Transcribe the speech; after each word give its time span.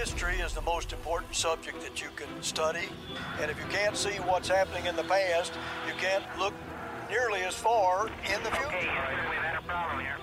History 0.00 0.40
is 0.40 0.54
the 0.54 0.62
most 0.62 0.94
important 0.94 1.34
subject 1.34 1.82
that 1.82 2.00
you 2.00 2.08
can 2.16 2.26
study, 2.42 2.88
and 3.38 3.50
if 3.50 3.58
you 3.58 3.66
can't 3.66 3.94
see 3.94 4.16
what's 4.24 4.48
happening 4.48 4.86
in 4.86 4.96
the 4.96 5.02
past, 5.02 5.52
you 5.86 5.92
can't 5.98 6.24
look 6.38 6.54
nearly 7.10 7.42
as 7.42 7.54
far 7.54 8.06
in 8.06 8.42
the 8.42 8.50
future. 8.50 8.76
Okay, 8.76 8.86
we've 9.28 9.42
had 9.44 9.58
a 9.58 9.62
problem 9.66 10.00
here. 10.00 10.16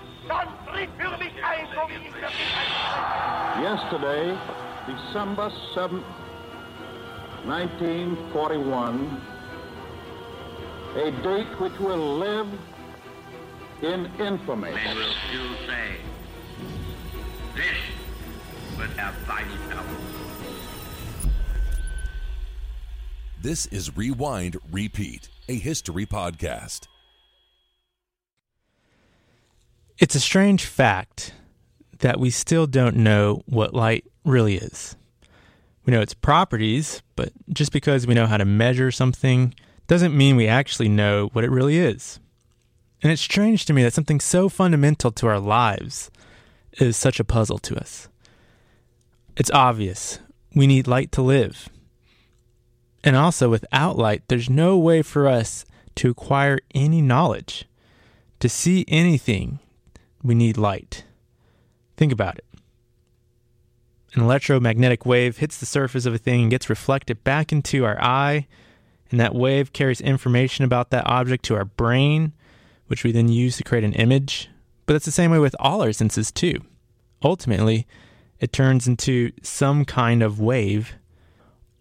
Yesterday, 3.62 4.36
December 4.84 5.52
7th, 5.76 6.02
1941, 7.44 9.22
a 10.96 11.10
date 11.22 11.60
which 11.60 11.78
will 11.78 12.18
live 12.18 12.48
in 13.82 14.10
infamy. 14.18 14.72
Men 14.72 14.96
will 14.96 15.14
still 15.28 15.54
say, 15.68 15.98
this 17.54 17.76
was 18.78 18.90
our 18.98 19.12
fighting 19.26 19.58
power. 19.70 19.84
This 23.42 23.66
is 23.66 23.96
Rewind 23.96 24.56
Repeat, 24.70 25.28
a 25.48 25.56
history 25.56 26.06
podcast. 26.06 26.86
It's 29.98 30.14
a 30.14 30.20
strange 30.20 30.64
fact 30.64 31.34
that 31.98 32.20
we 32.20 32.30
still 32.30 32.68
don't 32.68 32.96
know 32.96 33.42
what 33.46 33.74
light 33.74 34.04
really 34.24 34.54
is. 34.54 34.94
We 35.84 35.92
know 35.92 36.00
its 36.00 36.14
properties, 36.14 37.02
but 37.16 37.32
just 37.52 37.72
because 37.72 38.06
we 38.06 38.14
know 38.14 38.26
how 38.26 38.36
to 38.36 38.44
measure 38.44 38.92
something 38.92 39.54
doesn't 39.88 40.16
mean 40.16 40.36
we 40.36 40.46
actually 40.46 40.88
know 40.88 41.30
what 41.32 41.42
it 41.42 41.50
really 41.50 41.78
is. 41.78 42.20
And 43.02 43.10
it's 43.10 43.22
strange 43.22 43.64
to 43.64 43.72
me 43.72 43.82
that 43.82 43.94
something 43.94 44.20
so 44.20 44.48
fundamental 44.48 45.10
to 45.12 45.26
our 45.26 45.40
lives 45.40 46.12
is 46.74 46.96
such 46.96 47.18
a 47.18 47.24
puzzle 47.24 47.58
to 47.58 47.76
us. 47.76 48.08
It's 49.38 49.52
obvious. 49.52 50.18
We 50.52 50.66
need 50.66 50.88
light 50.88 51.12
to 51.12 51.22
live. 51.22 51.68
And 53.04 53.14
also, 53.14 53.48
without 53.48 53.96
light, 53.96 54.24
there's 54.26 54.50
no 54.50 54.76
way 54.76 55.00
for 55.00 55.28
us 55.28 55.64
to 55.94 56.10
acquire 56.10 56.58
any 56.74 57.00
knowledge. 57.00 57.64
To 58.40 58.48
see 58.48 58.84
anything, 58.88 59.60
we 60.24 60.34
need 60.34 60.56
light. 60.56 61.04
Think 61.96 62.12
about 62.12 62.36
it. 62.36 62.44
An 64.14 64.22
electromagnetic 64.22 65.06
wave 65.06 65.36
hits 65.36 65.58
the 65.58 65.66
surface 65.66 66.04
of 66.04 66.14
a 66.14 66.18
thing 66.18 66.42
and 66.42 66.50
gets 66.50 66.68
reflected 66.68 67.22
back 67.22 67.52
into 67.52 67.84
our 67.84 68.02
eye, 68.02 68.48
and 69.10 69.20
that 69.20 69.36
wave 69.36 69.72
carries 69.72 70.00
information 70.00 70.64
about 70.64 70.90
that 70.90 71.06
object 71.06 71.44
to 71.44 71.54
our 71.54 71.64
brain, 71.64 72.32
which 72.88 73.04
we 73.04 73.12
then 73.12 73.28
use 73.28 73.56
to 73.58 73.64
create 73.64 73.84
an 73.84 73.92
image. 73.92 74.50
But 74.86 74.96
it's 74.96 75.04
the 75.04 75.12
same 75.12 75.30
way 75.30 75.38
with 75.38 75.54
all 75.60 75.82
our 75.82 75.92
senses, 75.92 76.32
too. 76.32 76.62
Ultimately, 77.22 77.86
it 78.40 78.52
turns 78.52 78.86
into 78.86 79.32
some 79.42 79.84
kind 79.84 80.22
of 80.22 80.40
wave. 80.40 80.94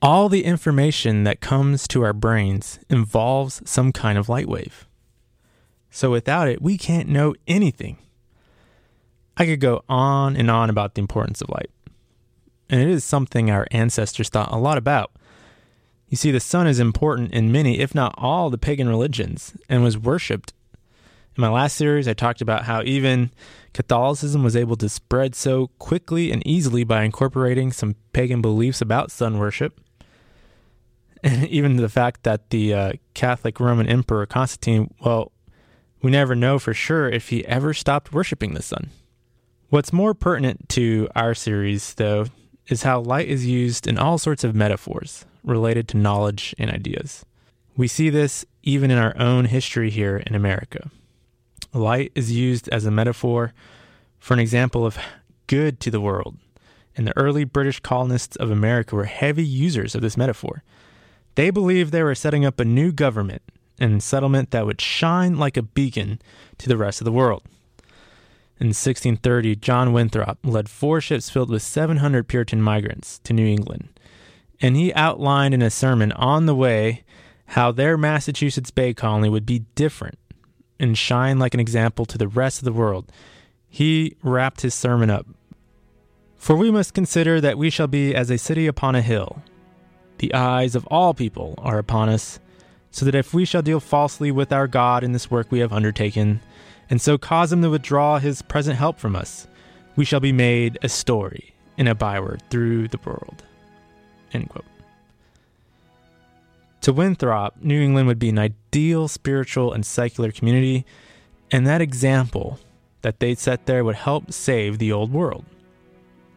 All 0.01 0.29
the 0.29 0.45
information 0.45 1.23
that 1.23 1.41
comes 1.41 1.87
to 1.89 2.03
our 2.03 2.13
brains 2.13 2.79
involves 2.89 3.61
some 3.65 3.91
kind 3.91 4.17
of 4.17 4.29
light 4.29 4.47
wave. 4.47 4.87
So 5.89 6.11
without 6.11 6.47
it, 6.47 6.61
we 6.61 6.77
can't 6.77 7.09
know 7.09 7.35
anything. 7.47 7.97
I 9.37 9.45
could 9.45 9.59
go 9.59 9.83
on 9.87 10.35
and 10.35 10.49
on 10.49 10.69
about 10.69 10.95
the 10.95 11.01
importance 11.01 11.41
of 11.41 11.49
light. 11.49 11.69
And 12.69 12.81
it 12.81 12.89
is 12.89 13.03
something 13.03 13.49
our 13.49 13.67
ancestors 13.71 14.29
thought 14.29 14.51
a 14.51 14.57
lot 14.57 14.77
about. 14.77 15.11
You 16.09 16.17
see, 16.17 16.31
the 16.31 16.39
sun 16.39 16.67
is 16.67 16.79
important 16.79 17.33
in 17.33 17.51
many, 17.51 17.79
if 17.79 17.93
not 17.93 18.15
all, 18.17 18.49
the 18.49 18.57
pagan 18.57 18.87
religions 18.87 19.53
and 19.69 19.83
was 19.83 19.97
worshipped. 19.97 20.53
In 21.37 21.41
my 21.41 21.49
last 21.49 21.75
series, 21.77 22.07
I 22.07 22.13
talked 22.13 22.41
about 22.41 22.63
how 22.63 22.81
even 22.81 23.29
Catholicism 23.73 24.43
was 24.43 24.55
able 24.55 24.75
to 24.77 24.89
spread 24.89 25.35
so 25.35 25.67
quickly 25.77 26.31
and 26.31 26.45
easily 26.47 26.83
by 26.83 27.03
incorporating 27.03 27.71
some 27.71 27.95
pagan 28.11 28.41
beliefs 28.41 28.81
about 28.81 29.11
sun 29.11 29.37
worship. 29.37 29.79
And 31.23 31.47
even 31.49 31.75
the 31.75 31.89
fact 31.89 32.23
that 32.23 32.49
the 32.49 32.73
uh, 32.73 32.93
Catholic 33.13 33.59
Roman 33.59 33.85
Emperor 33.87 34.25
Constantine, 34.25 34.91
well, 35.01 35.31
we 36.01 36.09
never 36.09 36.33
know 36.33 36.57
for 36.57 36.73
sure 36.73 37.07
if 37.07 37.29
he 37.29 37.45
ever 37.45 37.71
stopped 37.71 38.11
worshiping 38.11 38.55
the 38.55 38.63
sun. 38.63 38.89
What's 39.69 39.93
more 39.93 40.15
pertinent 40.15 40.69
to 40.69 41.07
our 41.15 41.35
series, 41.35 41.93
though, 41.93 42.25
is 42.67 42.81
how 42.81 43.01
light 43.01 43.27
is 43.27 43.45
used 43.45 43.85
in 43.85 43.99
all 43.99 44.17
sorts 44.17 44.43
of 44.43 44.55
metaphors 44.55 45.25
related 45.43 45.87
to 45.89 45.97
knowledge 45.97 46.55
and 46.57 46.71
ideas. 46.71 47.25
We 47.75 47.87
see 47.87 48.09
this 48.09 48.43
even 48.63 48.89
in 48.89 48.97
our 48.97 49.15
own 49.19 49.45
history 49.45 49.91
here 49.91 50.17
in 50.17 50.33
America. 50.33 50.89
Light 51.77 52.11
is 52.15 52.31
used 52.31 52.67
as 52.69 52.85
a 52.85 52.91
metaphor 52.91 53.53
for 54.19 54.33
an 54.33 54.39
example 54.39 54.85
of 54.85 54.97
good 55.45 55.79
to 55.81 55.91
the 55.91 56.01
world, 56.01 56.37
and 56.95 57.07
the 57.07 57.17
early 57.17 57.43
British 57.43 57.79
colonists 57.79 58.35
of 58.37 58.51
America 58.51 58.95
were 58.95 59.05
heavy 59.05 59.45
users 59.45 59.95
of 59.95 60.01
this 60.01 60.17
metaphor. 60.17 60.63
They 61.35 61.51
believed 61.51 61.91
they 61.91 62.03
were 62.03 62.15
setting 62.15 62.45
up 62.45 62.59
a 62.59 62.65
new 62.65 62.91
government 62.91 63.43
and 63.79 64.01
settlement 64.01 64.51
that 64.51 64.65
would 64.65 64.81
shine 64.81 65.37
like 65.37 65.55
a 65.55 65.61
beacon 65.61 66.19
to 66.57 66.67
the 66.67 66.77
rest 66.77 66.99
of 66.99 67.05
the 67.05 67.11
world. 67.11 67.43
In 68.59 68.69
1630, 68.69 69.55
John 69.57 69.93
Winthrop 69.93 70.39
led 70.43 70.67
four 70.67 70.99
ships 70.99 71.29
filled 71.29 71.51
with 71.51 71.61
700 71.61 72.27
Puritan 72.27 72.59
migrants 72.59 73.19
to 73.19 73.33
New 73.33 73.45
England, 73.45 73.89
and 74.59 74.75
he 74.75 74.91
outlined 74.95 75.53
in 75.53 75.61
a 75.61 75.69
sermon 75.69 76.11
on 76.13 76.47
the 76.47 76.55
way 76.55 77.03
how 77.51 77.71
their 77.71 77.97
Massachusetts 77.97 78.71
Bay 78.71 78.95
colony 78.95 79.29
would 79.29 79.45
be 79.45 79.59
different 79.75 80.17
and 80.79 80.97
shine 80.97 81.39
like 81.39 81.53
an 81.53 81.59
example 81.59 82.05
to 82.05 82.17
the 82.17 82.27
rest 82.27 82.59
of 82.59 82.65
the 82.65 82.73
world. 82.73 83.11
He 83.69 84.15
wrapped 84.23 84.61
his 84.61 84.73
sermon 84.73 85.09
up 85.09 85.25
For 86.35 86.55
we 86.55 86.71
must 86.71 86.93
consider 86.93 87.41
that 87.41 87.57
we 87.57 87.69
shall 87.69 87.87
be 87.87 88.15
as 88.15 88.29
a 88.29 88.37
city 88.37 88.67
upon 88.67 88.95
a 88.95 89.01
hill. 89.01 89.41
The 90.19 90.33
eyes 90.33 90.75
of 90.75 90.85
all 90.87 91.13
people 91.13 91.55
are 91.57 91.77
upon 91.77 92.09
us, 92.09 92.39
so 92.91 93.05
that 93.05 93.15
if 93.15 93.33
we 93.33 93.45
shall 93.45 93.61
deal 93.61 93.79
falsely 93.79 94.31
with 94.31 94.51
our 94.51 94.67
God 94.67 95.03
in 95.03 95.11
this 95.11 95.29
work 95.29 95.51
we 95.51 95.59
have 95.59 95.73
undertaken, 95.73 96.41
and 96.89 97.01
so 97.01 97.17
cause 97.17 97.51
him 97.51 97.61
to 97.61 97.69
withdraw 97.69 98.17
his 98.17 98.41
present 98.41 98.77
help 98.77 98.97
from 98.97 99.15
us, 99.15 99.47
we 99.95 100.05
shall 100.05 100.19
be 100.19 100.31
made 100.31 100.79
a 100.81 100.89
story 100.89 101.53
and 101.77 101.87
a 101.87 101.95
byword 101.95 102.41
through 102.49 102.87
the 102.87 102.99
world. 103.05 103.43
End 104.33 104.49
quote. 104.49 104.65
To 106.87 106.93
Winthrop, 106.93 107.61
New 107.61 107.81
England 107.81 108.07
would 108.07 108.17
be 108.17 108.29
an 108.29 108.39
ideal 108.39 109.09
spiritual 109.09 109.73
and 109.73 109.85
secular 109.85 110.31
community, 110.31 110.85
and 111.51 111.67
that 111.67 111.81
example 111.81 112.59
that 113.01 113.19
they'd 113.19 113.37
set 113.37 113.65
there 113.65 113.83
would 113.83 113.97
help 113.97 114.31
save 114.31 114.77
the 114.77 114.93
old 114.93 115.11
world. 115.11 115.43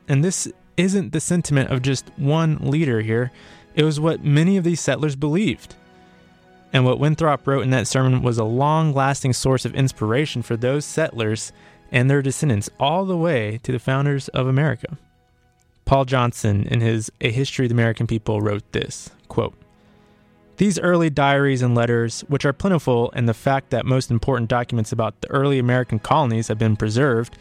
And 0.09 0.25
this 0.25 0.51
isn't 0.77 1.13
the 1.13 1.21
sentiment 1.21 1.71
of 1.71 1.83
just 1.83 2.11
one 2.17 2.59
leader 2.69 3.01
here, 3.01 3.31
it 3.77 3.85
was 3.85 4.01
what 4.01 4.25
many 4.25 4.57
of 4.57 4.65
these 4.65 4.81
settlers 4.81 5.15
believed. 5.15 5.77
And 6.73 6.85
what 6.85 6.99
Winthrop 6.99 7.47
wrote 7.47 7.63
in 7.63 7.71
that 7.71 7.87
sermon 7.87 8.21
was 8.21 8.39
a 8.39 8.43
long 8.43 8.93
lasting 8.93 9.35
source 9.35 9.65
of 9.65 9.77
inspiration 9.77 10.43
for 10.43 10.57
those 10.57 10.85
settlers 10.85 11.53
and 11.93 12.11
their 12.11 12.23
descendants 12.23 12.69
all 12.81 13.05
the 13.05 13.17
way 13.17 13.61
to 13.63 13.71
the 13.71 13.79
founders 13.79 14.27
of 14.31 14.49
America. 14.49 14.99
Paul 15.85 16.07
Johnson, 16.07 16.67
in 16.67 16.81
his 16.81 17.09
A 17.21 17.31
History 17.31 17.67
of 17.67 17.69
the 17.69 17.77
American 17.77 18.09
People, 18.09 18.41
wrote 18.41 18.73
this 18.73 19.11
quote, 19.29 19.55
These 20.61 20.79
early 20.79 21.09
diaries 21.09 21.63
and 21.63 21.75
letters, 21.75 22.21
which 22.29 22.45
are 22.45 22.53
plentiful, 22.53 23.11
and 23.15 23.27
the 23.27 23.33
fact 23.33 23.71
that 23.71 23.87
most 23.87 24.11
important 24.11 24.51
documents 24.51 24.93
about 24.93 25.19
the 25.23 25.31
early 25.31 25.59
American 25.59 25.99
colonies 25.99 26.49
have 26.49 26.59
been 26.59 26.77
preserved, 26.77 27.39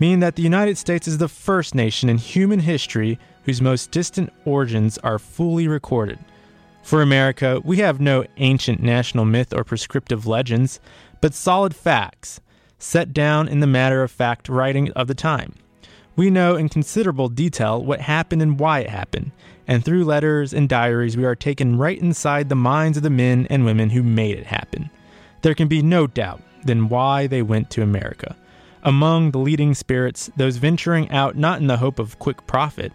mean 0.00 0.18
that 0.18 0.34
the 0.34 0.42
United 0.42 0.76
States 0.76 1.06
is 1.06 1.18
the 1.18 1.28
first 1.28 1.76
nation 1.76 2.08
in 2.08 2.18
human 2.18 2.58
history 2.58 3.20
whose 3.44 3.62
most 3.62 3.92
distant 3.92 4.32
origins 4.44 4.98
are 4.98 5.20
fully 5.20 5.68
recorded. 5.68 6.18
For 6.82 7.02
America, 7.02 7.60
we 7.62 7.76
have 7.76 8.00
no 8.00 8.24
ancient 8.38 8.82
national 8.82 9.26
myth 9.26 9.54
or 9.54 9.62
prescriptive 9.62 10.26
legends, 10.26 10.80
but 11.20 11.34
solid 11.34 11.72
facts, 11.72 12.40
set 12.80 13.12
down 13.12 13.46
in 13.46 13.60
the 13.60 13.68
matter 13.68 14.02
of 14.02 14.10
fact 14.10 14.48
writing 14.48 14.90
of 14.94 15.06
the 15.06 15.14
time. 15.14 15.54
We 16.16 16.30
know 16.30 16.56
in 16.56 16.68
considerable 16.68 17.28
detail 17.28 17.80
what 17.84 18.00
happened 18.00 18.42
and 18.42 18.58
why 18.58 18.80
it 18.80 18.90
happened, 18.90 19.30
and 19.68 19.84
through 19.84 20.04
letters 20.04 20.52
and 20.52 20.68
diaries, 20.68 21.16
we 21.16 21.24
are 21.24 21.34
taken 21.34 21.78
right 21.78 21.98
inside 21.98 22.48
the 22.48 22.54
minds 22.54 22.96
of 22.96 23.02
the 23.02 23.10
men 23.10 23.46
and 23.50 23.64
women 23.64 23.90
who 23.90 24.02
made 24.02 24.38
it 24.38 24.46
happen. 24.46 24.90
There 25.42 25.54
can 25.54 25.68
be 25.68 25.82
no 25.82 26.06
doubt 26.06 26.42
then 26.64 26.88
why 26.88 27.26
they 27.26 27.42
went 27.42 27.70
to 27.70 27.82
America. 27.82 28.36
Among 28.82 29.30
the 29.30 29.38
leading 29.38 29.74
spirits, 29.74 30.30
those 30.36 30.56
venturing 30.58 31.10
out 31.10 31.36
not 31.36 31.60
in 31.60 31.66
the 31.66 31.78
hope 31.78 31.98
of 31.98 32.18
quick 32.18 32.46
profit, 32.46 32.92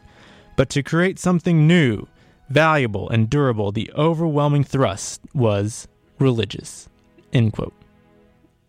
but 0.56 0.70
to 0.70 0.84
create 0.84 1.20
something 1.20 1.68
new, 1.68 2.08
valuable, 2.50 3.10
and 3.10 3.30
durable, 3.30 3.72
the 3.72 3.92
overwhelming 3.96 4.64
thrust 4.64 5.22
was 5.34 5.88
religious. 6.20 6.88
End 7.34 7.54
quote. 7.54 7.74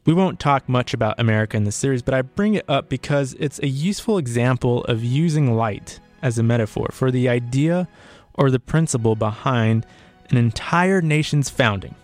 We 0.04 0.14
won't 0.14 0.40
talk 0.40 0.68
much 0.68 0.94
about 0.94 1.20
America 1.20 1.56
in 1.56 1.62
this 1.62 1.76
series, 1.76 2.02
but 2.02 2.14
I 2.14 2.22
bring 2.22 2.54
it 2.54 2.64
up 2.68 2.88
because 2.88 3.34
it's 3.38 3.60
a 3.60 3.68
useful 3.68 4.18
example 4.18 4.82
of 4.84 5.04
using 5.04 5.54
light 5.54 6.00
as 6.22 6.38
a 6.38 6.42
metaphor 6.42 6.88
for 6.92 7.10
the 7.10 7.28
idea 7.28 7.88
or 8.34 8.50
the 8.50 8.60
principle 8.60 9.16
behind 9.16 9.84
an 10.30 10.36
entire 10.36 11.02
nation's 11.02 11.50
founding. 11.50 11.94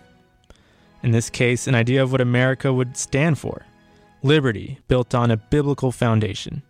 In 1.01 1.11
this 1.11 1.29
case, 1.29 1.65
an 1.65 1.75
idea 1.75 2.03
of 2.03 2.11
what 2.11 2.21
America 2.21 2.73
would 2.73 2.97
stand 2.97 3.39
for 3.39 3.65
liberty 4.21 4.79
built 4.87 5.15
on 5.15 5.31
a 5.31 5.37
biblical 5.37 5.91
foundation, 5.91 6.61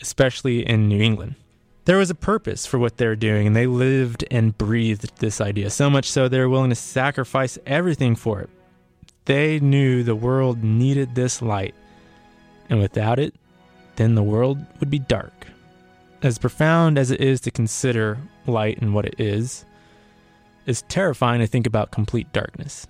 especially 0.00 0.66
in 0.68 0.88
New 0.88 1.00
England. 1.00 1.34
There 1.84 1.96
was 1.96 2.10
a 2.10 2.14
purpose 2.14 2.66
for 2.66 2.78
what 2.78 2.96
they 2.96 3.06
were 3.06 3.16
doing, 3.16 3.46
and 3.46 3.56
they 3.56 3.66
lived 3.66 4.24
and 4.30 4.56
breathed 4.56 5.18
this 5.18 5.40
idea, 5.40 5.70
so 5.70 5.90
much 5.90 6.10
so 6.10 6.28
they 6.28 6.38
were 6.38 6.48
willing 6.48 6.70
to 6.70 6.76
sacrifice 6.76 7.58
everything 7.66 8.14
for 8.14 8.40
it. 8.40 8.50
They 9.24 9.58
knew 9.58 10.02
the 10.02 10.14
world 10.14 10.62
needed 10.62 11.14
this 11.14 11.42
light, 11.42 11.74
and 12.68 12.78
without 12.78 13.18
it, 13.18 13.34
then 13.96 14.14
the 14.14 14.22
world 14.22 14.64
would 14.78 14.90
be 14.90 14.98
dark. 14.98 15.46
As 16.22 16.38
profound 16.38 16.98
as 16.98 17.10
it 17.10 17.20
is 17.20 17.40
to 17.42 17.50
consider 17.50 18.18
light 18.46 18.78
and 18.82 18.94
what 18.94 19.06
it 19.06 19.14
is, 19.18 19.64
it's 20.66 20.84
terrifying 20.88 21.40
to 21.40 21.46
think 21.46 21.66
about 21.66 21.90
complete 21.90 22.30
darkness. 22.32 22.86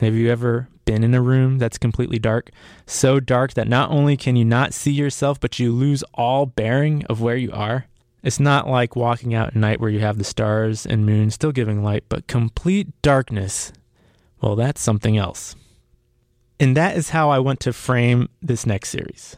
Have 0.00 0.14
you 0.14 0.30
ever 0.30 0.68
been 0.84 1.02
in 1.02 1.14
a 1.14 1.22
room 1.22 1.58
that's 1.58 1.78
completely 1.78 2.18
dark? 2.18 2.50
So 2.86 3.18
dark 3.18 3.54
that 3.54 3.66
not 3.66 3.90
only 3.90 4.18
can 4.18 4.36
you 4.36 4.44
not 4.44 4.74
see 4.74 4.92
yourself, 4.92 5.40
but 5.40 5.58
you 5.58 5.72
lose 5.72 6.04
all 6.12 6.44
bearing 6.44 7.04
of 7.06 7.22
where 7.22 7.36
you 7.36 7.50
are? 7.52 7.86
It's 8.22 8.40
not 8.40 8.68
like 8.68 8.94
walking 8.94 9.34
out 9.34 9.48
at 9.48 9.56
night 9.56 9.80
where 9.80 9.90
you 9.90 10.00
have 10.00 10.18
the 10.18 10.24
stars 10.24 10.84
and 10.84 11.06
moon 11.06 11.30
still 11.30 11.52
giving 11.52 11.82
light, 11.82 12.04
but 12.10 12.26
complete 12.26 12.88
darkness. 13.00 13.72
Well, 14.42 14.56
that's 14.56 14.82
something 14.82 15.16
else. 15.16 15.56
And 16.60 16.76
that 16.76 16.96
is 16.96 17.10
how 17.10 17.30
I 17.30 17.38
want 17.38 17.60
to 17.60 17.72
frame 17.72 18.28
this 18.42 18.66
next 18.66 18.90
series. 18.90 19.36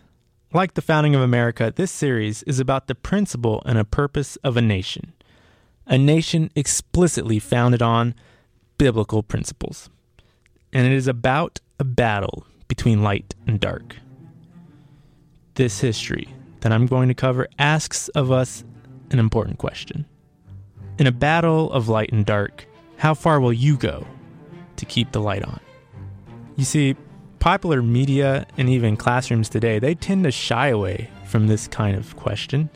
Like 0.57 0.73
the 0.73 0.81
founding 0.81 1.15
of 1.15 1.21
America, 1.21 1.71
this 1.77 1.93
series 1.93 2.43
is 2.45 2.59
about 2.59 2.87
the 2.87 2.95
principle 2.95 3.63
and 3.67 3.77
a 3.77 3.85
purpose 3.85 4.37
of 4.37 4.57
a 4.57 4.63
nation. 4.63 5.13
A 5.87 5.99
nation 5.99 6.51
explicitly 6.57 7.39
founded 7.39 7.83
on 7.83 8.15
biblical 8.79 9.23
principles 9.23 9.91
and 10.73 10.87
it 10.87 10.93
is 10.93 11.09
about 11.09 11.61
a 11.79 11.85
battle 11.85 12.47
between 12.69 13.03
light 13.03 13.35
and 13.47 13.61
dark. 13.61 13.97
This 15.57 15.81
history 15.81 16.35
that 16.61 16.73
I'm 16.73 16.87
going 16.87 17.09
to 17.09 17.15
cover 17.15 17.49
asks 17.59 18.09
of 18.09 18.33
us 18.33 18.65
an 19.11 19.19
important 19.19 19.59
question. 19.59 20.07
In 20.99 21.07
a 21.07 21.13
battle 21.13 21.71
of 21.71 21.91
light 21.91 22.15
and 22.15 22.25
dark, 22.25 22.65
how 22.97 23.13
far 23.13 23.41
will 23.41 23.53
you 23.53 23.77
go 23.77 24.07
to 24.77 24.87
keep 24.87 25.13
the 25.13 25.21
light 25.21 25.45
on? 25.45 25.61
You 26.57 26.65
see, 26.65 26.97
popular 27.39 27.83
media 27.83 28.47
and 28.57 28.69
even 28.69 28.97
classrooms 28.97 29.49
today, 29.49 29.79
they 29.79 29.95
tend 29.95 30.25
to 30.25 30.31
shy 30.31 30.69
away 30.69 31.11
from 31.27 31.47
this 31.47 31.69
kind 31.69 31.97
of 31.97 32.17
question. 32.17 32.71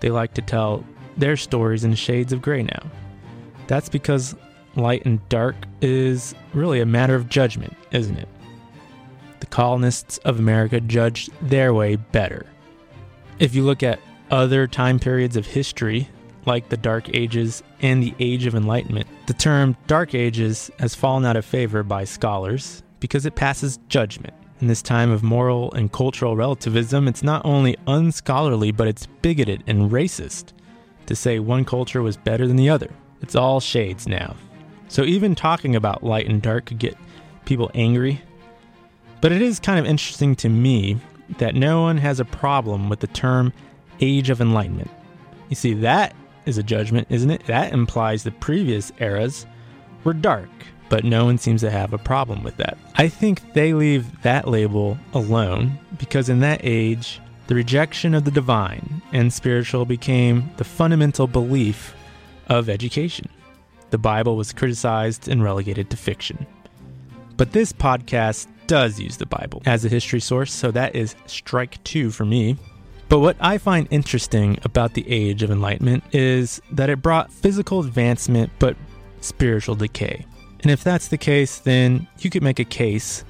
They 0.00 0.10
like 0.10 0.34
to 0.34 0.42
tell 0.42 0.84
their 1.16 1.36
stories 1.36 1.84
in 1.84 1.94
shades 1.94 2.32
of 2.32 2.42
gray 2.42 2.62
now. 2.62 2.82
That's 3.66 3.88
because 3.88 4.34
light 4.74 5.04
and 5.04 5.26
dark 5.28 5.56
is 5.80 6.34
really 6.54 6.80
a 6.80 6.86
matter 6.86 7.14
of 7.14 7.28
judgment, 7.28 7.76
isn't 7.90 8.16
it? 8.16 8.28
The 9.40 9.46
colonists 9.46 10.18
of 10.18 10.38
America 10.38 10.80
judged 10.80 11.30
their 11.42 11.72
way 11.72 11.96
better. 11.96 12.46
If 13.38 13.54
you 13.54 13.62
look 13.62 13.82
at 13.82 14.00
other 14.30 14.66
time 14.66 14.98
periods 14.98 15.36
of 15.36 15.46
history, 15.46 16.08
like 16.46 16.68
the 16.68 16.76
Dark 16.76 17.14
Ages 17.14 17.62
and 17.80 18.02
the 18.02 18.14
Age 18.18 18.46
of 18.46 18.54
Enlightenment, 18.54 19.06
the 19.26 19.34
term 19.34 19.76
Dark 19.86 20.14
Ages 20.14 20.70
has 20.78 20.94
fallen 20.94 21.24
out 21.24 21.36
of 21.36 21.44
favor 21.44 21.82
by 21.82 22.04
scholars 22.04 22.82
because 23.00 23.26
it 23.26 23.34
passes 23.34 23.78
judgment. 23.88 24.34
In 24.60 24.66
this 24.66 24.82
time 24.82 25.10
of 25.10 25.22
moral 25.22 25.72
and 25.72 25.90
cultural 25.90 26.36
relativism, 26.36 27.08
it's 27.08 27.22
not 27.22 27.44
only 27.44 27.76
unscholarly, 27.86 28.70
but 28.70 28.86
it's 28.86 29.06
bigoted 29.06 29.64
and 29.66 29.90
racist 29.90 30.52
to 31.06 31.16
say 31.16 31.38
one 31.38 31.64
culture 31.64 32.02
was 32.02 32.16
better 32.16 32.46
than 32.46 32.56
the 32.56 32.68
other. 32.68 32.90
It's 33.22 33.34
all 33.34 33.58
shades 33.58 34.06
now. 34.06 34.36
So 34.88 35.02
even 35.04 35.34
talking 35.34 35.74
about 35.74 36.04
light 36.04 36.28
and 36.28 36.42
dark 36.42 36.66
could 36.66 36.78
get 36.78 36.96
people 37.46 37.70
angry. 37.74 38.20
But 39.20 39.32
it 39.32 39.42
is 39.42 39.58
kind 39.58 39.78
of 39.78 39.86
interesting 39.86 40.36
to 40.36 40.48
me 40.48 40.98
that 41.38 41.54
no 41.54 41.82
one 41.82 41.98
has 41.98 42.20
a 42.20 42.24
problem 42.24 42.88
with 42.88 43.00
the 43.00 43.06
term 43.06 43.52
Age 44.00 44.30
of 44.30 44.40
Enlightenment. 44.40 44.90
You 45.48 45.56
see, 45.56 45.74
that 45.74 46.14
is 46.46 46.58
a 46.58 46.62
judgment, 46.62 47.06
isn't 47.10 47.30
it? 47.30 47.44
That 47.46 47.72
implies 47.72 48.22
the 48.22 48.30
previous 48.30 48.92
eras 48.98 49.46
were 50.04 50.14
dark, 50.14 50.48
but 50.90 51.04
no 51.04 51.24
one 51.24 51.38
seems 51.38 51.62
to 51.62 51.70
have 51.70 51.94
a 51.94 51.98
problem 51.98 52.42
with 52.42 52.58
that. 52.58 52.76
I 52.96 53.08
think 53.08 53.54
they 53.54 53.72
leave 53.72 54.20
that 54.20 54.46
label 54.46 54.98
alone 55.14 55.78
because 55.98 56.28
in 56.28 56.40
that 56.40 56.60
age, 56.62 57.18
the 57.46 57.54
rejection 57.54 58.14
of 58.14 58.26
the 58.26 58.30
divine 58.30 59.00
and 59.12 59.32
spiritual 59.32 59.86
became 59.86 60.50
the 60.58 60.64
fundamental 60.64 61.26
belief 61.26 61.94
of 62.48 62.68
education 62.68 63.28
the 63.90 63.98
Bible 63.98 64.36
was 64.36 64.52
criticized 64.52 65.28
and 65.28 65.42
relegated 65.42 65.90
to 65.90 65.96
fiction. 65.96 66.46
But 67.36 67.52
this 67.52 67.72
podcast 67.72 68.46
does 68.66 69.00
use 69.00 69.16
the 69.16 69.26
Bible 69.26 69.62
as 69.66 69.84
a 69.84 69.88
history 69.88 70.20
source, 70.20 70.52
so 70.52 70.70
that 70.70 70.94
is 70.94 71.16
strike 71.26 71.82
two 71.84 72.10
for 72.10 72.24
me. 72.24 72.56
But 73.08 73.18
what 73.18 73.36
I 73.40 73.58
find 73.58 73.88
interesting 73.90 74.58
about 74.62 74.94
the 74.94 75.08
Age 75.10 75.42
of 75.42 75.50
Enlightenment 75.50 76.04
is 76.12 76.62
that 76.70 76.90
it 76.90 77.02
brought 77.02 77.32
physical 77.32 77.80
advancement 77.80 78.50
but 78.58 78.76
spiritual 79.20 79.74
decay. 79.74 80.24
And 80.62 80.70
if 80.70 80.84
that's 80.84 81.08
the 81.08 81.18
case, 81.18 81.58
then 81.58 82.06
you 82.18 82.30
could 82.30 82.42
make 82.42 82.58
a 82.58 82.64
case, 82.64 83.24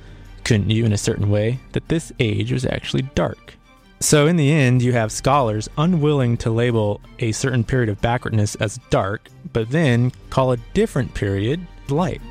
couldn't 0.45 0.71
you, 0.71 0.85
in 0.85 0.93
a 0.93 0.99
certain 0.99 1.31
way, 1.31 1.61
that 1.73 1.89
this 1.89 2.13
age 2.19 2.53
was 2.53 2.67
actually 2.67 3.03
dark. 3.15 3.55
So, 4.01 4.27
in 4.27 4.37
the 4.37 4.51
end, 4.51 4.81
you 4.81 4.93
have 4.95 5.13
scholars 5.13 5.69
unwilling 5.77 6.39
to 6.39 6.51
label 6.51 7.03
a 7.19 7.33
certain 7.33 7.65
period 7.65 7.91
of 7.91 8.01
backwardness 8.01 8.55
as 8.57 8.81
dark, 8.89 9.29
but 9.53 9.71
then 9.71 10.11
call 10.31 10.53
a 10.53 10.57
different 10.73 11.15
period 11.15 11.61
light. 11.89 12.23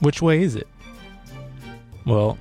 Which 0.00 0.20
way 0.20 0.42
is 0.42 0.56
it? 0.56 0.68
Well, 2.04 2.36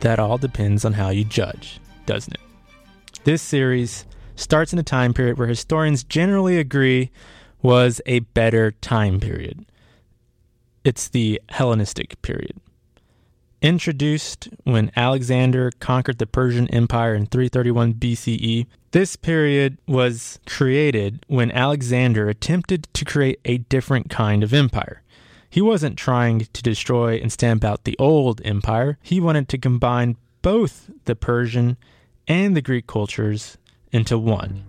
that 0.00 0.18
all 0.18 0.36
depends 0.36 0.84
on 0.84 0.94
how 0.94 1.10
you 1.10 1.24
judge, 1.24 1.80
doesn't 2.06 2.34
it? 2.34 2.40
This 3.22 3.40
series 3.40 4.04
starts 4.34 4.72
in 4.72 4.78
a 4.78 4.82
time 4.82 5.14
period 5.14 5.38
where 5.38 5.46
historians 5.46 6.02
generally 6.02 6.58
agree 6.58 7.10
was 7.62 8.00
a 8.04 8.18
better 8.18 8.72
time 8.72 9.20
period. 9.20 9.64
It's 10.84 11.08
the 11.08 11.40
Hellenistic 11.48 12.20
period. 12.20 12.60
Introduced 13.62 14.50
when 14.64 14.92
Alexander 14.94 15.72
conquered 15.80 16.18
the 16.18 16.26
Persian 16.26 16.68
Empire 16.68 17.14
in 17.14 17.24
331 17.24 17.94
BCE, 17.94 18.66
this 18.90 19.16
period 19.16 19.78
was 19.88 20.38
created 20.46 21.24
when 21.26 21.50
Alexander 21.50 22.28
attempted 22.28 22.86
to 22.92 23.06
create 23.06 23.40
a 23.46 23.58
different 23.58 24.10
kind 24.10 24.42
of 24.44 24.52
empire. 24.52 25.02
He 25.48 25.62
wasn't 25.62 25.96
trying 25.96 26.40
to 26.40 26.62
destroy 26.62 27.16
and 27.16 27.32
stamp 27.32 27.64
out 27.64 27.84
the 27.84 27.96
old 27.98 28.42
empire, 28.44 28.98
he 29.02 29.20
wanted 29.20 29.48
to 29.48 29.58
combine 29.58 30.18
both 30.42 30.90
the 31.06 31.16
Persian 31.16 31.78
and 32.28 32.54
the 32.54 32.60
Greek 32.60 32.86
cultures 32.86 33.56
into 33.90 34.18
one. 34.18 34.64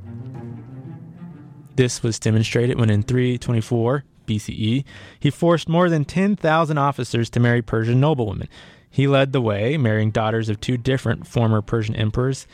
This 1.75 2.01
was 2.01 2.19
demonstrated 2.19 2.79
when 2.79 2.89
in 2.89 3.03
324 3.03 4.05
BCE, 4.25 4.84
he 5.20 5.29
forced 5.29 5.70
more 5.70 5.89
than 5.89 6.05
10,000 6.05 6.77
officers 6.77 7.29
to 7.32 7.39
marry 7.39 7.62
Persian 7.62 8.00
noblewomen. 8.00 8.50
He 8.89 9.08
led 9.08 9.34
the 9.34 9.41
way, 9.41 9.77
marrying 9.77 10.12
daughters 10.12 10.48
of 10.50 10.62
two 10.62 10.77
different 10.77 11.27
former 11.27 11.62
Persian 11.62 11.96
emperors, 11.96 12.48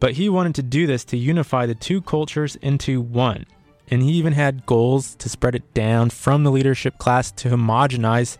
but 0.00 0.12
he 0.12 0.28
wanted 0.28 0.54
to 0.56 0.62
do 0.62 0.86
this 0.86 1.04
to 1.04 1.16
unify 1.16 1.66
the 1.66 1.74
two 1.74 2.00
cultures 2.00 2.56
into 2.56 3.00
one. 3.00 3.46
And 3.88 4.02
he 4.02 4.12
even 4.12 4.32
had 4.32 4.66
goals 4.66 5.14
to 5.16 5.28
spread 5.28 5.54
it 5.54 5.74
down 5.74 6.10
from 6.10 6.44
the 6.44 6.50
leadership 6.50 6.98
class 6.98 7.30
to 7.32 7.50
homogenize 7.50 8.36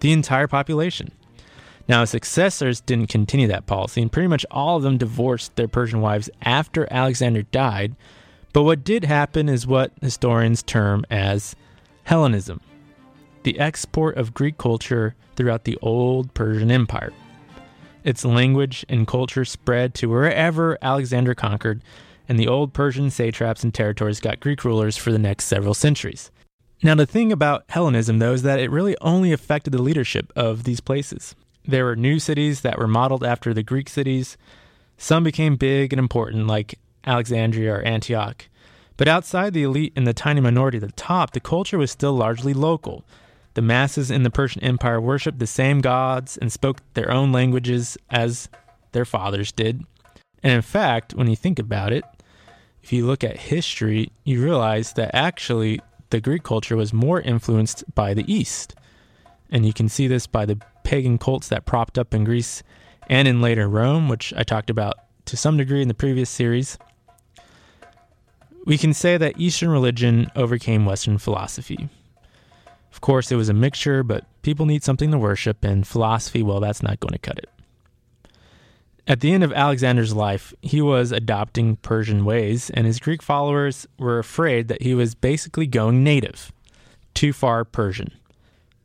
the 0.00 0.12
entire 0.12 0.46
population. 0.46 1.12
Now, 1.88 2.02
his 2.02 2.10
successors 2.10 2.80
didn't 2.80 3.08
continue 3.08 3.48
that 3.48 3.66
policy, 3.66 4.02
and 4.02 4.12
pretty 4.12 4.28
much 4.28 4.46
all 4.50 4.76
of 4.76 4.82
them 4.82 4.98
divorced 4.98 5.56
their 5.56 5.68
Persian 5.68 6.00
wives 6.00 6.30
after 6.42 6.86
Alexander 6.90 7.42
died. 7.42 7.96
But 8.52 8.62
what 8.62 8.84
did 8.84 9.04
happen 9.04 9.48
is 9.48 9.66
what 9.66 9.92
historians 10.00 10.62
term 10.62 11.04
as 11.10 11.56
Hellenism 12.04 12.60
the 13.42 13.58
export 13.58 14.16
of 14.16 14.34
Greek 14.34 14.58
culture 14.58 15.14
throughout 15.36 15.64
the 15.64 15.78
old 15.80 16.32
Persian 16.34 16.70
Empire. 16.70 17.12
Its 18.04 18.24
language 18.24 18.84
and 18.88 19.06
culture 19.06 19.44
spread 19.44 19.94
to 19.94 20.08
wherever 20.08 20.78
Alexander 20.82 21.34
conquered, 21.34 21.82
and 22.28 22.38
the 22.38 22.48
old 22.48 22.72
Persian 22.72 23.10
satraps 23.10 23.62
and 23.62 23.74
territories 23.74 24.20
got 24.20 24.40
Greek 24.40 24.64
rulers 24.64 24.96
for 24.96 25.12
the 25.12 25.18
next 25.18 25.46
several 25.46 25.74
centuries. 25.74 26.30
Now, 26.82 26.94
the 26.94 27.06
thing 27.06 27.30
about 27.30 27.64
Hellenism, 27.68 28.20
though, 28.20 28.32
is 28.32 28.42
that 28.42 28.60
it 28.60 28.70
really 28.70 28.96
only 29.02 29.32
affected 29.32 29.70
the 29.72 29.82
leadership 29.82 30.32
of 30.34 30.64
these 30.64 30.80
places. 30.80 31.34
There 31.66 31.84
were 31.84 31.96
new 31.96 32.18
cities 32.18 32.62
that 32.62 32.78
were 32.78 32.88
modeled 32.88 33.22
after 33.22 33.52
the 33.52 33.62
Greek 33.62 33.88
cities. 33.90 34.38
Some 34.96 35.22
became 35.22 35.56
big 35.56 35.92
and 35.92 36.00
important, 36.00 36.46
like 36.46 36.78
Alexandria 37.04 37.74
or 37.74 37.82
Antioch. 37.82 38.46
But 39.00 39.08
outside 39.08 39.54
the 39.54 39.62
elite 39.62 39.94
and 39.96 40.06
the 40.06 40.12
tiny 40.12 40.42
minority 40.42 40.76
at 40.76 40.82
the 40.82 40.92
top, 40.92 41.30
the 41.30 41.40
culture 41.40 41.78
was 41.78 41.90
still 41.90 42.12
largely 42.12 42.52
local. 42.52 43.02
The 43.54 43.62
masses 43.62 44.10
in 44.10 44.24
the 44.24 44.30
Persian 44.30 44.62
Empire 44.62 45.00
worshipped 45.00 45.38
the 45.38 45.46
same 45.46 45.80
gods 45.80 46.36
and 46.36 46.52
spoke 46.52 46.82
their 46.92 47.10
own 47.10 47.32
languages 47.32 47.96
as 48.10 48.50
their 48.92 49.06
fathers 49.06 49.52
did. 49.52 49.86
And 50.42 50.52
in 50.52 50.60
fact, 50.60 51.14
when 51.14 51.30
you 51.30 51.34
think 51.34 51.58
about 51.58 51.94
it, 51.94 52.04
if 52.82 52.92
you 52.92 53.06
look 53.06 53.24
at 53.24 53.38
history, 53.38 54.12
you 54.24 54.44
realize 54.44 54.92
that 54.92 55.14
actually 55.14 55.80
the 56.10 56.20
Greek 56.20 56.42
culture 56.42 56.76
was 56.76 56.92
more 56.92 57.22
influenced 57.22 57.82
by 57.94 58.12
the 58.12 58.30
East. 58.30 58.74
And 59.50 59.64
you 59.64 59.72
can 59.72 59.88
see 59.88 60.08
this 60.08 60.26
by 60.26 60.44
the 60.44 60.60
pagan 60.84 61.16
cults 61.16 61.48
that 61.48 61.64
propped 61.64 61.96
up 61.96 62.12
in 62.12 62.24
Greece 62.24 62.62
and 63.08 63.26
in 63.26 63.40
later 63.40 63.66
Rome, 63.66 64.10
which 64.10 64.34
I 64.36 64.42
talked 64.42 64.68
about 64.68 64.96
to 65.24 65.38
some 65.38 65.56
degree 65.56 65.80
in 65.80 65.88
the 65.88 65.94
previous 65.94 66.28
series. 66.28 66.76
We 68.66 68.78
can 68.78 68.92
say 68.92 69.16
that 69.16 69.38
Eastern 69.38 69.70
religion 69.70 70.30
overcame 70.36 70.84
Western 70.84 71.18
philosophy. 71.18 71.88
Of 72.92 73.00
course, 73.00 73.30
it 73.30 73.36
was 73.36 73.48
a 73.48 73.54
mixture, 73.54 74.02
but 74.02 74.26
people 74.42 74.66
need 74.66 74.82
something 74.82 75.10
to 75.10 75.18
worship, 75.18 75.64
and 75.64 75.86
philosophy, 75.86 76.42
well, 76.42 76.60
that's 76.60 76.82
not 76.82 77.00
going 77.00 77.12
to 77.12 77.18
cut 77.18 77.38
it. 77.38 77.48
At 79.06 79.20
the 79.20 79.32
end 79.32 79.42
of 79.42 79.52
Alexander's 79.52 80.14
life, 80.14 80.52
he 80.62 80.80
was 80.80 81.10
adopting 81.10 81.76
Persian 81.76 82.24
ways, 82.24 82.70
and 82.70 82.86
his 82.86 83.00
Greek 83.00 83.22
followers 83.22 83.86
were 83.98 84.18
afraid 84.18 84.68
that 84.68 84.82
he 84.82 84.94
was 84.94 85.14
basically 85.14 85.66
going 85.66 86.04
native, 86.04 86.52
too 87.14 87.32
far 87.32 87.64
Persian. 87.64 88.12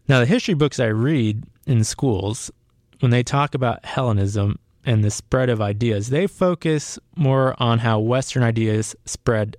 Now, 0.08 0.20
the 0.20 0.26
history 0.26 0.54
books 0.54 0.80
I 0.80 0.86
read 0.86 1.44
in 1.66 1.84
schools, 1.84 2.52
when 3.00 3.12
they 3.12 3.24
talk 3.24 3.56
about 3.56 3.86
Hellenism 3.86 4.58
and 4.86 5.04
the 5.04 5.12
spread 5.12 5.50
of 5.50 5.62
ideas, 5.62 6.10
they 6.10 6.28
focus 6.28 6.98
more 7.16 7.56
on 7.62 7.80
how 7.80 8.00
Western 8.00 8.44
ideas 8.44 8.96
spread 9.06 9.58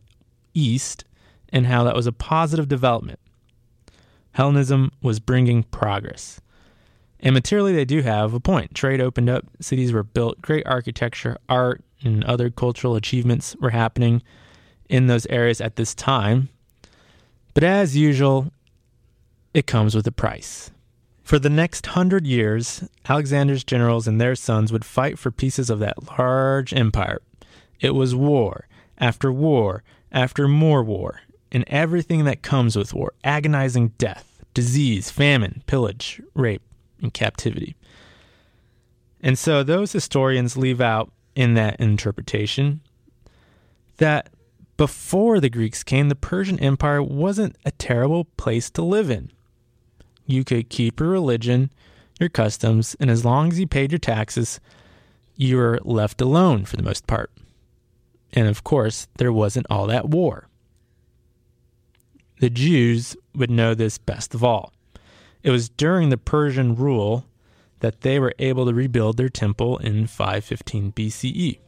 east 0.56 1.04
and 1.50 1.66
how 1.66 1.84
that 1.84 1.94
was 1.94 2.06
a 2.06 2.12
positive 2.12 2.68
development. 2.68 3.20
Hellenism 4.32 4.92
was 5.02 5.20
bringing 5.20 5.62
progress. 5.62 6.40
And 7.20 7.34
materially, 7.34 7.72
they 7.72 7.84
do 7.84 8.02
have 8.02 8.34
a 8.34 8.40
point. 8.40 8.75
Trade 8.75 9.00
opened 9.00 9.30
up, 9.30 9.44
cities 9.60 9.92
were 9.92 10.02
built, 10.02 10.42
great 10.42 10.66
architecture, 10.66 11.38
art, 11.48 11.82
and 12.02 12.22
other 12.25 12.50
cultural 12.50 12.96
achievements 12.96 13.56
were 13.60 13.70
happening 13.70 14.22
in 14.88 15.06
those 15.06 15.26
areas 15.26 15.60
at 15.60 15.76
this 15.76 15.94
time. 15.94 16.50
But 17.54 17.64
as 17.64 17.96
usual, 17.96 18.52
it 19.54 19.66
comes 19.66 19.94
with 19.94 20.06
a 20.06 20.12
price. 20.12 20.70
For 21.22 21.38
the 21.38 21.50
next 21.50 21.86
hundred 21.86 22.26
years, 22.26 22.84
Alexander's 23.08 23.64
generals 23.64 24.06
and 24.06 24.20
their 24.20 24.36
sons 24.36 24.70
would 24.70 24.84
fight 24.84 25.18
for 25.18 25.30
pieces 25.30 25.70
of 25.70 25.78
that 25.80 26.18
large 26.18 26.75
empire. 26.75 27.20
It 27.80 27.94
was 27.94 28.14
war 28.14 28.68
after 28.98 29.32
war 29.32 29.82
after 30.16 30.49
more 30.49 30.82
war, 30.82 31.20
and 31.52 31.62
everything 31.66 32.25
that 32.25 32.42
comes 32.42 32.75
with 32.75 32.94
war 32.94 33.12
agonizing 33.23 33.88
death, 33.99 34.42
disease, 34.54 35.11
famine, 35.11 35.62
pillage, 35.66 36.23
rape, 36.35 36.62
and 37.02 37.12
captivity. 37.12 37.76
And 39.20 39.38
so 39.38 39.62
those 39.62 39.92
historians 39.92 40.56
leave 40.56 40.80
out 40.80 41.12
in 41.35 41.52
that 41.54 41.78
interpretation 41.78 42.80
that 43.99 44.30
before 44.78 45.38
the 45.38 45.50
Greeks 45.50 45.82
came, 45.82 46.08
the 46.08 46.14
Persian 46.14 46.58
Empire 46.61 47.02
wasn't 47.02 47.56
a 47.66 47.70
terrible 47.73 48.25
place 48.25 48.70
to 48.70 48.82
live 48.82 49.11
in. 49.11 49.30
You 50.25 50.44
could 50.44 50.70
keep 50.70 50.99
your 50.99 51.11
religion, 51.11 51.70
your 52.18 52.30
customs, 52.30 52.96
and 53.00 53.11
as 53.11 53.25
long 53.25 53.52
as 53.52 53.61
you 53.61 53.66
paid 53.66 53.92
your 53.92 53.99
taxes, 53.99 54.61
you 55.37 55.56
were 55.58 55.78
left 55.85 56.23
alone 56.23 56.64
for 56.64 56.76
the 56.76 56.82
most 56.82 57.06
part. 57.06 57.30
And 58.33 58.49
of 58.49 58.64
course, 58.64 59.09
there 59.18 59.33
wasn't 59.33 59.66
all 59.71 59.87
that 59.87 60.09
war. 60.09 60.49
The 62.40 62.50
Jews 62.50 63.16
would 63.35 63.50
know 63.50 63.75
this 63.75 63.99
best 63.99 64.35
of 64.35 64.45
all. 64.45 64.73
It 65.42 65.50
was 65.50 65.68
during 65.68 66.11
the 66.11 66.18
Persian 66.18 66.75
rule 66.75 67.25
that 67.80 68.00
they 68.00 68.18
were 68.18 68.35
able 68.38 68.66
to 68.66 68.75
rebuild 68.75 69.16
their 69.16 69.28
temple 69.28 69.78
in 69.78 70.06
515 70.06 70.92
BCE. 70.92 71.59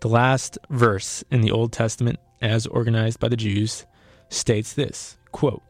The 0.00 0.08
last 0.08 0.58
verse 0.68 1.24
in 1.30 1.40
the 1.40 1.50
Old 1.50 1.72
Testament, 1.72 2.18
as 2.42 2.66
organized 2.66 3.20
by 3.20 3.28
the 3.28 3.36
Jews, 3.36 3.86
states 4.28 4.72
this 4.72 5.16
quote, 5.32 5.62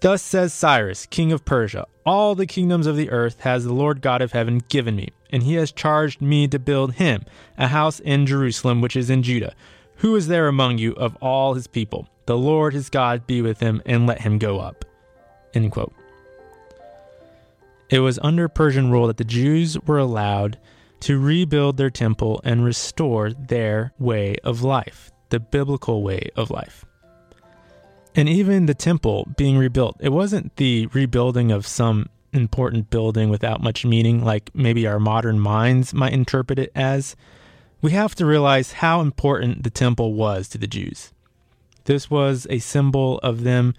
Thus 0.00 0.22
says 0.22 0.54
Cyrus, 0.54 1.06
king 1.06 1.32
of 1.32 1.44
Persia 1.44 1.86
All 2.04 2.34
the 2.34 2.46
kingdoms 2.46 2.86
of 2.86 2.96
the 2.96 3.10
earth 3.10 3.40
has 3.40 3.64
the 3.64 3.72
Lord 3.72 4.00
God 4.00 4.22
of 4.22 4.32
heaven 4.32 4.62
given 4.68 4.96
me, 4.96 5.10
and 5.30 5.42
he 5.42 5.54
has 5.54 5.72
charged 5.72 6.20
me 6.20 6.48
to 6.48 6.58
build 6.58 6.94
him 6.94 7.24
a 7.58 7.68
house 7.68 8.00
in 8.00 8.26
Jerusalem, 8.26 8.80
which 8.80 8.96
is 8.96 9.10
in 9.10 9.22
Judah. 9.22 9.54
Who 9.96 10.14
is 10.14 10.28
there 10.28 10.48
among 10.48 10.78
you 10.78 10.92
of 10.92 11.16
all 11.16 11.54
his 11.54 11.66
people? 11.66 12.08
The 12.26 12.36
Lord 12.36 12.74
his 12.74 12.90
God 12.90 13.26
be 13.26 13.40
with 13.40 13.60
him, 13.60 13.80
and 13.86 14.06
let 14.06 14.20
him 14.20 14.38
go 14.38 14.58
up. 14.58 14.84
End 15.54 15.70
quote. 15.72 15.94
It 17.88 18.00
was 18.00 18.18
under 18.20 18.48
Persian 18.48 18.90
rule 18.90 19.06
that 19.06 19.16
the 19.16 19.24
Jews 19.24 19.78
were 19.80 19.98
allowed 19.98 20.58
to 21.00 21.20
rebuild 21.20 21.76
their 21.76 21.90
temple 21.90 22.40
and 22.42 22.64
restore 22.64 23.32
their 23.32 23.92
way 23.98 24.36
of 24.42 24.62
life, 24.62 25.12
the 25.28 25.38
biblical 25.38 26.02
way 26.02 26.30
of 26.34 26.50
life. 26.50 26.84
And 28.14 28.28
even 28.28 28.66
the 28.66 28.74
temple 28.74 29.28
being 29.36 29.58
rebuilt, 29.58 29.98
it 30.00 30.08
wasn't 30.08 30.56
the 30.56 30.86
rebuilding 30.86 31.52
of 31.52 31.66
some 31.66 32.08
important 32.36 32.90
building 32.90 33.30
without 33.30 33.62
much 33.62 33.84
meaning, 33.84 34.24
like 34.24 34.50
maybe 34.54 34.86
our 34.86 35.00
modern 35.00 35.40
minds 35.40 35.92
might 35.94 36.12
interpret 36.12 36.58
it 36.58 36.72
as. 36.74 37.16
We 37.82 37.92
have 37.92 38.14
to 38.16 38.26
realize 38.26 38.72
how 38.72 39.00
important 39.00 39.62
the 39.62 39.70
temple 39.70 40.14
was 40.14 40.48
to 40.48 40.58
the 40.58 40.66
Jews. 40.66 41.12
This 41.84 42.10
was 42.10 42.46
a 42.50 42.58
symbol 42.58 43.18
of 43.18 43.42
them 43.44 43.74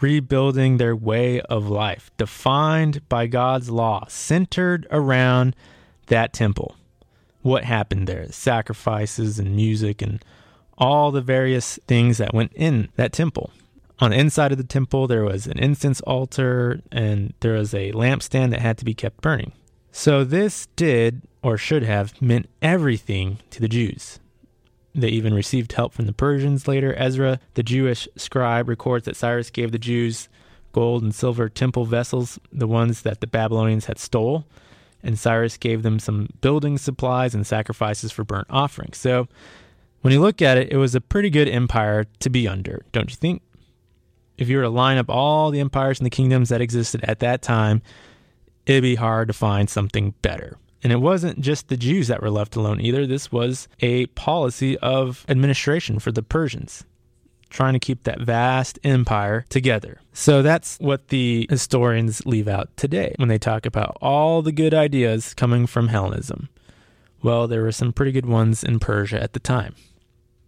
rebuilding 0.00 0.76
their 0.76 0.96
way 0.96 1.40
of 1.42 1.68
life, 1.68 2.10
defined 2.16 3.08
by 3.08 3.26
God's 3.28 3.70
law, 3.70 4.04
centered 4.08 4.86
around 4.90 5.54
that 6.08 6.32
temple. 6.32 6.76
What 7.42 7.64
happened 7.64 8.06
there? 8.06 8.30
Sacrifices 8.30 9.38
and 9.38 9.54
music 9.54 10.02
and 10.02 10.22
all 10.76 11.12
the 11.12 11.20
various 11.20 11.78
things 11.86 12.18
that 12.18 12.34
went 12.34 12.52
in 12.54 12.88
that 12.96 13.12
temple. 13.12 13.52
On 14.02 14.10
the 14.10 14.18
inside 14.18 14.50
of 14.50 14.58
the 14.58 14.64
temple, 14.64 15.06
there 15.06 15.22
was 15.22 15.46
an 15.46 15.60
incense 15.60 16.00
altar 16.00 16.80
and 16.90 17.34
there 17.38 17.52
was 17.52 17.72
a 17.72 17.92
lampstand 17.92 18.50
that 18.50 18.58
had 18.58 18.76
to 18.78 18.84
be 18.84 18.94
kept 18.94 19.20
burning. 19.20 19.52
So, 19.92 20.24
this 20.24 20.66
did, 20.74 21.22
or 21.40 21.56
should 21.56 21.84
have, 21.84 22.20
meant 22.20 22.48
everything 22.60 23.38
to 23.50 23.60
the 23.60 23.68
Jews. 23.68 24.18
They 24.92 25.06
even 25.06 25.32
received 25.32 25.74
help 25.74 25.92
from 25.92 26.06
the 26.06 26.12
Persians 26.12 26.66
later. 26.66 26.96
Ezra, 26.98 27.38
the 27.54 27.62
Jewish 27.62 28.08
scribe, 28.16 28.68
records 28.68 29.04
that 29.04 29.14
Cyrus 29.14 29.50
gave 29.50 29.70
the 29.70 29.78
Jews 29.78 30.28
gold 30.72 31.04
and 31.04 31.14
silver 31.14 31.48
temple 31.48 31.84
vessels, 31.84 32.40
the 32.52 32.66
ones 32.66 33.02
that 33.02 33.20
the 33.20 33.28
Babylonians 33.28 33.84
had 33.84 34.00
stole, 34.00 34.44
and 35.04 35.16
Cyrus 35.16 35.56
gave 35.56 35.84
them 35.84 36.00
some 36.00 36.28
building 36.40 36.76
supplies 36.76 37.36
and 37.36 37.46
sacrifices 37.46 38.10
for 38.10 38.24
burnt 38.24 38.48
offerings. 38.50 38.98
So, 38.98 39.28
when 40.00 40.12
you 40.12 40.20
look 40.20 40.42
at 40.42 40.58
it, 40.58 40.72
it 40.72 40.76
was 40.76 40.96
a 40.96 41.00
pretty 41.00 41.30
good 41.30 41.48
empire 41.48 42.06
to 42.18 42.28
be 42.28 42.48
under, 42.48 42.84
don't 42.90 43.08
you 43.08 43.16
think? 43.16 43.42
If 44.38 44.48
you 44.48 44.56
were 44.56 44.64
to 44.64 44.68
line 44.68 44.98
up 44.98 45.08
all 45.08 45.50
the 45.50 45.60
empires 45.60 45.98
and 45.98 46.06
the 46.06 46.10
kingdoms 46.10 46.48
that 46.48 46.60
existed 46.60 47.04
at 47.04 47.20
that 47.20 47.42
time, 47.42 47.82
it'd 48.66 48.82
be 48.82 48.94
hard 48.94 49.28
to 49.28 49.34
find 49.34 49.68
something 49.68 50.14
better. 50.22 50.56
And 50.82 50.92
it 50.92 51.00
wasn't 51.00 51.40
just 51.40 51.68
the 51.68 51.76
Jews 51.76 52.08
that 52.08 52.22
were 52.22 52.30
left 52.30 52.56
alone 52.56 52.80
either. 52.80 53.06
This 53.06 53.30
was 53.30 53.68
a 53.80 54.06
policy 54.06 54.76
of 54.78 55.24
administration 55.28 55.98
for 56.00 56.10
the 56.10 56.24
Persians, 56.24 56.84
trying 57.50 57.74
to 57.74 57.78
keep 57.78 58.02
that 58.02 58.20
vast 58.20 58.80
empire 58.82 59.44
together. 59.48 60.00
So 60.12 60.42
that's 60.42 60.78
what 60.78 61.08
the 61.08 61.46
historians 61.48 62.26
leave 62.26 62.48
out 62.48 62.76
today 62.76 63.14
when 63.16 63.28
they 63.28 63.38
talk 63.38 63.64
about 63.64 63.96
all 64.00 64.42
the 64.42 64.52
good 64.52 64.74
ideas 64.74 65.34
coming 65.34 65.66
from 65.66 65.88
Hellenism. 65.88 66.48
Well, 67.22 67.46
there 67.46 67.62
were 67.62 67.72
some 67.72 67.92
pretty 67.92 68.10
good 68.10 68.26
ones 68.26 68.64
in 68.64 68.80
Persia 68.80 69.22
at 69.22 69.34
the 69.34 69.40
time. 69.40 69.76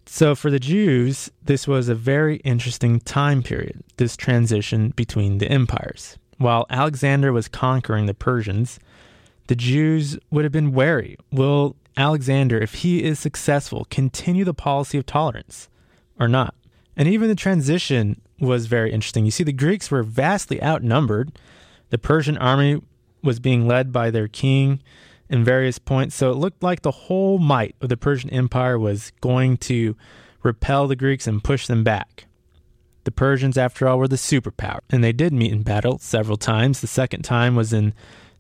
So, 0.07 0.35
for 0.35 0.51
the 0.51 0.61
Jews, 0.61 1.31
this 1.43 1.67
was 1.67 1.89
a 1.89 1.95
very 1.95 2.37
interesting 2.39 3.01
time 3.01 3.43
period, 3.43 3.83
this 3.97 4.17
transition 4.17 4.91
between 4.91 5.39
the 5.39 5.49
empires. 5.49 6.19
While 6.39 6.67
Alexander 6.69 7.33
was 7.33 7.49
conquering 7.49 8.07
the 8.07 8.15
Persians, 8.15 8.79
the 9.47 9.55
Jews 9.55 10.19
would 10.31 10.45
have 10.45 10.53
been 10.53 10.73
wary. 10.73 11.17
Will 11.33 11.77
Alexander, 11.97 12.59
if 12.59 12.75
he 12.75 13.03
is 13.03 13.19
successful, 13.19 13.87
continue 13.91 14.45
the 14.45 14.55
policy 14.55 14.99
of 14.99 15.07
tolerance 15.07 15.69
or 16.19 16.29
not? 16.29 16.55
And 16.97 17.09
even 17.09 17.29
the 17.29 17.35
transition 17.35 18.21
was 18.39 18.67
very 18.67 18.93
interesting. 18.93 19.25
You 19.25 19.31
see, 19.31 19.45
the 19.45 19.53
Greeks 19.53 19.91
were 19.91 20.03
vastly 20.03 20.63
outnumbered. 20.63 21.33
The 21.91 21.99
Persian 21.99 22.37
army 22.39 22.83
was 23.23 23.41
being 23.41 23.67
led 23.67 23.93
by 23.93 24.11
their 24.11 24.29
king 24.29 24.81
in 25.29 25.45
various 25.45 25.79
points. 25.79 26.15
So 26.15 26.31
it 26.31 26.37
looked 26.37 26.63
like 26.63 26.83
the 26.83 26.91
whole 26.91 27.39
might 27.39 27.75
of 27.81 27.89
the 27.89 27.97
Persian 27.97 28.31
Empire 28.31 28.79
was 28.79 29.13
going 29.21 29.57
to 29.59 29.97
repel 30.43 30.87
the 30.87 30.97
Greeks 30.97 31.27
and 31.27 31.43
push 31.43 31.67
them 31.67 31.85
back. 31.85 32.27
The 33.05 33.11
Persians, 33.11 33.59
after 33.59 33.87
all, 33.87 33.99
were 33.99 34.09
the 34.09 34.17
superpower, 34.17 34.79
and 34.89 35.05
they 35.05 35.13
did 35.13 35.33
meet 35.33 35.53
in 35.53 35.63
battle 35.63 35.99
several 35.99 36.39
times. 36.39 36.81
The 36.81 36.87
second 36.87 37.23
time 37.23 37.55
was 37.55 37.73
in 37.73 37.93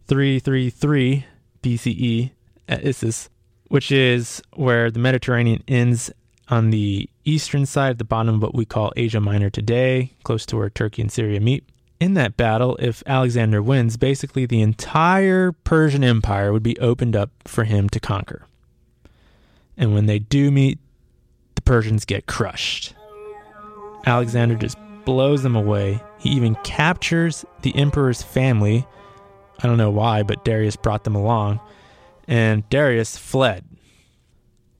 333 0.09 1.27
BCE 1.63 2.31
at 2.69 2.81
uh, 2.81 2.89
Issus, 2.89 3.29
which 3.69 3.93
is 3.93 4.43
where 4.55 4.91
the 4.91 4.99
Mediterranean 4.99 5.63
ends 5.69 6.11
on 6.49 6.71
the 6.71 7.09
eastern 7.25 7.67
side 7.67 7.91
at 7.91 7.99
the 7.99 8.05
bottom 8.05 8.37
of 8.37 8.43
what 8.43 8.55
we 8.55 8.65
call 8.65 8.93
Asia 8.97 9.21
Minor 9.21 9.51
today, 9.51 10.13
close 10.25 10.47
to 10.47 10.57
where 10.57 10.71
Turkey 10.71 11.03
and 11.03 11.13
Syria 11.13 11.41
meet 11.41 11.65
in 12.05 12.13
that 12.15 12.37
battle, 12.37 12.77
if 12.81 13.03
Alexander 13.07 13.63
wins, 13.63 13.97
basically 13.97 14.45
the 14.45 14.61
entire 14.61 15.53
Persian 15.53 16.05
Empire 16.05 16.53
would 16.53 16.63
be 16.63 16.79
opened 16.79 17.17
up 17.17 17.31
for 17.47 17.65
him 17.65 17.89
to 17.89 17.99
conquer. 17.99 18.43
And 19.79 19.95
when 19.95 20.05
they 20.05 20.19
do 20.19 20.51
meet, 20.51 20.79
the 21.55 21.63
Persians 21.63 22.05
get 22.05 22.27
crushed. 22.27 22.93
Alexander 24.05 24.55
just 24.55 24.77
blows 25.07 25.43
them 25.43 25.57
away. 25.57 25.99
He 26.19 26.29
even 26.31 26.57
captures 26.57 27.43
the 27.63 27.75
emperor's 27.75 28.21
family. 28.21 28.87
I 29.63 29.67
don't 29.67 29.79
know 29.79 29.91
why, 29.91 30.23
but 30.23 30.45
Darius 30.45 30.77
brought 30.77 31.05
them 31.05 31.15
along. 31.15 31.59
And 32.29 32.69
Darius 32.69 33.17
fled. 33.17 33.65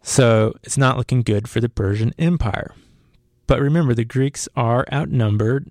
So 0.03 0.53
it's 0.63 0.77
not 0.77 0.99
looking 0.99 1.23
good 1.23 1.49
for 1.49 1.63
the 1.63 1.71
Persian 1.71 2.13
Empire. 2.19 2.75
But 3.47 3.61
remember, 3.61 3.95
the 3.95 4.05
Greeks 4.05 4.47
are 4.55 4.85
outnumbered, 4.93 5.71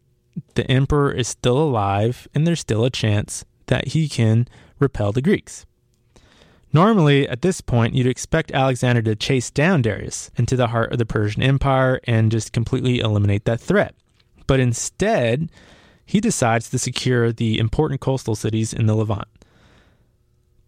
the 0.56 0.70
emperor 0.70 1.12
is 1.12 1.28
still 1.28 1.58
alive, 1.58 2.28
and 2.34 2.46
there's 2.46 2.60
still 2.60 2.86
a 2.86 2.90
chance 2.90 3.46
that 3.68 3.90
he 3.90 4.08
can 4.08 4.48
repel 4.80 5.12
the 5.12 5.22
Greeks. 5.22 5.66
Normally, 6.72 7.30
at 7.30 7.44
this 7.44 7.62
point, 7.62 7.94
you'd 7.94 8.08
expect 8.08 8.52
Alexander 8.52 9.02
to 9.04 9.16
chase 9.16 9.52
down 9.52 9.84
Darius 9.84 10.32
into 10.36 10.56
the 10.56 10.68
heart 10.68 10.92
of 10.92 10.98
the 10.98 11.06
Persian 11.06 11.44
Empire 11.44 12.00
and 12.06 12.32
just 12.32 12.52
completely 12.52 13.00
eliminate 13.00 13.46
that 13.46 13.62
threat. 13.62 13.94
But 14.48 14.60
instead, 14.60 15.52
he 16.06 16.20
decides 16.20 16.70
to 16.70 16.80
secure 16.80 17.32
the 17.32 17.60
important 17.60 18.02
coastal 18.02 18.36
cities 18.36 18.74
in 18.74 18.88
the 18.88 18.96
Levant. 18.96 19.28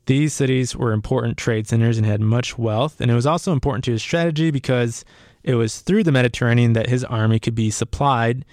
These 0.05 0.33
cities 0.33 0.75
were 0.75 0.91
important 0.91 1.37
trade 1.37 1.67
centers 1.67 1.97
and 1.97 2.05
had 2.05 2.21
much 2.21 2.57
wealth, 2.57 3.01
and 3.01 3.09
it 3.09 3.15
was 3.15 3.25
also 3.25 3.51
important 3.51 3.83
to 3.85 3.91
his 3.91 4.03
strategy 4.03 4.51
because 4.51 5.03
it 5.43 5.55
was 5.55 5.81
through 5.81 6.03
the 6.03 6.11
Mediterranean 6.11 6.73
that 6.73 6.89
his 6.89 7.03
army 7.03 7.39
could 7.39 7.55
be 7.55 7.71
supplied 7.71 8.45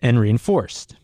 and 0.00 0.18
reinforced. 0.18 0.96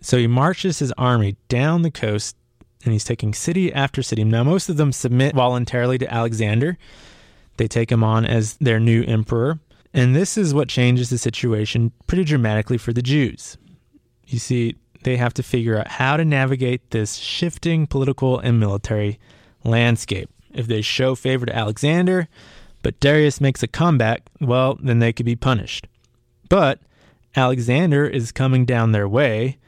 So 0.00 0.18
he 0.18 0.26
marches 0.26 0.78
his 0.78 0.92
army 0.98 1.36
down 1.48 1.82
the 1.82 1.90
coast 1.90 2.36
and 2.84 2.92
he's 2.92 3.04
taking 3.04 3.32
city 3.32 3.72
after 3.72 4.02
city. 4.02 4.24
Now, 4.24 4.42
most 4.42 4.68
of 4.68 4.76
them 4.76 4.92
submit 4.92 5.34
voluntarily 5.34 5.98
to 5.98 6.12
Alexander. 6.12 6.76
They 7.56 7.68
take 7.68 7.92
him 7.92 8.02
on 8.02 8.24
as 8.24 8.56
their 8.56 8.80
new 8.80 9.04
emperor. 9.04 9.60
And 9.94 10.16
this 10.16 10.36
is 10.36 10.54
what 10.54 10.68
changes 10.68 11.10
the 11.10 11.18
situation 11.18 11.92
pretty 12.06 12.24
dramatically 12.24 12.78
for 12.78 12.92
the 12.92 13.02
Jews. 13.02 13.56
You 14.26 14.38
see, 14.38 14.76
they 15.04 15.16
have 15.16 15.34
to 15.34 15.42
figure 15.42 15.78
out 15.78 15.88
how 15.88 16.16
to 16.16 16.24
navigate 16.24 16.90
this 16.90 17.16
shifting 17.16 17.86
political 17.86 18.38
and 18.38 18.58
military 18.58 19.18
landscape. 19.64 20.30
If 20.52 20.66
they 20.66 20.82
show 20.82 21.14
favor 21.14 21.46
to 21.46 21.56
Alexander, 21.56 22.28
but 22.82 22.98
Darius 23.00 23.40
makes 23.40 23.62
a 23.62 23.68
comeback, 23.68 24.22
well, 24.40 24.78
then 24.82 24.98
they 24.98 25.12
could 25.12 25.26
be 25.26 25.36
punished. 25.36 25.86
But 26.48 26.80
Alexander 27.34 28.06
is 28.06 28.32
coming 28.32 28.64
down 28.64 28.92
their 28.92 29.08
way 29.08 29.58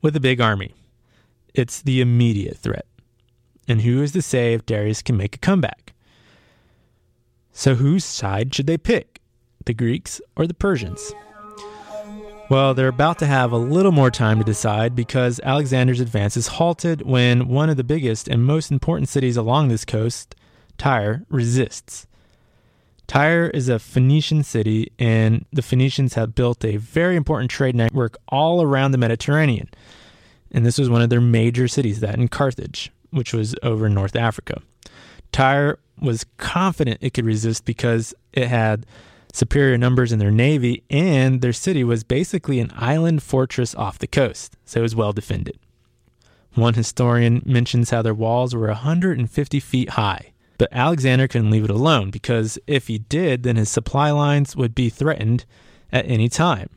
with 0.00 0.14
a 0.14 0.20
big 0.20 0.40
army. 0.40 0.74
It's 1.54 1.82
the 1.82 2.00
immediate 2.00 2.56
threat. 2.56 2.86
And 3.66 3.82
who 3.82 4.02
is 4.02 4.12
to 4.12 4.22
say 4.22 4.54
if 4.54 4.66
Darius 4.66 5.02
can 5.02 5.16
make 5.16 5.34
a 5.34 5.38
comeback? 5.38 5.92
So, 7.52 7.74
whose 7.74 8.04
side 8.04 8.54
should 8.54 8.66
they 8.66 8.78
pick? 8.78 9.20
The 9.66 9.74
Greeks 9.74 10.20
or 10.36 10.46
the 10.46 10.54
Persians? 10.54 11.12
Well, 12.48 12.74
they're 12.74 12.88
about 12.88 13.18
to 13.20 13.26
have 13.26 13.52
a 13.52 13.58
little 13.58 13.92
more 13.92 14.10
time 14.10 14.38
to 14.38 14.44
decide 14.44 14.96
because 14.96 15.40
Alexander's 15.44 16.00
advance 16.00 16.36
is 16.36 16.48
halted 16.48 17.02
when 17.02 17.46
one 17.46 17.70
of 17.70 17.76
the 17.76 17.84
biggest 17.84 18.26
and 18.26 18.44
most 18.44 18.72
important 18.72 19.08
cities 19.08 19.36
along 19.36 19.68
this 19.68 19.84
coast, 19.84 20.34
Tyre, 20.76 21.24
resists. 21.28 22.06
Tyre 23.10 23.48
is 23.48 23.68
a 23.68 23.80
Phoenician 23.80 24.44
city, 24.44 24.92
and 24.96 25.44
the 25.52 25.62
Phoenicians 25.62 26.14
have 26.14 26.32
built 26.32 26.64
a 26.64 26.76
very 26.76 27.16
important 27.16 27.50
trade 27.50 27.74
network 27.74 28.16
all 28.28 28.62
around 28.62 28.92
the 28.92 28.98
Mediterranean. 28.98 29.68
And 30.52 30.64
this 30.64 30.78
was 30.78 30.88
one 30.88 31.02
of 31.02 31.10
their 31.10 31.20
major 31.20 31.66
cities, 31.66 31.98
that 31.98 32.14
in 32.14 32.28
Carthage, 32.28 32.92
which 33.10 33.34
was 33.34 33.56
over 33.64 33.86
in 33.86 33.94
North 33.94 34.14
Africa. 34.14 34.62
Tyre 35.32 35.80
was 36.00 36.24
confident 36.36 36.98
it 37.00 37.12
could 37.12 37.26
resist 37.26 37.64
because 37.64 38.14
it 38.32 38.46
had 38.46 38.86
superior 39.32 39.76
numbers 39.76 40.12
in 40.12 40.20
their 40.20 40.30
navy, 40.30 40.84
and 40.88 41.40
their 41.40 41.52
city 41.52 41.82
was 41.82 42.04
basically 42.04 42.60
an 42.60 42.70
island 42.76 43.24
fortress 43.24 43.74
off 43.74 43.98
the 43.98 44.06
coast, 44.06 44.56
so 44.64 44.78
it 44.78 44.82
was 44.84 44.94
well 44.94 45.12
defended. 45.12 45.58
One 46.54 46.74
historian 46.74 47.42
mentions 47.44 47.90
how 47.90 48.02
their 48.02 48.14
walls 48.14 48.54
were 48.54 48.68
150 48.68 49.58
feet 49.58 49.88
high, 49.90 50.29
but 50.60 50.68
Alexander 50.72 51.26
couldn't 51.26 51.50
leave 51.50 51.64
it 51.64 51.70
alone 51.70 52.10
because 52.10 52.58
if 52.66 52.88
he 52.88 52.98
did, 52.98 53.44
then 53.44 53.56
his 53.56 53.70
supply 53.70 54.10
lines 54.10 54.54
would 54.54 54.74
be 54.74 54.90
threatened 54.90 55.46
at 55.90 56.04
any 56.04 56.28
time. 56.28 56.68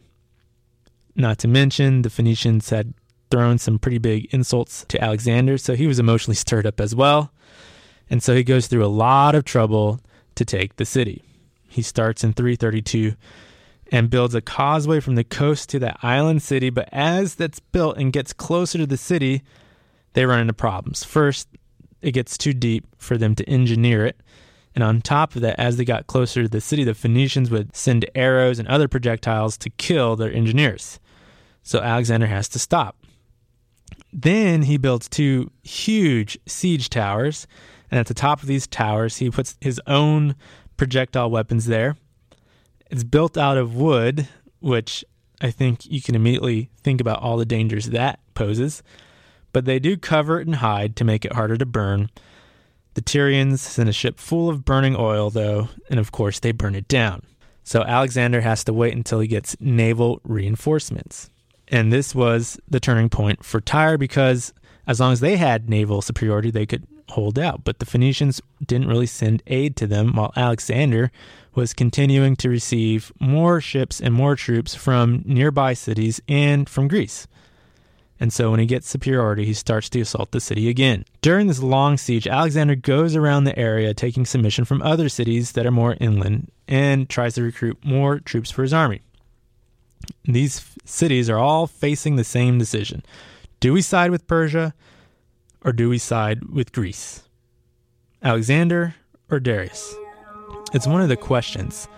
Not 1.18 1.38
to 1.40 1.50
mention, 1.50 2.02
the 2.02 2.10
Phoenicians 2.10 2.70
had 2.70 2.94
thrown 3.30 3.58
some 3.58 3.78
pretty 3.78 3.98
big 3.98 4.34
insults 4.34 4.86
to 4.88 5.04
Alexander, 5.04 5.58
so 5.58 5.76
he 5.76 5.86
was 5.86 6.00
emotionally 6.00 6.36
stirred 6.38 6.66
up 6.66 6.80
as 6.80 6.96
well. 6.96 7.34
And 8.10 8.24
so 8.24 8.34
he 8.34 8.46
goes 8.46 8.68
through 8.68 8.86
a 8.86 8.88
lot 8.88 9.36
of 9.36 9.44
trouble 9.44 10.00
to 10.36 10.46
take 10.46 10.78
the 10.78 10.86
city. 10.86 11.22
He 11.68 11.82
starts 11.82 12.24
in 12.24 12.32
332 12.32 13.18
and 13.92 14.10
builds 14.10 14.34
a 14.34 14.40
causeway 14.40 15.02
from 15.02 15.16
the 15.16 15.26
coast 15.26 15.68
to 15.72 15.80
the 15.80 15.94
island 16.02 16.42
city. 16.42 16.70
But 16.70 16.88
as 16.94 17.36
that's 17.36 17.60
built 17.60 17.98
and 17.98 18.14
gets 18.14 18.32
closer 18.32 18.78
to 18.78 18.88
the 18.88 18.96
city, 18.96 19.42
they 20.14 20.26
run 20.26 20.40
into 20.40 20.54
problems. 20.54 21.04
First, 21.04 21.50
it 22.04 22.12
gets 22.12 22.38
too 22.38 22.54
deep 22.54 22.86
for 22.98 23.18
them 23.18 23.34
to 23.36 23.50
engineer 23.50 24.06
it. 24.06 24.22
And 24.76 24.84
on 24.84 25.02
top 25.02 25.36
of 25.36 25.42
that, 25.42 25.60
as 25.60 25.78
they 25.78 25.86
got 25.86 26.08
closer 26.08 26.44
to 26.44 26.50
the 26.50 26.62
city, 26.62 26.84
the 26.84 26.94
Phoenicians 26.94 27.50
would 27.50 27.76
send 27.76 28.10
arrows 28.14 28.60
and 28.60 28.68
other 28.68 28.88
projectiles 28.88 29.58
to 29.60 29.70
kill 29.70 30.16
their 30.16 30.32
engineers. 30.32 31.00
So 31.62 31.80
Alexander 31.80 32.28
has 32.28 32.50
to 32.50 32.60
stop. 32.60 32.98
Then 34.12 34.64
he 34.64 34.78
builds 34.78 35.08
two 35.08 35.52
huge 35.64 36.38
siege 36.46 36.90
towers. 36.90 37.48
And 37.90 38.00
at 38.00 38.08
the 38.08 38.14
top 38.14 38.42
of 38.42 38.48
these 38.48 38.68
towers, 38.68 39.18
he 39.18 39.30
puts 39.30 39.56
his 39.62 39.80
own 39.88 40.36
projectile 40.76 41.30
weapons 41.30 41.68
there. 41.68 41.96
It's 42.90 43.04
built 43.04 43.38
out 43.38 43.58
of 43.58 43.76
wood, 43.76 44.28
which 44.60 45.06
I 45.40 45.52
think 45.52 45.86
you 45.86 46.02
can 46.02 46.16
immediately 46.16 46.70
think 46.84 47.00
about 47.00 47.22
all 47.22 47.38
the 47.38 47.46
dangers 47.46 47.92
that 47.92 48.20
poses. 48.34 48.84
But 49.54 49.66
they 49.66 49.80
do 49.80 49.96
cover 49.96 50.42
it 50.42 50.48
and 50.48 50.58
hide 50.58 50.96
to 50.98 51.06
make 51.06 51.24
it 51.24 51.34
harder 51.34 51.58
to 51.58 51.66
burn. 51.66 52.10
The 52.96 53.02
Tyrians 53.02 53.60
send 53.62 53.88
a 53.88 53.94
ship 53.94 54.20
full 54.20 54.50
of 54.50 54.66
burning 54.66 54.96
oil, 54.96 55.30
though, 55.30 55.70
and 55.90 56.00
of 56.00 56.12
course 56.12 56.40
they 56.40 56.52
burn 56.52 56.76
it 56.76 56.88
down. 56.88 57.24
So 57.64 57.84
Alexander 57.84 58.42
has 58.42 58.64
to 58.66 58.74
wait 58.74 58.94
until 58.94 59.22
he 59.22 59.28
gets 59.28 59.56
naval 59.60 60.20
reinforcements. 60.24 61.30
And 61.70 61.94
this 61.94 62.14
was 62.14 62.60
the 62.68 62.80
turning 62.80 63.10
point 63.10 63.46
for 63.46 63.62
Tyre 63.62 63.98
because 63.98 64.54
as 64.86 65.00
long 65.00 65.14
as 65.14 65.22
they 65.22 65.38
had 65.38 65.70
naval 65.70 66.02
superiority, 66.02 66.52
they 66.52 66.66
could 66.66 66.86
hold 67.10 67.40
out. 67.40 67.64
But 67.64 67.80
the 67.80 67.86
Phoenicians 67.86 68.42
didn't 68.66 68.90
really 68.90 69.06
send 69.06 69.44
aid 69.48 69.76
to 69.78 69.88
them, 69.88 70.14
while 70.14 70.34
Alexander 70.36 71.12
was 71.56 71.74
continuing 71.74 72.36
to 72.38 72.50
receive 72.50 73.12
more 73.20 73.62
ships 73.62 74.02
and 74.02 74.14
more 74.14 74.36
troops 74.36 74.76
from 74.76 75.24
nearby 75.26 75.74
cities 75.74 76.22
and 76.28 76.68
from 76.68 76.88
Greece. 76.88 77.28
And 78.24 78.32
so 78.32 78.52
when 78.52 78.62
he 78.62 78.66
gets 78.66 78.90
superiority, 78.90 79.44
he 79.44 79.54
starts 79.54 79.90
to 79.90 80.00
assault 80.00 80.32
the 80.32 80.40
city 80.40 80.70
again. 80.70 81.04
During 81.20 81.48
this 81.48 81.62
long 81.62 81.98
siege, 81.98 82.26
Alexander 82.26 82.74
goes 82.74 83.18
around 83.18 83.44
the 83.44 83.60
area 83.60 83.94
taking 83.94 84.26
submission 84.26 84.64
from 84.64 84.82
other 84.82 85.10
cities 85.10 85.52
that 85.52 85.66
are 85.66 85.72
more 85.72 85.98
inland 86.00 86.50
and 86.66 87.10
tries 87.10 87.34
to 87.34 87.44
recruit 87.44 87.84
more 87.84 88.22
troops 88.22 88.50
for 88.50 88.62
his 88.62 88.72
army. 88.72 89.02
These 90.24 90.66
cities 90.86 91.30
are 91.30 91.38
all 91.38 91.68
facing 91.68 92.16
the 92.16 92.24
same 92.24 92.58
decision. 92.58 93.04
Do 93.60 93.74
we 93.74 93.82
side 93.82 94.10
with 94.10 94.26
Persia 94.26 94.74
or 95.66 95.74
do 95.74 95.90
we 95.90 95.98
side 95.98 96.46
with 96.46 96.72
Greece? 96.72 97.24
Alexander 98.22 98.96
or 99.30 99.42
Darius? 99.42 99.94
It's 100.74 100.88
one 100.88 101.02
of 101.02 101.10
the 101.10 101.18
questions 101.18 101.90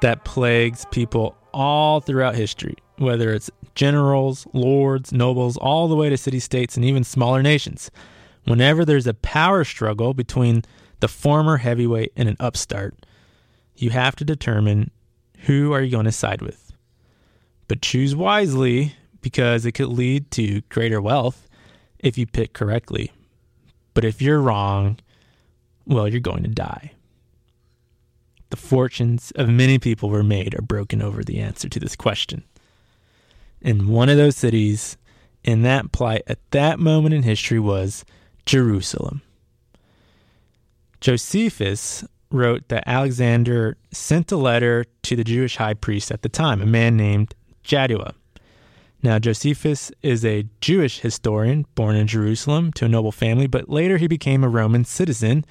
that 0.00 0.24
plagues 0.24 0.86
people 0.90 1.36
all 1.52 2.00
throughout 2.00 2.34
history, 2.34 2.76
whether 2.96 3.32
it's 3.32 3.50
generals, 3.74 4.46
lords, 4.52 5.12
nobles, 5.12 5.56
all 5.56 5.88
the 5.88 5.96
way 5.96 6.08
to 6.08 6.16
city 6.16 6.40
states 6.40 6.76
and 6.76 6.84
even 6.84 7.04
smaller 7.04 7.42
nations. 7.42 7.90
Whenever 8.44 8.84
there's 8.84 9.06
a 9.06 9.14
power 9.14 9.64
struggle 9.64 10.14
between 10.14 10.62
the 11.00 11.08
former 11.08 11.58
heavyweight 11.58 12.12
and 12.16 12.28
an 12.28 12.36
upstart, 12.40 12.94
you 13.76 13.90
have 13.90 14.16
to 14.16 14.24
determine 14.24 14.90
who 15.40 15.72
are 15.72 15.82
you 15.82 15.90
going 15.90 16.04
to 16.06 16.12
side 16.12 16.42
with. 16.42 16.72
But 17.68 17.82
choose 17.82 18.16
wisely 18.16 18.94
because 19.20 19.66
it 19.66 19.72
could 19.72 19.88
lead 19.88 20.30
to 20.32 20.62
greater 20.62 21.00
wealth 21.00 21.48
if 21.98 22.16
you 22.16 22.26
pick 22.26 22.52
correctly. 22.52 23.12
But 23.94 24.04
if 24.04 24.22
you're 24.22 24.40
wrong, 24.40 24.98
well, 25.86 26.08
you're 26.08 26.20
going 26.20 26.42
to 26.42 26.48
die. 26.48 26.92
The 28.50 28.56
fortunes 28.56 29.30
of 29.32 29.48
many 29.48 29.78
people 29.78 30.08
were 30.08 30.22
made 30.22 30.54
or 30.54 30.62
broken 30.62 31.02
over 31.02 31.22
the 31.22 31.38
answer 31.38 31.68
to 31.68 31.80
this 31.80 31.96
question. 31.96 32.44
And 33.62 33.88
one 33.88 34.08
of 34.08 34.16
those 34.16 34.36
cities 34.36 34.96
in 35.44 35.62
that 35.62 35.92
plight 35.92 36.22
at 36.26 36.38
that 36.50 36.78
moment 36.78 37.14
in 37.14 37.22
history 37.22 37.58
was 37.58 38.04
Jerusalem. 38.46 39.22
Josephus 41.00 42.04
wrote 42.30 42.68
that 42.68 42.84
Alexander 42.86 43.76
sent 43.90 44.32
a 44.32 44.36
letter 44.36 44.84
to 45.02 45.16
the 45.16 45.24
Jewish 45.24 45.56
high 45.56 45.74
priest 45.74 46.10
at 46.10 46.22
the 46.22 46.28
time, 46.28 46.60
a 46.60 46.66
man 46.66 46.96
named 46.96 47.34
Jaddua. 47.64 48.14
Now, 49.02 49.18
Josephus 49.18 49.92
is 50.02 50.24
a 50.24 50.46
Jewish 50.60 51.00
historian 51.00 51.66
born 51.74 51.94
in 51.94 52.08
Jerusalem 52.08 52.72
to 52.72 52.86
a 52.86 52.88
noble 52.88 53.12
family, 53.12 53.46
but 53.46 53.68
later 53.68 53.96
he 53.96 54.08
became 54.08 54.42
a 54.42 54.48
Roman 54.48 54.84
citizen 54.84 55.44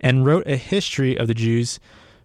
and 0.00 0.24
wrote 0.24 0.46
a 0.46 0.56
history 0.56 1.16
of 1.16 1.28
the 1.28 1.34
Jews 1.34 1.78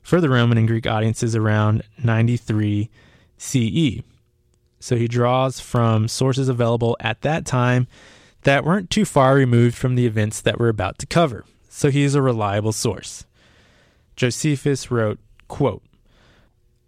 for 0.10 0.20
the 0.20 0.28
Roman 0.28 0.58
and 0.58 0.68
Greek 0.68 0.88
audiences 0.88 1.36
around 1.36 1.84
93 2.04 2.90
CE. 3.38 4.02
So 4.80 4.96
he 4.96 5.08
draws 5.08 5.60
from 5.60 6.08
sources 6.08 6.50
available 6.50 6.98
at 7.00 7.22
that 7.22 7.46
time 7.46 7.86
that 8.42 8.66
weren't 8.66 8.90
too 8.90 9.06
far 9.06 9.36
removed 9.36 9.78
from 9.78 9.94
the 9.94 10.08
events 10.08 10.42
that 10.42 10.60
we're 10.60 10.70
about 10.70 10.98
to 10.98 11.06
cover. 11.06 11.46
So 11.70 11.92
he 11.92 12.02
is 12.02 12.16
a 12.16 12.24
reliable 12.24 12.72
source. 12.72 13.28
Josephus 14.16 14.90
wrote, 14.90 15.20
quote, 15.48 15.84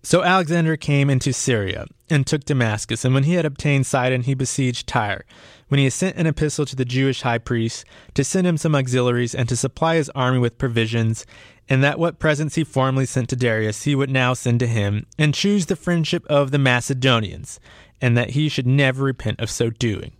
So 0.04 0.24
Alexander 0.24 0.78
came 0.78 1.10
into 1.10 1.32
Syria 1.32 1.86
and 2.10 2.26
took 2.26 2.44
Damascus, 2.44 3.06
and 3.06 3.14
when 3.14 3.24
he 3.24 3.36
had 3.36 3.46
obtained 3.46 3.86
Sidon, 3.86 4.24
he 4.24 4.34
besieged 4.34 4.88
Tyre. 4.88 5.26
When 5.68 5.80
he 5.80 5.90
sent 5.90 6.18
an 6.18 6.28
epistle 6.28 6.66
to 6.66 6.76
the 6.76 6.86
Jewish 6.86 7.22
high 7.22 7.38
priest 7.38 7.86
to 8.16 8.24
send 8.24 8.48
him 8.48 8.58
some 8.58 8.76
auxiliaries 8.76 9.36
and 9.36 9.48
to 9.48 9.56
supply 9.56 9.96
his 9.96 10.10
army 10.10 10.40
with 10.40 10.58
provisions, 10.58 11.26
and 11.70 11.84
that 11.84 12.00
what 12.00 12.20
presents 12.20 12.56
he 12.56 12.64
formerly 12.64 13.06
sent 13.06 13.30
to 13.30 13.36
Darius 13.36 13.84
he 13.84 13.96
would 13.96 14.10
now 14.10 14.34
send 14.34 14.60
to 14.62 14.68
him, 14.68 15.06
and 15.18 15.34
choose 15.34 15.68
the 15.68 15.76
friendship 15.76 16.26
of 16.28 16.52
the 16.52 16.58
Macedonians, 16.58 17.60
and 18.02 18.18
that 18.18 18.32
he 18.32 18.50
should 18.50 18.68
never 18.68 19.04
repent 19.04 19.40
of 19.40 19.50
so 19.50 19.70
doing. 19.70 20.14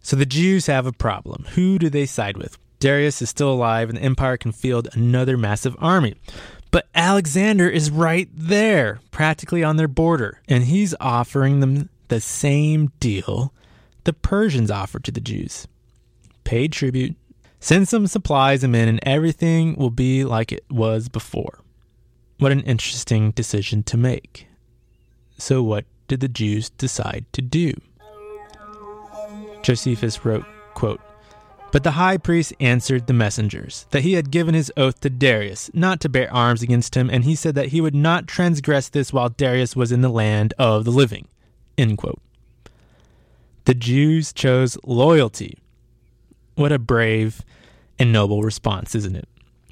So 0.00 0.16
the 0.16 0.26
Jews 0.26 0.66
have 0.66 0.86
a 0.86 0.92
problem. 0.92 1.46
Who 1.54 1.78
do 1.78 1.88
they 1.88 2.04
side 2.04 2.36
with? 2.36 2.58
Darius 2.80 3.22
is 3.22 3.30
still 3.30 3.50
alive, 3.50 3.88
and 3.88 3.96
the 3.96 4.02
empire 4.02 4.36
can 4.36 4.52
field 4.52 4.88
another 4.92 5.38
massive 5.38 5.76
army. 5.78 6.16
But 6.74 6.88
Alexander 6.92 7.68
is 7.68 7.92
right 7.92 8.28
there, 8.34 8.98
practically 9.12 9.62
on 9.62 9.76
their 9.76 9.86
border, 9.86 10.40
and 10.48 10.64
he's 10.64 10.92
offering 10.98 11.60
them 11.60 11.88
the 12.08 12.20
same 12.20 12.90
deal 12.98 13.54
the 14.02 14.12
Persians 14.12 14.72
offered 14.72 15.04
to 15.04 15.12
the 15.12 15.20
Jews 15.20 15.68
paid 16.42 16.72
tribute, 16.72 17.14
send 17.60 17.86
some 17.86 18.08
supplies 18.08 18.64
and 18.64 18.72
men, 18.72 18.88
and 18.88 18.98
everything 19.04 19.76
will 19.76 19.90
be 19.90 20.24
like 20.24 20.50
it 20.50 20.64
was 20.68 21.08
before. 21.08 21.60
What 22.38 22.50
an 22.50 22.62
interesting 22.62 23.30
decision 23.30 23.84
to 23.84 23.96
make. 23.96 24.48
So, 25.38 25.62
what 25.62 25.84
did 26.08 26.18
the 26.18 26.28
Jews 26.28 26.70
decide 26.70 27.24
to 27.34 27.40
do? 27.40 27.74
Josephus 29.62 30.24
wrote, 30.24 30.44
quote, 30.74 31.00
But 31.74 31.82
the 31.82 31.98
high 31.98 32.18
priest 32.18 32.52
answered 32.60 33.08
the 33.08 33.12
messengers 33.12 33.86
that 33.90 34.04
he 34.04 34.12
had 34.12 34.30
given 34.30 34.54
his 34.54 34.70
oath 34.76 35.00
to 35.00 35.10
Darius 35.10 35.72
not 35.74 35.98
to 36.02 36.08
bear 36.08 36.32
arms 36.32 36.62
against 36.62 36.94
him, 36.94 37.10
and 37.10 37.24
he 37.24 37.34
said 37.34 37.56
that 37.56 37.70
he 37.70 37.80
would 37.80 37.96
not 37.96 38.28
transgress 38.28 38.88
this 38.88 39.12
while 39.12 39.30
Darius 39.30 39.74
was 39.74 39.90
in 39.90 40.00
the 40.00 40.08
land 40.08 40.54
of 40.56 40.84
the 40.84 40.92
living. 40.92 41.26
The 41.76 43.74
Jews 43.74 44.32
chose 44.32 44.78
loyalty. 44.84 45.58
What 46.54 46.70
a 46.70 46.78
brave 46.78 47.42
and 47.98 48.12
noble 48.12 48.44
response, 48.44 48.94
isn't 48.94 49.16
it? 49.16 49.28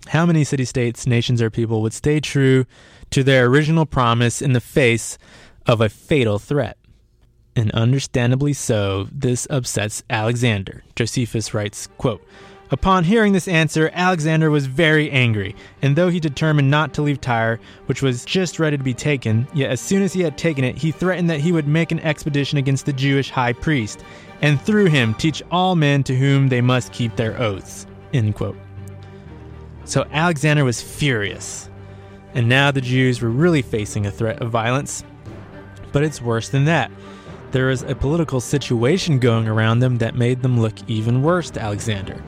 How 0.09 0.27
many 0.27 0.43
city 0.43 0.65
states, 0.65 1.07
nations, 1.07 1.41
or 1.41 1.51
people 1.51 1.83
would 1.83 1.93
stay 1.93 2.19
true 2.19 2.67
to 3.11 3.23
their 3.23 3.47
original 3.47 3.87
promise 3.87 4.43
in 4.43 4.55
the 4.55 4.61
face 4.61 5.19
of 5.67 5.81
a 5.81 5.89
fatal 5.89 6.41
threat? 6.41 6.77
And 7.55 7.71
understandably 7.73 8.55
so, 8.55 9.09
this 9.13 9.47
upsets 9.51 10.03
Alexander. 10.09 10.85
Josephus 10.97 11.53
writes, 11.53 11.89
quote, 11.99 12.25
Upon 12.73 13.05
hearing 13.05 13.35
this 13.35 13.49
answer, 13.49 13.91
Alexander 13.93 14.51
was 14.51 14.65
very 14.65 15.11
angry, 15.11 15.55
and 15.83 15.95
though 15.95 16.09
he 16.09 16.19
determined 16.19 16.71
not 16.71 16.95
to 16.95 17.03
leave 17.03 17.21
Tyre, 17.21 17.61
which 17.85 18.01
was 18.01 18.25
just 18.25 18.59
ready 18.59 18.79
to 18.79 18.83
be 18.83 18.95
taken, 18.95 19.47
yet 19.53 19.71
as 19.71 19.79
soon 19.79 20.03
as 20.03 20.15
he 20.15 20.23
had 20.23 20.39
taken 20.39 20.65
it, 20.65 20.79
he 20.79 20.91
threatened 20.91 21.29
that 21.29 21.41
he 21.41 21.53
would 21.53 21.69
make 21.69 21.93
an 21.93 22.01
expedition 22.01 22.57
against 22.57 22.87
the 22.87 22.95
Jewish 22.95 23.29
high 23.29 23.53
priest, 23.53 24.03
and 24.41 24.59
through 24.59 24.87
him 24.87 25.13
teach 25.13 25.43
all 25.51 25.77
men 25.77 26.03
to 26.05 26.17
whom 26.17 26.49
they 26.49 26.63
must 26.63 26.95
keep 26.95 27.15
their 27.15 27.39
oaths. 27.39 27.87
End 28.15 28.35
quote. 28.35 28.57
So 29.85 30.07
Alexander 30.11 30.65
was 30.65 30.81
furious, 30.81 31.69
and 32.33 32.49
now 32.49 32.71
the 32.71 32.81
Jews 32.81 33.21
were 33.21 33.29
really 33.29 33.61
facing 33.61 34.07
a 34.07 34.11
threat 34.11 34.41
of 34.41 34.51
violence. 34.51 35.05
But 35.93 36.05
it's 36.05 36.23
worse 36.23 36.49
than 36.49 36.65
that. 36.65 36.91
There 37.53 37.67
was 37.67 37.83
a 37.83 37.95
political 37.95 38.41
situation 38.41 39.19
going 39.19 39.47
around 39.47 39.81
them 39.81 39.99
that 39.99 40.15
made 40.15 40.41
them 40.41 40.59
look 40.59 40.73
even 40.89 41.23
worse 41.23 41.51
to 41.51 41.61
Alexander. 41.61 42.23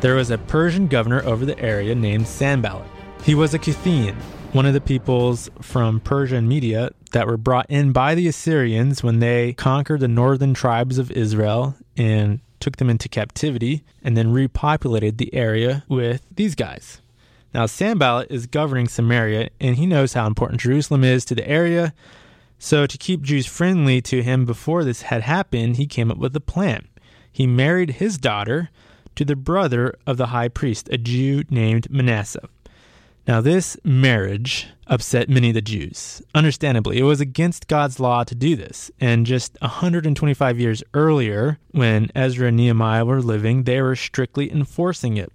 There 0.00 0.14
was 0.14 0.30
a 0.30 0.38
Persian 0.38 0.86
governor 0.86 1.20
over 1.24 1.44
the 1.44 1.58
area 1.58 1.96
named 1.96 2.28
Sanballat. 2.28 2.86
He 3.24 3.34
was 3.34 3.54
a 3.54 3.58
Kuthian, 3.58 4.14
one 4.52 4.64
of 4.64 4.72
the 4.72 4.80
peoples 4.80 5.50
from 5.60 5.98
Persia 5.98 6.36
and 6.36 6.48
Media 6.48 6.92
that 7.10 7.26
were 7.26 7.36
brought 7.36 7.66
in 7.68 7.90
by 7.90 8.14
the 8.14 8.28
Assyrians 8.28 9.02
when 9.02 9.18
they 9.18 9.52
conquered 9.54 9.98
the 9.98 10.06
northern 10.06 10.54
tribes 10.54 10.98
of 10.98 11.10
Israel 11.10 11.74
and 11.96 12.38
took 12.60 12.76
them 12.76 12.88
into 12.88 13.08
captivity 13.08 13.82
and 14.04 14.16
then 14.16 14.32
repopulated 14.32 15.16
the 15.16 15.34
area 15.34 15.84
with 15.88 16.24
these 16.36 16.54
guys. 16.54 17.00
Now, 17.52 17.66
Sanballat 17.66 18.30
is 18.30 18.46
governing 18.46 18.86
Samaria 18.86 19.50
and 19.60 19.74
he 19.74 19.86
knows 19.86 20.12
how 20.12 20.28
important 20.28 20.60
Jerusalem 20.60 21.02
is 21.02 21.24
to 21.24 21.34
the 21.34 21.48
area. 21.48 21.92
So, 22.58 22.86
to 22.86 22.98
keep 22.98 23.22
Jews 23.22 23.46
friendly 23.46 24.00
to 24.02 24.22
him 24.22 24.44
before 24.44 24.82
this 24.82 25.02
had 25.02 25.22
happened, 25.22 25.76
he 25.76 25.86
came 25.86 26.10
up 26.10 26.18
with 26.18 26.34
a 26.34 26.40
plan. 26.40 26.88
He 27.30 27.46
married 27.46 27.92
his 27.92 28.16
daughter 28.16 28.70
to 29.14 29.24
the 29.24 29.36
brother 29.36 29.94
of 30.06 30.16
the 30.16 30.28
high 30.28 30.48
priest, 30.48 30.88
a 30.90 30.98
Jew 30.98 31.44
named 31.50 31.90
Manasseh. 31.90 32.48
Now, 33.28 33.40
this 33.40 33.76
marriage 33.82 34.68
upset 34.86 35.28
many 35.28 35.48
of 35.48 35.54
the 35.54 35.60
Jews. 35.60 36.22
Understandably, 36.34 36.98
it 36.98 37.02
was 37.02 37.20
against 37.20 37.66
God's 37.66 37.98
law 37.98 38.22
to 38.22 38.34
do 38.36 38.54
this. 38.54 38.90
And 39.00 39.26
just 39.26 39.58
125 39.60 40.60
years 40.60 40.84
earlier, 40.94 41.58
when 41.72 42.10
Ezra 42.14 42.48
and 42.48 42.56
Nehemiah 42.56 43.04
were 43.04 43.20
living, 43.20 43.64
they 43.64 43.82
were 43.82 43.96
strictly 43.96 44.50
enforcing 44.50 45.16
it. 45.16 45.32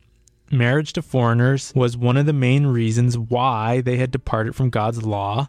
Marriage 0.50 0.94
to 0.94 1.02
foreigners 1.02 1.74
was 1.76 1.98
one 1.98 2.18
of 2.18 2.26
the 2.26 2.34
main 2.34 2.66
reasons 2.66 3.18
why 3.18 3.82
they 3.82 3.98
had 3.98 4.12
departed 4.12 4.56
from 4.56 4.70
God's 4.70 5.04
law 5.04 5.48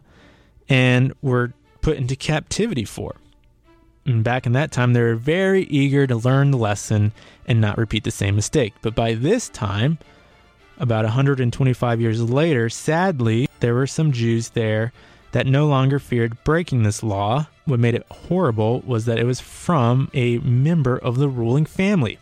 and 0.67 1.13
were 1.21 1.53
put 1.83 1.97
into 1.97 2.15
captivity 2.15 2.85
for. 2.85 3.17
And 4.05 4.23
back 4.23 4.45
in 4.45 4.53
that 4.53 4.71
time, 4.71 4.93
they 4.93 5.01
were 5.01 5.15
very 5.15 5.63
eager 5.65 6.07
to 6.07 6.15
learn 6.15 6.51
the 6.51 6.57
lesson 6.57 7.11
and 7.45 7.61
not 7.61 7.77
repeat 7.77 8.03
the 8.03 8.11
same 8.11 8.35
mistake. 8.35 8.73
But 8.81 8.95
by 8.95 9.13
this 9.13 9.49
time, 9.49 9.99
about 10.79 11.05
125 11.05 12.01
years 12.01 12.21
later, 12.21 12.69
sadly, 12.69 13.47
there 13.59 13.75
were 13.75 13.87
some 13.87 14.11
Jews 14.11 14.49
there 14.49 14.91
that 15.31 15.47
no 15.47 15.67
longer 15.67 15.99
feared 15.99 16.43
breaking 16.43 16.83
this 16.83 17.03
law. 17.03 17.47
What 17.65 17.79
made 17.79 17.95
it 17.95 18.05
horrible 18.09 18.81
was 18.81 19.05
that 19.05 19.19
it 19.19 19.25
was 19.25 19.39
from 19.39 20.09
a 20.13 20.39
member 20.39 20.97
of 20.97 21.17
the 21.17 21.29
ruling 21.29 21.65
family. 21.65 22.17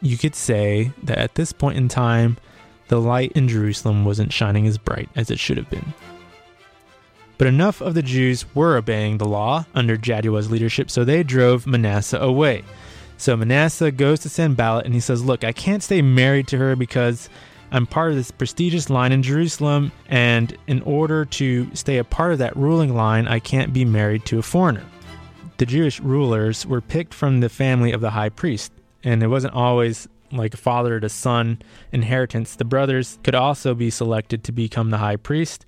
You 0.00 0.16
could 0.16 0.34
say 0.34 0.92
that 1.02 1.18
at 1.18 1.34
this 1.34 1.52
point 1.52 1.76
in 1.76 1.88
time, 1.88 2.38
the 2.88 3.00
light 3.00 3.32
in 3.32 3.48
Jerusalem 3.48 4.04
wasn't 4.04 4.32
shining 4.32 4.66
as 4.66 4.78
bright 4.78 5.08
as 5.14 5.30
it 5.30 5.38
should 5.38 5.58
have 5.58 5.68
been. 5.68 5.92
But 7.40 7.46
enough 7.46 7.80
of 7.80 7.94
the 7.94 8.02
Jews 8.02 8.44
were 8.54 8.76
obeying 8.76 9.16
the 9.16 9.26
law 9.26 9.64
under 9.74 9.96
Jaddua 9.96 10.50
leadership, 10.50 10.90
so 10.90 11.04
they 11.04 11.22
drove 11.22 11.66
Manasseh 11.66 12.18
away. 12.18 12.64
So 13.16 13.34
Manasseh 13.34 13.90
goes 13.90 14.20
to 14.20 14.28
Sanballat 14.28 14.84
and 14.84 14.92
he 14.92 15.00
says, 15.00 15.24
Look, 15.24 15.42
I 15.42 15.52
can't 15.52 15.82
stay 15.82 16.02
married 16.02 16.48
to 16.48 16.58
her 16.58 16.76
because 16.76 17.30
I'm 17.72 17.86
part 17.86 18.10
of 18.10 18.18
this 18.18 18.30
prestigious 18.30 18.90
line 18.90 19.10
in 19.10 19.22
Jerusalem, 19.22 19.90
and 20.10 20.54
in 20.66 20.82
order 20.82 21.24
to 21.24 21.74
stay 21.74 21.96
a 21.96 22.04
part 22.04 22.32
of 22.32 22.38
that 22.40 22.54
ruling 22.58 22.94
line, 22.94 23.26
I 23.26 23.38
can't 23.38 23.72
be 23.72 23.86
married 23.86 24.26
to 24.26 24.38
a 24.38 24.42
foreigner. 24.42 24.84
The 25.56 25.64
Jewish 25.64 25.98
rulers 25.98 26.66
were 26.66 26.82
picked 26.82 27.14
from 27.14 27.40
the 27.40 27.48
family 27.48 27.92
of 27.92 28.02
the 28.02 28.10
high 28.10 28.28
priest, 28.28 28.70
and 29.02 29.22
it 29.22 29.28
wasn't 29.28 29.54
always 29.54 30.06
like 30.30 30.52
a 30.52 30.58
father 30.58 31.00
to 31.00 31.08
son 31.08 31.62
inheritance. 31.90 32.56
The 32.56 32.66
brothers 32.66 33.18
could 33.24 33.34
also 33.34 33.74
be 33.74 33.88
selected 33.88 34.44
to 34.44 34.52
become 34.52 34.90
the 34.90 34.98
high 34.98 35.16
priest, 35.16 35.64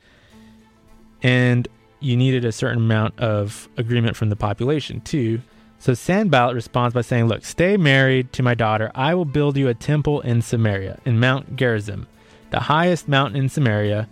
and 1.22 1.68
you 2.00 2.16
needed 2.16 2.44
a 2.44 2.52
certain 2.52 2.78
amount 2.78 3.18
of 3.18 3.68
agreement 3.76 4.16
from 4.16 4.28
the 4.28 4.36
population 4.36 5.00
too. 5.00 5.40
So 5.78 5.94
Sanballat 5.94 6.54
responds 6.54 6.94
by 6.94 7.00
saying, 7.00 7.26
Look, 7.26 7.44
stay 7.44 7.76
married 7.76 8.32
to 8.34 8.42
my 8.42 8.54
daughter. 8.54 8.90
I 8.94 9.14
will 9.14 9.24
build 9.24 9.56
you 9.56 9.68
a 9.68 9.74
temple 9.74 10.20
in 10.20 10.42
Samaria, 10.42 11.00
in 11.04 11.18
Mount 11.18 11.56
Gerizim, 11.56 12.06
the 12.50 12.60
highest 12.60 13.08
mountain 13.08 13.40
in 13.40 13.48
Samaria, 13.48 14.08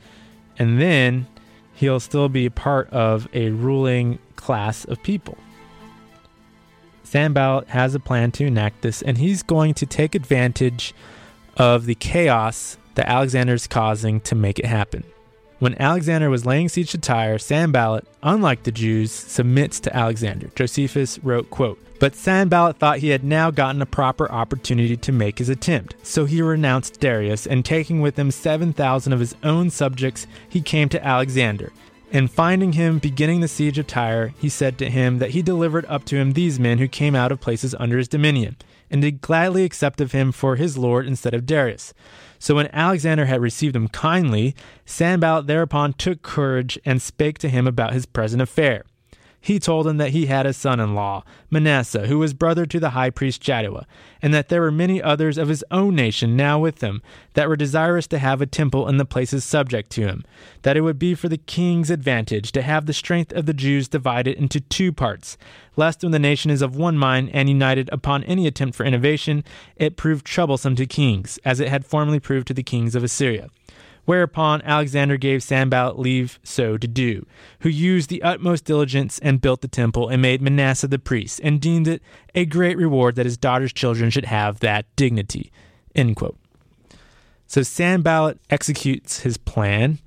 and 0.58 0.80
then 0.80 1.26
he'll 1.74 2.00
still 2.00 2.28
be 2.28 2.48
part 2.48 2.88
of 2.90 3.28
a 3.32 3.50
ruling 3.50 4.18
class 4.36 4.84
of 4.84 5.02
people. 5.02 5.36
Sanballat 7.04 7.68
has 7.68 7.94
a 7.94 8.00
plan 8.00 8.30
to 8.32 8.46
enact 8.46 8.82
this, 8.82 9.02
and 9.02 9.18
he's 9.18 9.42
going 9.42 9.74
to 9.74 9.86
take 9.86 10.14
advantage 10.14 10.94
of 11.56 11.86
the 11.86 11.96
chaos 11.96 12.78
that 12.94 13.08
Alexander's 13.08 13.66
causing 13.66 14.20
to 14.20 14.34
make 14.34 14.58
it 14.58 14.66
happen. 14.66 15.02
When 15.60 15.80
Alexander 15.80 16.30
was 16.30 16.46
laying 16.46 16.70
siege 16.70 16.90
to 16.92 16.98
Tyre, 16.98 17.38
Sanballat, 17.38 18.06
unlike 18.22 18.62
the 18.62 18.72
Jews, 18.72 19.12
submits 19.12 19.78
to 19.80 19.94
Alexander. 19.94 20.50
Josephus 20.54 21.18
wrote, 21.22 21.50
quote, 21.50 21.78
But 21.98 22.14
Sanballat 22.14 22.78
thought 22.78 23.00
he 23.00 23.10
had 23.10 23.22
now 23.22 23.50
gotten 23.50 23.82
a 23.82 23.86
proper 23.86 24.32
opportunity 24.32 24.96
to 24.96 25.12
make 25.12 25.38
his 25.38 25.50
attempt. 25.50 25.96
So 26.02 26.24
he 26.24 26.40
renounced 26.40 26.98
Darius, 26.98 27.46
and 27.46 27.62
taking 27.62 28.00
with 28.00 28.18
him 28.18 28.30
7,000 28.30 29.12
of 29.12 29.20
his 29.20 29.36
own 29.44 29.68
subjects, 29.68 30.26
he 30.48 30.62
came 30.62 30.88
to 30.88 31.06
Alexander. 31.06 31.72
And 32.10 32.30
finding 32.30 32.72
him 32.72 32.98
beginning 32.98 33.42
the 33.42 33.46
siege 33.46 33.78
of 33.78 33.86
Tyre, 33.86 34.32
he 34.38 34.48
said 34.48 34.78
to 34.78 34.88
him 34.88 35.18
that 35.18 35.30
he 35.30 35.42
delivered 35.42 35.84
up 35.90 36.06
to 36.06 36.16
him 36.16 36.32
these 36.32 36.58
men 36.58 36.78
who 36.78 36.88
came 36.88 37.14
out 37.14 37.32
of 37.32 37.40
places 37.42 37.74
under 37.78 37.98
his 37.98 38.08
dominion, 38.08 38.56
and 38.90 39.03
did 39.03 39.20
gladly 39.20 39.64
accept 39.64 40.00
of 40.00 40.12
him 40.12 40.33
for 40.33 40.57
his 40.57 40.76
lord 40.76 41.07
instead 41.07 41.35
of 41.35 41.46
Darius. 41.46 41.94
So 42.38 42.55
when 42.55 42.68
Alexander 42.72 43.26
had 43.26 43.40
received 43.40 43.76
him 43.76 43.88
kindly, 43.88 44.55
Sanballat 44.85 45.46
thereupon 45.46 45.92
took 45.92 46.22
courage 46.22 46.79
and 46.85 47.00
spake 47.00 47.38
to 47.38 47.48
him 47.48 47.66
about 47.66 47.92
his 47.92 48.07
present 48.07 48.42
affair. 48.42 48.85
He 49.40 49.59
told 49.59 49.87
him 49.87 49.96
that 49.96 50.11
he 50.11 50.26
had 50.26 50.44
a 50.44 50.53
son 50.53 50.81
in 50.81 50.94
law, 50.94 51.24
Manasseh, 51.50 52.07
who 52.07 52.18
was 52.18 52.35
brother 52.35 52.66
to 52.66 52.79
the 52.79 52.90
high 52.90 53.09
priest 53.09 53.42
Jaddua, 53.42 53.87
and 54.20 54.35
that 54.35 54.50
there 54.50 54.61
were 54.61 54.70
many 54.70 55.00
others 55.00 55.38
of 55.38 55.48
his 55.48 55.64
own 55.70 55.94
nation 55.94 56.37
now 56.37 56.59
with 56.59 56.83
him, 56.83 57.00
that 57.33 57.48
were 57.48 57.57
desirous 57.57 58.07
to 58.09 58.18
have 58.18 58.42
a 58.42 58.46
temple 58.46 58.87
in 58.87 58.98
the 58.98 59.05
places 59.07 59.42
subject 59.42 59.90
to 59.90 60.03
him, 60.03 60.24
that 60.62 60.76
it 60.76 60.83
would 60.83 60.98
be 60.98 61.14
for 61.14 61.29
the 61.29 61.38
king's 61.38 61.90
advantage 61.90 62.53
to 62.53 62.61
have 62.61 62.85
the 62.85 62.92
strength 62.92 63.33
of 63.33 63.46
the 63.46 63.55
Jews 63.55 63.88
divided 63.88 64.37
into 64.37 64.61
two 64.61 64.92
parts, 64.92 65.38
lest 65.74 66.03
when 66.03 66.12
the 66.12 66.18
nation 66.18 66.50
is 66.50 66.61
of 66.61 66.76
one 66.76 66.98
mind 66.98 67.31
and 67.33 67.48
united 67.48 67.88
upon 67.90 68.24
any 68.24 68.46
attempt 68.46 68.76
for 68.76 68.85
innovation, 68.85 69.42
it 69.76 69.96
prove 69.96 70.22
troublesome 70.22 70.76
to 70.76 70.87
kings, 70.87 71.38
as 71.46 71.61
it 71.61 71.68
had 71.68 71.87
formerly 71.87 72.20
proved 72.20 72.46
to 72.48 72.55
the 72.55 72.62
kings 72.62 72.94
of 72.94 73.03
Assyria 73.03 73.48
whereupon 74.04 74.62
Alexander 74.62 75.16
gave 75.16 75.42
Sanballat 75.42 75.98
leave 75.98 76.38
so 76.42 76.76
to 76.76 76.88
do, 76.88 77.26
who 77.60 77.68
used 77.68 78.10
the 78.10 78.22
utmost 78.22 78.64
diligence 78.64 79.18
and 79.20 79.40
built 79.40 79.60
the 79.60 79.68
temple 79.68 80.08
and 80.08 80.20
made 80.20 80.42
Manasseh 80.42 80.88
the 80.88 80.98
priest, 80.98 81.40
and 81.42 81.60
deemed 81.60 81.88
it 81.88 82.02
a 82.34 82.44
great 82.44 82.76
reward 82.76 83.16
that 83.16 83.26
his 83.26 83.36
daughter's 83.36 83.72
children 83.72 84.10
should 84.10 84.24
have 84.24 84.60
that 84.60 84.86
dignity. 84.96 85.52
End 85.94 86.16
quote. 86.16 86.38
So 87.46 87.62
Sanballat 87.62 88.38
executes 88.48 89.20
his 89.20 89.36
plan, 89.36 89.98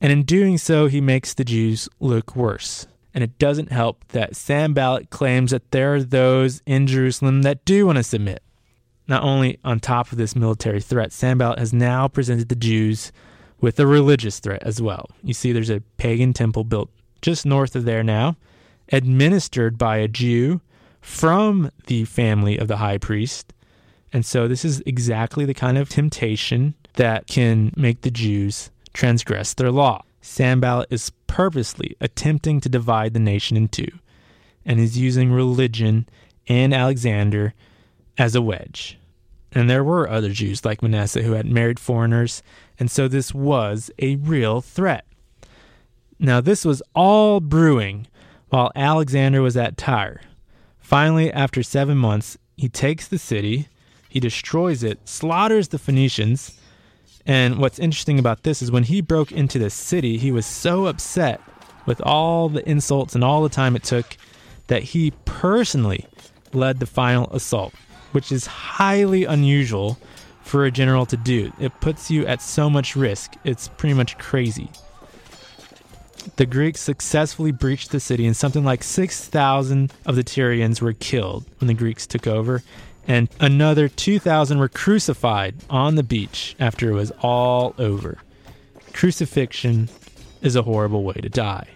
and 0.00 0.10
in 0.10 0.24
doing 0.24 0.58
so, 0.58 0.86
he 0.86 1.00
makes 1.00 1.34
the 1.34 1.44
Jews 1.44 1.88
look 2.00 2.34
worse. 2.34 2.86
And 3.12 3.24
it 3.24 3.38
doesn't 3.38 3.72
help 3.72 4.04
that 4.08 4.36
Sanballat 4.36 5.10
claims 5.10 5.50
that 5.50 5.70
there 5.72 5.94
are 5.94 6.02
those 6.02 6.62
in 6.64 6.86
Jerusalem 6.86 7.42
that 7.42 7.64
do 7.64 7.86
want 7.86 7.96
to 7.98 8.02
submit. 8.02 8.42
Not 9.08 9.24
only 9.24 9.58
on 9.64 9.80
top 9.80 10.12
of 10.12 10.18
this 10.18 10.36
military 10.36 10.80
threat, 10.80 11.12
Sanballat 11.12 11.58
has 11.58 11.72
now 11.72 12.06
presented 12.06 12.48
the 12.48 12.54
Jews 12.54 13.10
with 13.60 13.78
a 13.78 13.86
religious 13.86 14.40
threat 14.40 14.62
as 14.62 14.80
well. 14.80 15.08
You 15.22 15.34
see, 15.34 15.52
there's 15.52 15.70
a 15.70 15.82
pagan 15.96 16.32
temple 16.32 16.64
built 16.64 16.90
just 17.22 17.44
north 17.44 17.76
of 17.76 17.84
there 17.84 18.02
now, 18.02 18.36
administered 18.92 19.76
by 19.76 19.98
a 19.98 20.08
Jew 20.08 20.60
from 21.00 21.70
the 21.86 22.04
family 22.04 22.58
of 22.58 22.68
the 22.68 22.78
high 22.78 22.98
priest. 22.98 23.52
And 24.12 24.24
so, 24.24 24.48
this 24.48 24.64
is 24.64 24.82
exactly 24.86 25.44
the 25.44 25.54
kind 25.54 25.78
of 25.78 25.88
temptation 25.88 26.74
that 26.94 27.26
can 27.26 27.72
make 27.76 28.00
the 28.02 28.10
Jews 28.10 28.70
transgress 28.92 29.54
their 29.54 29.70
law. 29.70 30.02
Sanballat 30.20 30.88
is 30.90 31.12
purposely 31.26 31.96
attempting 32.00 32.60
to 32.60 32.68
divide 32.68 33.14
the 33.14 33.20
nation 33.20 33.56
in 33.56 33.68
two 33.68 33.90
and 34.64 34.78
is 34.80 34.98
using 34.98 35.32
religion 35.32 36.08
and 36.48 36.74
Alexander 36.74 37.54
as 38.18 38.34
a 38.34 38.42
wedge. 38.42 38.98
And 39.52 39.68
there 39.68 39.82
were 39.82 40.08
other 40.08 40.30
Jews 40.30 40.64
like 40.64 40.82
Manasseh 40.82 41.22
who 41.22 41.32
had 41.32 41.46
married 41.46 41.80
foreigners 41.80 42.42
and 42.80 42.90
so 42.90 43.06
this 43.06 43.34
was 43.34 43.90
a 43.98 44.16
real 44.16 44.62
threat. 44.62 45.04
Now, 46.18 46.40
this 46.40 46.64
was 46.64 46.82
all 46.94 47.40
brewing 47.40 48.06
while 48.48 48.72
Alexander 48.74 49.42
was 49.42 49.56
at 49.56 49.76
Tyre. 49.76 50.22
Finally, 50.78 51.32
after 51.32 51.62
seven 51.62 51.98
months, 51.98 52.36
he 52.56 52.68
takes 52.68 53.06
the 53.06 53.18
city, 53.18 53.68
he 54.08 54.18
destroys 54.18 54.82
it, 54.82 55.08
slaughters 55.08 55.68
the 55.68 55.78
Phoenicians. 55.78 56.58
And 57.26 57.58
what's 57.58 57.78
interesting 57.78 58.18
about 58.18 58.42
this 58.42 58.62
is 58.62 58.72
when 58.72 58.84
he 58.84 59.00
broke 59.00 59.30
into 59.30 59.58
the 59.58 59.70
city, 59.70 60.16
he 60.16 60.32
was 60.32 60.46
so 60.46 60.86
upset 60.86 61.40
with 61.86 62.00
all 62.00 62.48
the 62.48 62.68
insults 62.68 63.14
and 63.14 63.22
all 63.22 63.42
the 63.42 63.48
time 63.48 63.76
it 63.76 63.84
took 63.84 64.16
that 64.66 64.82
he 64.82 65.12
personally 65.26 66.06
led 66.52 66.80
the 66.80 66.86
final 66.86 67.30
assault, 67.30 67.74
which 68.12 68.32
is 68.32 68.46
highly 68.46 69.24
unusual 69.24 69.98
for 70.50 70.64
a 70.64 70.70
general 70.72 71.06
to 71.06 71.16
do. 71.16 71.52
It 71.60 71.80
puts 71.80 72.10
you 72.10 72.26
at 72.26 72.42
so 72.42 72.68
much 72.68 72.96
risk. 72.96 73.36
It's 73.44 73.68
pretty 73.68 73.94
much 73.94 74.18
crazy. 74.18 74.68
The 76.34 76.44
Greeks 76.44 76.80
successfully 76.80 77.52
breached 77.52 77.92
the 77.92 78.00
city, 78.00 78.26
and 78.26 78.36
something 78.36 78.64
like 78.64 78.82
6,000 78.82 79.92
of 80.06 80.16
the 80.16 80.24
Tyrians 80.24 80.82
were 80.82 80.92
killed 80.92 81.46
when 81.60 81.68
the 81.68 81.74
Greeks 81.74 82.04
took 82.04 82.26
over, 82.26 82.64
and 83.06 83.28
another 83.38 83.88
2,000 83.88 84.58
were 84.58 84.68
crucified 84.68 85.54
on 85.70 85.94
the 85.94 86.02
beach 86.02 86.56
after 86.58 86.90
it 86.90 86.94
was 86.94 87.12
all 87.22 87.72
over. 87.78 88.18
Crucifixion 88.92 89.88
is 90.42 90.56
a 90.56 90.62
horrible 90.62 91.04
way 91.04 91.14
to 91.14 91.28
die. 91.28 91.68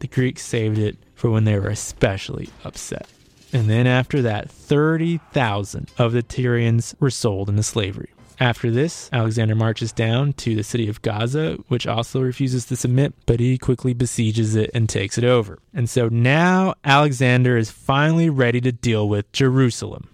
The 0.00 0.08
Greeks 0.08 0.42
saved 0.42 0.76
it 0.76 0.98
for 1.14 1.30
when 1.30 1.44
they 1.44 1.58
were 1.58 1.68
especially 1.68 2.50
upset. 2.62 3.08
And 3.54 3.70
then 3.70 3.86
after 3.86 4.20
that, 4.22 4.50
30,000 4.50 5.92
of 5.96 6.12
the 6.12 6.24
Tyrians 6.24 6.96
were 6.98 7.08
sold 7.08 7.48
into 7.48 7.62
slavery. 7.62 8.10
After 8.40 8.68
this, 8.68 9.08
Alexander 9.12 9.54
marches 9.54 9.92
down 9.92 10.32
to 10.34 10.56
the 10.56 10.64
city 10.64 10.88
of 10.88 11.02
Gaza, 11.02 11.58
which 11.68 11.86
also 11.86 12.20
refuses 12.20 12.64
to 12.66 12.74
submit, 12.74 13.14
but 13.26 13.38
he 13.38 13.56
quickly 13.56 13.94
besieges 13.94 14.56
it 14.56 14.72
and 14.74 14.88
takes 14.88 15.18
it 15.18 15.22
over. 15.22 15.60
And 15.72 15.88
so 15.88 16.08
now 16.08 16.74
Alexander 16.84 17.56
is 17.56 17.70
finally 17.70 18.28
ready 18.28 18.60
to 18.60 18.72
deal 18.72 19.08
with 19.08 19.30
Jerusalem. 19.30 20.08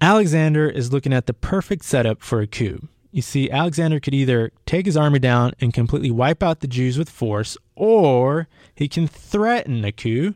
Alexander 0.00 0.68
is 0.68 0.92
looking 0.92 1.12
at 1.12 1.26
the 1.26 1.34
perfect 1.34 1.84
setup 1.84 2.20
for 2.20 2.40
a 2.40 2.48
coup. 2.48 2.88
You 3.12 3.22
see, 3.22 3.48
Alexander 3.48 4.00
could 4.00 4.12
either 4.12 4.50
take 4.66 4.86
his 4.86 4.96
army 4.96 5.20
down 5.20 5.52
and 5.60 5.72
completely 5.72 6.10
wipe 6.10 6.42
out 6.42 6.60
the 6.60 6.66
Jews 6.66 6.98
with 6.98 7.08
force, 7.08 7.56
or 7.76 8.48
he 8.74 8.88
can 8.88 9.06
threaten 9.06 9.84
a 9.84 9.92
coup 9.92 10.34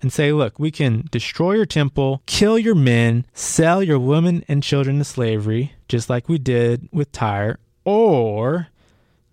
and 0.00 0.12
say, 0.12 0.32
look, 0.32 0.58
we 0.58 0.70
can 0.70 1.08
destroy 1.10 1.54
your 1.54 1.66
temple, 1.66 2.22
kill 2.26 2.58
your 2.58 2.74
men, 2.74 3.24
sell 3.32 3.82
your 3.82 3.98
women 3.98 4.44
and 4.48 4.62
children 4.62 4.98
to 4.98 5.04
slavery, 5.04 5.72
just 5.88 6.08
like 6.08 6.28
we 6.28 6.38
did 6.38 6.88
with 6.92 7.12
Tyre, 7.12 7.58
or 7.84 8.68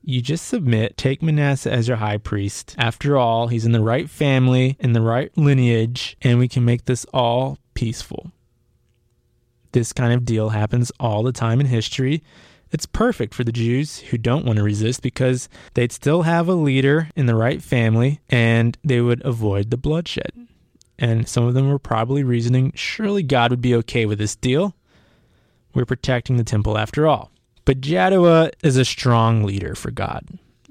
you 0.07 0.21
just 0.21 0.47
submit, 0.47 0.97
take 0.97 1.23
Manasseh 1.23 1.71
as 1.71 1.87
your 1.87 1.97
high 1.97 2.17
priest. 2.17 2.75
After 2.77 3.17
all, 3.17 3.47
he's 3.47 3.65
in 3.65 3.71
the 3.71 3.81
right 3.81 4.09
family, 4.09 4.77
in 4.79 4.93
the 4.93 5.01
right 5.01 5.35
lineage, 5.35 6.15
and 6.21 6.37
we 6.37 6.47
can 6.47 6.63
make 6.63 6.85
this 6.85 7.05
all 7.13 7.57
peaceful. 7.73 8.31
This 9.71 9.91
kind 9.91 10.13
of 10.13 10.23
deal 10.23 10.49
happens 10.49 10.91
all 10.99 11.23
the 11.23 11.31
time 11.31 11.59
in 11.59 11.65
history. 11.65 12.23
It's 12.71 12.85
perfect 12.85 13.33
for 13.33 13.43
the 13.43 13.51
Jews 13.51 13.99
who 13.99 14.17
don't 14.17 14.45
want 14.45 14.57
to 14.57 14.63
resist 14.63 15.01
because 15.01 15.49
they'd 15.73 15.91
still 15.91 16.21
have 16.21 16.47
a 16.47 16.53
leader 16.53 17.09
in 17.15 17.25
the 17.25 17.35
right 17.35 17.61
family 17.61 18.21
and 18.29 18.77
they 18.83 19.01
would 19.01 19.25
avoid 19.25 19.71
the 19.71 19.77
bloodshed 19.77 20.47
and 20.97 21.27
some 21.27 21.45
of 21.45 21.53
them 21.53 21.69
were 21.69 21.79
probably 21.79 22.23
reasoning 22.23 22.71
surely 22.75 23.23
God 23.23 23.51
would 23.51 23.61
be 23.61 23.75
okay 23.75 24.05
with 24.05 24.17
this 24.17 24.35
deal. 24.35 24.75
We're 25.73 25.85
protecting 25.85 26.37
the 26.37 26.43
temple 26.43 26.77
after 26.77 27.07
all. 27.07 27.31
But 27.65 27.81
Jaddua 27.81 28.51
is 28.63 28.77
a 28.77 28.85
strong 28.85 29.43
leader 29.43 29.75
for 29.75 29.91
God. 29.91 30.25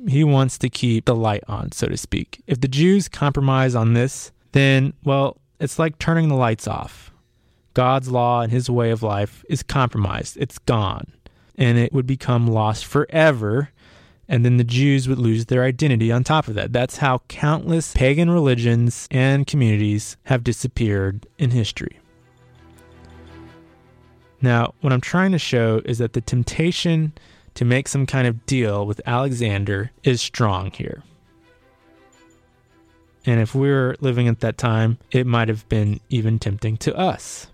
He 0.08 0.22
wants 0.22 0.58
to 0.58 0.70
keep 0.70 1.06
the 1.06 1.14
light 1.14 1.42
on, 1.48 1.72
so 1.72 1.88
to 1.88 1.96
speak. 1.96 2.42
If 2.46 2.60
the 2.60 2.68
Jews 2.68 3.08
compromise 3.08 3.74
on 3.74 3.94
this, 3.94 4.32
then, 4.52 4.92
well, 5.02 5.38
it's 5.60 5.78
like 5.78 5.98
turning 5.98 6.28
the 6.28 6.34
lights 6.34 6.68
off. 6.68 7.10
God's 7.74 8.08
law 8.08 8.42
and 8.42 8.52
his 8.52 8.70
way 8.70 8.90
of 8.90 9.02
life 9.02 9.44
is 9.48 9.62
compromised, 9.62 10.36
it's 10.36 10.58
gone, 10.58 11.12
and 11.56 11.76
it 11.76 11.92
would 11.92 12.06
become 12.06 12.46
lost 12.46 12.86
forever 12.86 13.70
and 14.28 14.44
then 14.44 14.56
the 14.56 14.64
Jews 14.64 15.08
would 15.08 15.18
lose 15.18 15.46
their 15.46 15.64
identity 15.64 16.10
on 16.10 16.24
top 16.24 16.48
of 16.48 16.54
that. 16.54 16.72
That's 16.72 16.98
how 16.98 17.22
countless 17.28 17.92
pagan 17.92 18.30
religions 18.30 19.08
and 19.10 19.46
communities 19.46 20.16
have 20.24 20.44
disappeared 20.44 21.26
in 21.38 21.50
history. 21.50 21.98
Now, 24.40 24.74
what 24.80 24.92
I'm 24.92 25.00
trying 25.00 25.32
to 25.32 25.38
show 25.38 25.80
is 25.84 25.98
that 25.98 26.12
the 26.12 26.20
temptation 26.20 27.12
to 27.54 27.64
make 27.64 27.88
some 27.88 28.06
kind 28.06 28.26
of 28.26 28.44
deal 28.46 28.86
with 28.86 29.00
Alexander 29.06 29.90
is 30.02 30.20
strong 30.20 30.70
here. 30.70 31.02
And 33.26 33.40
if 33.40 33.54
we 33.54 33.70
were 33.70 33.96
living 34.00 34.28
at 34.28 34.40
that 34.40 34.58
time, 34.58 34.98
it 35.10 35.26
might 35.26 35.48
have 35.48 35.66
been 35.68 36.00
even 36.10 36.38
tempting 36.38 36.76
to 36.78 36.94
us. 36.94 37.46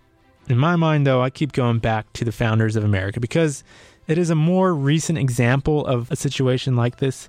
In 0.48 0.58
my 0.58 0.74
mind, 0.74 1.06
though, 1.06 1.22
I 1.22 1.30
keep 1.30 1.52
going 1.52 1.78
back 1.78 2.12
to 2.14 2.24
the 2.24 2.32
founders 2.32 2.74
of 2.74 2.82
America 2.82 3.20
because 3.20 3.62
it 4.10 4.18
is 4.18 4.28
a 4.28 4.34
more 4.34 4.74
recent 4.74 5.18
example 5.18 5.86
of 5.86 6.10
a 6.10 6.16
situation 6.16 6.74
like 6.74 6.96
this. 6.96 7.28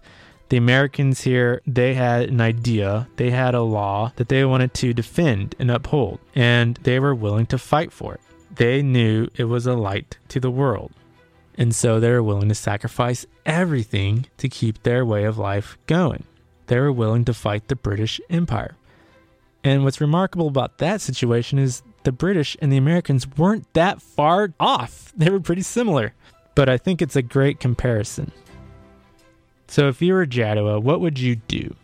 The 0.50 0.58
Americans 0.58 1.22
here, 1.22 1.62
they 1.68 1.94
had 1.94 2.30
an 2.30 2.42
idea, 2.42 3.08
they 3.18 3.30
had 3.30 3.54
a 3.54 3.62
law 3.62 4.14
that 4.16 4.30
they 4.30 4.44
wanted 4.46 4.74
to 4.76 4.92
defend 4.92 5.54
and 5.60 5.70
uphold, 5.70 6.18
and 6.34 6.78
they 6.82 7.00
were 7.00 7.14
willing 7.14 7.46
to 7.48 7.60
fight 7.60 7.94
for 7.94 8.16
it. 8.16 8.22
They 8.56 8.82
knew 8.82 9.28
it 9.36 9.44
was 9.44 9.68
a 9.68 9.76
light 9.76 10.18
to 10.30 10.40
the 10.40 10.50
world. 10.50 10.92
And 11.56 11.76
so 11.76 12.00
they 12.00 12.10
were 12.10 12.24
willing 12.24 12.50
to 12.50 12.56
sacrifice 12.56 13.28
everything 13.46 14.26
to 14.38 14.50
keep 14.50 14.82
their 14.82 15.06
way 15.06 15.26
of 15.26 15.38
life 15.38 15.78
going. 15.86 16.24
They 16.66 16.80
were 16.80 16.92
willing 16.92 17.26
to 17.26 17.34
fight 17.34 17.68
the 17.68 17.76
British 17.76 18.20
Empire. 18.28 18.76
And 19.64 19.84
what's 19.84 20.02
remarkable 20.02 20.48
about 20.48 20.80
that 20.80 21.00
situation 21.00 21.60
is 21.60 21.84
the 22.04 22.12
British 22.12 22.58
and 22.60 22.74
the 22.74 22.78
Americans 22.78 23.28
weren't 23.38 23.72
that 23.74 24.02
far 24.02 24.54
off. 24.60 25.14
They 25.16 25.30
were 25.30 25.40
pretty 25.40 25.62
similar 25.62 26.16
but 26.56 26.70
I 26.70 26.78
think 26.78 27.02
it's 27.02 27.16
a 27.16 27.22
great 27.22 27.60
comparison. 27.60 28.32
So 29.68 29.88
if 29.88 30.02
you 30.02 30.14
were 30.14 30.26
Jaddua, 30.26 30.82
what 30.82 31.00
would 31.00 31.18
you 31.20 31.38
do? 31.38 31.76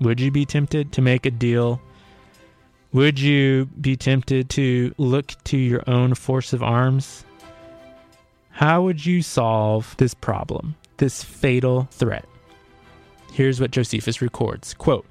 Would 0.00 0.20
you 0.20 0.30
be 0.30 0.44
tempted 0.44 0.92
to 0.92 1.02
make 1.02 1.26
a 1.26 1.30
deal? 1.30 1.80
Would 2.92 3.18
you 3.18 3.66
be 3.80 3.96
tempted 3.96 4.50
to 4.50 4.94
look 4.98 5.32
to 5.44 5.56
your 5.56 5.82
own 5.86 6.14
force 6.14 6.52
of 6.52 6.62
arms? 6.62 7.24
How 8.50 8.82
would 8.82 9.04
you 9.06 9.22
solve 9.22 9.94
this 9.98 10.14
problem, 10.14 10.76
this 10.98 11.22
fatal 11.22 11.88
threat? 11.90 12.26
Here's 13.32 13.60
what 13.60 13.70
Josephus 13.70 14.20
records 14.20 14.74
quote, 14.74 15.06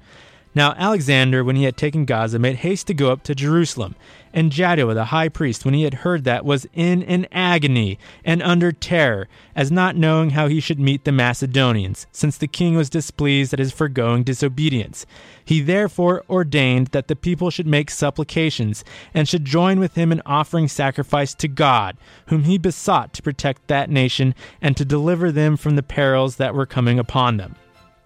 Now 0.54 0.74
Alexander, 0.76 1.44
when 1.44 1.56
he 1.56 1.64
had 1.64 1.76
taken 1.76 2.04
Gaza, 2.04 2.38
made 2.38 2.56
haste 2.56 2.86
to 2.88 2.94
go 2.94 3.12
up 3.12 3.22
to 3.24 3.34
Jerusalem. 3.34 3.94
And 4.32 4.52
Jaddua 4.52 4.94
the 4.94 5.06
high 5.06 5.28
priest, 5.28 5.64
when 5.64 5.74
he 5.74 5.84
had 5.84 5.94
heard 5.94 6.24
that, 6.24 6.44
was 6.44 6.66
in 6.74 7.02
an 7.04 7.26
agony 7.32 7.98
and 8.24 8.42
under 8.42 8.72
terror, 8.72 9.26
as 9.56 9.72
not 9.72 9.96
knowing 9.96 10.30
how 10.30 10.48
he 10.48 10.60
should 10.60 10.78
meet 10.78 11.04
the 11.04 11.12
Macedonians, 11.12 12.06
since 12.12 12.36
the 12.36 12.46
king 12.46 12.76
was 12.76 12.90
displeased 12.90 13.52
at 13.52 13.58
his 13.58 13.72
foregoing 13.72 14.22
disobedience. 14.22 15.06
He 15.44 15.60
therefore 15.60 16.24
ordained 16.28 16.88
that 16.88 17.08
the 17.08 17.16
people 17.16 17.50
should 17.50 17.66
make 17.66 17.90
supplications, 17.90 18.84
and 19.14 19.26
should 19.26 19.44
join 19.44 19.80
with 19.80 19.94
him 19.94 20.12
in 20.12 20.22
offering 20.26 20.68
sacrifice 20.68 21.34
to 21.34 21.48
God, 21.48 21.96
whom 22.26 22.44
he 22.44 22.58
besought 22.58 23.14
to 23.14 23.22
protect 23.22 23.66
that 23.68 23.90
nation 23.90 24.34
and 24.60 24.76
to 24.76 24.84
deliver 24.84 25.32
them 25.32 25.56
from 25.56 25.76
the 25.76 25.82
perils 25.82 26.36
that 26.36 26.54
were 26.54 26.66
coming 26.66 26.98
upon 26.98 27.38
them. 27.38 27.56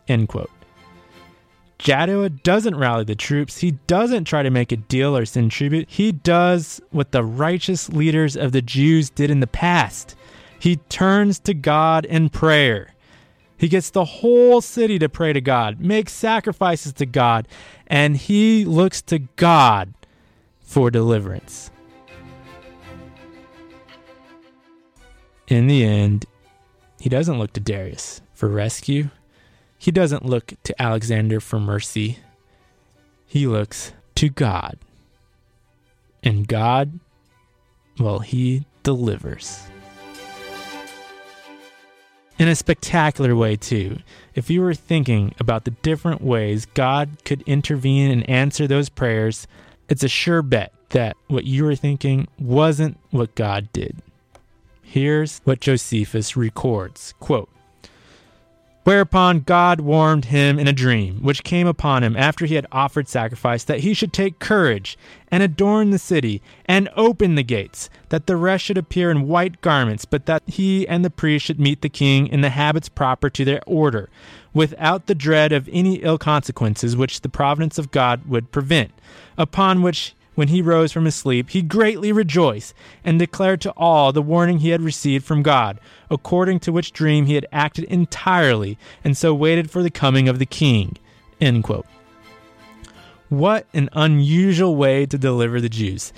End 0.07 0.29
quote. 0.29 0.51
Jaddua 1.83 2.45
doesn't 2.45 2.77
rally 2.77 3.03
the 3.03 3.17
troops. 3.17 3.59
He 3.59 3.73
doesn't 3.89 4.25
try 4.25 4.45
to 4.45 4.51
make 4.51 4.71
a 4.71 4.77
deal 4.77 5.17
or 5.17 5.27
send 5.27 5.51
tribute. 5.51 5.91
He 5.91 6.13
does 6.13 6.81
what 6.91 7.11
the 7.11 7.25
righteous 7.25 7.89
leaders 7.89 8.37
of 8.37 8.53
the 8.53 8.63
Jews 8.63 9.11
did 9.11 9.33
in 9.33 9.41
the 9.41 9.49
past. 9.49 10.15
He 10.61 10.77
turns 10.77 11.41
to 11.41 11.55
God 11.55 12.05
in 12.05 12.29
prayer. 12.29 12.95
He 13.59 13.69
gets 13.69 13.91
the 13.91 14.05
whole 14.05 14.61
city 14.61 15.01
to 15.01 15.09
pray 15.09 15.33
to 15.33 15.41
God, 15.41 15.81
makes 15.81 16.13
sacrifices 16.13 16.93
to 16.95 17.07
God, 17.07 17.49
and 17.89 18.17
he 18.17 18.65
looks 18.65 19.03
to 19.03 19.19
God 19.19 19.93
for 20.61 20.89
deliverance. 20.89 21.73
In 25.49 25.67
the 25.67 25.85
end, 25.85 26.27
he 27.01 27.09
doesn't 27.09 27.39
look 27.41 27.53
to 27.55 27.61
Darius 27.61 28.21
for 28.33 28.49
rescue. 28.49 29.11
He 29.83 29.91
doesn't 29.91 30.25
look 30.25 30.55
to 30.63 30.81
Alexander 30.81 31.41
for 31.41 31.59
mercy. 31.59 32.21
He 33.27 33.49
looks 33.49 33.93
to 34.15 34.29
God. 34.29 34.79
And 36.23 36.47
God, 36.47 37.01
well, 37.99 38.21
he 38.21 38.65
delivers. 38.85 39.61
In 42.39 42.47
a 42.47 42.55
spectacular 42.55 43.35
way, 43.35 43.57
too. 43.57 43.99
If 44.37 44.51
you 44.51 44.61
were 44.61 44.73
thinking 44.73 45.35
about 45.41 45.65
the 45.65 45.73
different 45.73 46.23
ways 46.23 46.65
God 46.65 47.17
could 47.25 47.43
intervene 47.43 48.13
and 48.13 48.31
answer 48.31 48.69
those 48.69 48.89
prayers, 48.89 49.49
it's 49.89 50.05
a 50.05 50.09
sure 50.09 50.43
bet 50.43 50.73
that 50.91 51.17
what 51.27 51.43
you 51.43 51.65
were 51.65 51.75
thinking 51.75 52.29
wasn't 52.39 53.01
what 53.11 53.35
God 53.35 53.69
did. 53.73 53.97
Here's 54.81 55.41
what 55.41 55.59
Josephus 55.59 56.37
records 56.37 57.15
quote, 57.19 57.49
Whereupon 58.85 59.41
God 59.41 59.81
warned 59.81 60.27
him 60.27 60.59
in 60.59 60.67
a 60.67 60.73
dream, 60.73 61.23
which 61.23 61.45
came 61.45 61.69
upon 61.69 62.03
him 62.03 62.17
after 62.17 62.47
he 62.47 62.57
had 62.57 62.67
offered 62.73 63.09
sacrifice, 63.09 63.63
that 63.65 63.81
he 63.81 63.95
should 63.95 64.13
take 64.13 64.41
courage 64.41 64.99
and 65.31 65.41
adorn 65.41 65.91
the 65.91 66.01
city 66.01 66.43
and 66.67 66.89
open 66.97 67.37
the 67.37 67.45
gates, 67.45 67.89
that 68.09 68.27
the 68.27 68.37
rest 68.37 68.65
should 68.65 68.79
appear 68.79 69.11
in 69.11 69.29
white 69.29 69.61
garments, 69.61 70.05
but 70.05 70.27
that 70.27 70.43
he 70.47 70.87
and 70.89 71.05
the 71.05 71.11
priest 71.11 71.47
should 71.47 71.61
meet 71.61 71.81
the 71.81 71.89
king 71.89 72.27
in 72.27 72.41
the 72.41 72.51
habits 72.51 72.89
proper 72.89 73.31
to 73.31 73.45
their 73.45 73.63
order, 73.69 74.11
without 74.53 75.07
the 75.07 75.15
dread 75.15 75.53
of 75.53 75.69
any 75.73 75.97
ill 75.97 76.19
consequences 76.19 76.97
which 76.97 77.21
the 77.21 77.29
providence 77.29 77.79
of 77.79 77.93
God 77.93 78.27
would 78.27 78.51
prevent. 78.51 78.91
Upon 79.39 79.83
which 79.83 80.17
when 80.35 80.49
he 80.49 80.63
rose 80.63 80.93
from 80.93 81.05
his 81.05 81.15
sleep, 81.15 81.51
he 81.51 81.63
greatly 81.63 82.13
rejoiced 82.13 82.75
and 83.05 83.19
declared 83.19 83.61
to 83.61 83.73
all 83.77 84.13
the 84.13 84.23
warning 84.23 84.59
he 84.59 84.71
had 84.71 84.81
received 84.81 85.25
from 85.25 85.43
God, 85.43 85.79
according 86.11 86.61
to 86.61 86.73
which 86.73 86.93
dream 86.93 87.27
he 87.27 87.35
had 87.35 87.47
acted 87.53 87.85
entirely, 87.85 88.79
and 89.05 89.17
so 89.17 89.35
waited 89.35 89.71
for 89.71 89.83
the 89.83 89.91
coming 89.91 90.29
of 90.29 90.39
the 90.39 90.47
king. 90.47 90.97
What 93.29 93.67
an 93.75 93.89
unusual 93.93 94.77
way 94.77 95.07
to 95.07 95.19
deliver 95.19 95.61
the 95.61 95.69
Jews. 95.69 96.13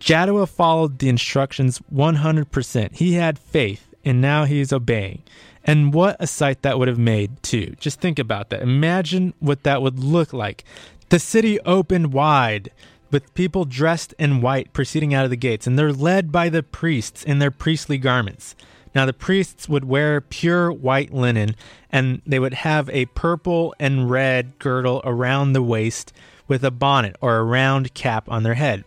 Jaddua 0.00 0.48
followed 0.48 0.98
the 0.98 1.08
instructions 1.08 1.80
100%. 1.92 2.92
He 2.96 3.14
had 3.14 3.38
faith, 3.38 3.88
and 4.04 4.20
now 4.20 4.44
he 4.44 4.60
is 4.60 4.72
obeying. 4.72 5.22
And 5.64 5.92
what 5.92 6.16
a 6.20 6.26
sight 6.26 6.62
that 6.62 6.78
would 6.78 6.88
have 6.88 6.98
made, 6.98 7.42
too. 7.42 7.74
Just 7.80 8.00
think 8.00 8.18
about 8.18 8.50
that. 8.50 8.62
Imagine 8.62 9.34
what 9.40 9.64
that 9.64 9.82
would 9.82 9.98
look 9.98 10.32
like. 10.32 10.64
The 11.08 11.18
city 11.18 11.58
opened 11.60 12.12
wide 12.12 12.70
with 13.10 13.34
people 13.34 13.64
dressed 13.64 14.14
in 14.18 14.40
white 14.40 14.72
proceeding 14.72 15.14
out 15.14 15.24
of 15.24 15.30
the 15.30 15.36
gates, 15.36 15.66
and 15.66 15.78
they're 15.78 15.92
led 15.92 16.30
by 16.30 16.48
the 16.48 16.62
priests 16.62 17.22
in 17.22 17.38
their 17.38 17.50
priestly 17.50 17.98
garments. 17.98 18.54
Now, 18.94 19.06
the 19.06 19.12
priests 19.12 19.68
would 19.68 19.84
wear 19.84 20.20
pure 20.20 20.72
white 20.72 21.12
linen, 21.12 21.54
and 21.90 22.22
they 22.26 22.38
would 22.38 22.54
have 22.54 22.88
a 22.90 23.06
purple 23.06 23.74
and 23.78 24.10
red 24.10 24.58
girdle 24.58 25.00
around 25.04 25.52
the 25.52 25.62
waist 25.62 26.12
with 26.46 26.64
a 26.64 26.70
bonnet 26.70 27.16
or 27.20 27.36
a 27.36 27.44
round 27.44 27.94
cap 27.94 28.28
on 28.28 28.42
their 28.42 28.54
head. 28.54 28.84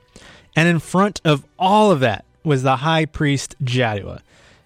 And 0.55 0.67
in 0.67 0.79
front 0.79 1.21
of 1.23 1.45
all 1.57 1.91
of 1.91 1.99
that 2.01 2.25
was 2.43 2.63
the 2.63 2.77
high 2.77 3.05
priest 3.05 3.55
Jaddua. 3.63 4.21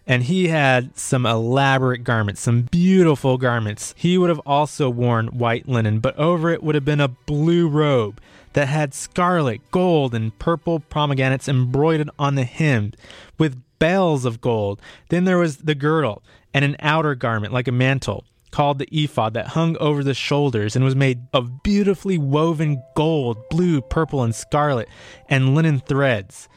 And 0.08 0.24
he 0.24 0.50
had 0.50 0.98
some 0.98 1.26
elaborate 1.26 2.04
garments, 2.04 2.42
some 2.42 2.64
beautiful 2.64 3.38
garments. 3.38 3.94
He 3.98 4.18
would 4.18 4.30
have 4.30 4.42
also 4.46 4.90
worn 4.90 5.28
white 5.28 5.68
linen, 5.68 6.00
but 6.00 6.18
over 6.18 6.52
it 6.52 6.64
would 6.64 6.76
have 6.76 6.86
been 6.86 7.02
a 7.02 7.08
blue 7.08 7.68
robe 7.68 8.22
that 8.56 8.70
had 8.70 8.94
scarlet, 8.94 9.60
gold, 9.70 10.16
and 10.16 10.38
purple 10.40 10.80
pomegranates 10.80 11.50
embroidered 11.50 12.10
on 12.18 12.36
the 12.36 12.46
hem 12.46 12.94
with 13.38 13.62
bells 13.80 14.24
of 14.24 14.40
gold. 14.40 14.82
Then 15.10 15.26
there 15.26 15.38
was 15.38 15.58
the 15.58 15.76
girdle 15.76 16.24
and 16.54 16.64
an 16.64 16.78
outer 16.80 17.16
garment 17.16 17.52
like 17.52 17.68
a 17.68 17.74
mantle 17.74 18.24
called 18.52 18.80
the 18.80 18.88
ephod 18.92 19.34
that 19.34 19.48
hung 19.48 19.76
over 19.78 20.02
the 20.02 20.14
shoulders 20.14 20.74
and 20.74 20.86
was 20.86 20.96
made 20.96 21.20
of 21.34 21.64
beautifully 21.64 22.18
woven 22.18 22.82
gold, 22.96 23.38
blue, 23.50 23.82
purple, 23.82 24.24
and 24.24 24.34
scarlet, 24.34 24.88
and 25.28 25.54
linen 25.54 25.82
threads. 25.82 26.48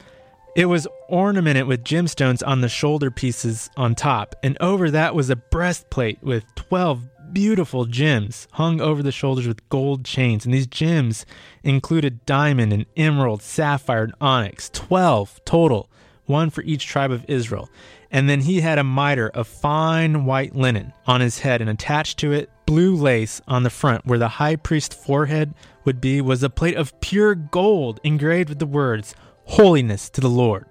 It 0.55 0.67
was 0.67 0.87
ornamented 1.09 1.67
with 1.67 1.83
gemstones 1.83 2.47
on 2.47 2.61
the 2.61 2.69
shoulder 2.69 3.11
pieces 3.11 3.71
on 3.77 3.97
top, 3.97 4.37
and 4.45 4.57
over 4.61 4.89
that 4.93 5.17
was 5.17 5.31
a 5.31 5.37
breastplate 5.37 6.23
with 6.23 6.45
12 6.55 7.03
beautiful 7.39 7.85
gems 7.85 8.49
hung 8.55 8.81
over 8.81 9.01
the 9.01 9.13
shoulders 9.13 9.47
with 9.47 9.69
gold 9.69 10.05
chains, 10.05 10.45
and 10.45 10.53
these 10.53 10.67
gems 10.67 11.25
included 11.63 12.27
diamond 12.27 12.73
and 12.73 12.85
emerald, 12.97 13.43
sapphire, 13.43 14.03
and 14.03 14.15
onyx. 14.21 14.69
Twelve 14.71 15.41
total, 15.45 15.89
one 16.27 16.51
for 16.51 16.63
each 16.63 16.85
tribe 16.85 17.13
of 17.13 17.25
Israel. 17.29 17.71
And 18.11 18.29
then 18.29 18.41
he 18.41 18.61
had 18.61 18.77
a 18.77 18.83
mitre 18.83 19.29
of 19.29 19.47
fine 19.47 20.25
white 20.25 20.57
linen 20.57 20.93
on 21.07 21.21
his 21.21 21.39
head, 21.39 21.61
and 21.61 21.71
attached 21.71 22.19
to 22.19 22.33
it, 22.33 22.51
blue 22.67 22.97
lace 22.97 23.41
on 23.47 23.63
the 23.63 23.71
front, 23.71 24.05
where 24.05 24.19
the 24.19 24.27
high 24.27 24.57
priest's 24.57 24.97
forehead 24.97 25.55
would 25.85 26.01
be, 26.01 26.21
was 26.21 26.43
a 26.43 26.51
plate 26.51 26.77
of 26.77 27.01
pure 27.01 27.37
gold 27.37 28.01
engraved 28.03 28.49
with 28.49 28.59
the 28.59 28.67
words, 28.67 29.15
Holiness 29.45 30.11
to 30.11 30.21
the 30.21 30.29
Lord. 30.29 30.67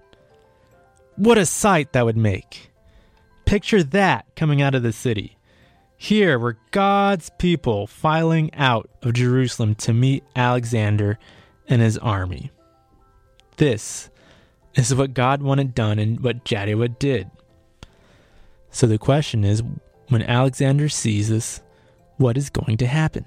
What 1.15 1.37
a 1.37 1.45
sight 1.45 1.93
that 1.93 2.03
would 2.03 2.17
make! 2.17 2.71
Picture 3.45 3.83
that 3.83 4.25
coming 4.35 4.61
out 4.61 4.75
of 4.75 4.83
the 4.83 4.91
city. 4.91 5.37
Here 5.97 6.37
were 6.37 6.59
God's 6.69 7.31
people 7.39 7.87
filing 7.87 8.53
out 8.53 8.89
of 9.01 9.13
Jerusalem 9.13 9.73
to 9.75 9.93
meet 9.93 10.23
Alexander 10.35 11.17
and 11.67 11.81
his 11.81 11.97
army. 11.97 12.51
This 13.57 14.11
is 14.75 14.93
what 14.93 15.15
God 15.15 15.41
wanted 15.41 15.73
done 15.73 15.97
and 15.97 16.19
what 16.19 16.45
Jaddua 16.45 16.99
did. 16.99 17.31
So 18.69 18.85
the 18.85 18.99
question 18.99 19.43
is 19.43 19.63
when 20.09 20.21
Alexander 20.21 20.87
sees 20.87 21.29
this, 21.29 21.61
what 22.17 22.37
is 22.37 22.51
going 22.51 22.77
to 22.77 22.87
happen? 22.87 23.25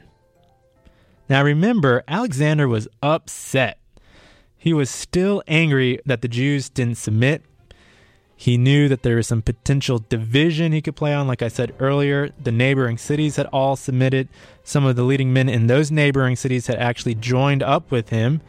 Now 1.29 1.43
remember, 1.43 2.05
Alexander 2.07 2.69
was 2.69 2.87
upset. 3.03 3.79
He 4.57 4.73
was 4.73 4.91
still 4.91 5.43
angry 5.49 5.99
that 6.07 6.23
the 6.23 6.29
Jews 6.29 6.69
didn't 6.69 6.99
submit 6.99 7.43
he 8.41 8.57
knew 8.57 8.89
that 8.89 9.03
there 9.03 9.17
was 9.17 9.27
some 9.27 9.43
potential 9.43 9.99
division 9.99 10.73
he 10.73 10.81
could 10.81 10.97
play 10.97 11.13
on. 11.13 11.27
Like 11.27 11.43
I 11.43 11.49
said 11.49 11.75
earlier, 11.79 12.31
the 12.43 12.51
neighboring 12.51 12.97
cities 12.97 13.37
had 13.37 13.45
all 13.49 13.77
submitted. 13.77 14.31
Some 14.65 14.87
of 14.87 14.97
the 14.97 15.03
leading 15.03 15.35
men 15.35 15.51
in 15.51 15.67
those 15.67 15.91
neighboring 15.91 16.37
cities 16.37 16.67
had 16.67 16.79
actually 16.79 17.17
joined 17.17 17.63
up 17.63 17.91
with 17.91 18.09
him. 18.09 18.41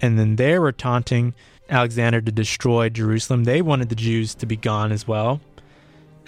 And 0.00 0.16
then 0.16 0.36
they 0.36 0.60
were 0.60 0.70
taunting 0.70 1.34
Alexander 1.68 2.20
to 2.20 2.30
destroy 2.30 2.88
Jerusalem. 2.88 3.42
They 3.42 3.62
wanted 3.62 3.88
the 3.88 3.96
Jews 3.96 4.32
to 4.36 4.46
be 4.46 4.54
gone 4.54 4.92
as 4.92 5.08
well. 5.08 5.40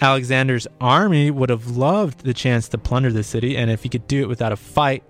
Alexander's 0.01 0.67
army 0.81 1.31
would 1.31 1.49
have 1.49 1.77
loved 1.77 2.25
the 2.25 2.33
chance 2.33 2.67
to 2.67 2.77
plunder 2.77 3.13
the 3.13 3.23
city, 3.23 3.55
and 3.55 3.71
if 3.71 3.83
he 3.83 3.87
could 3.87 4.09
do 4.09 4.23
it 4.23 4.27
without 4.27 4.51
a 4.51 4.57
fight, 4.57 5.03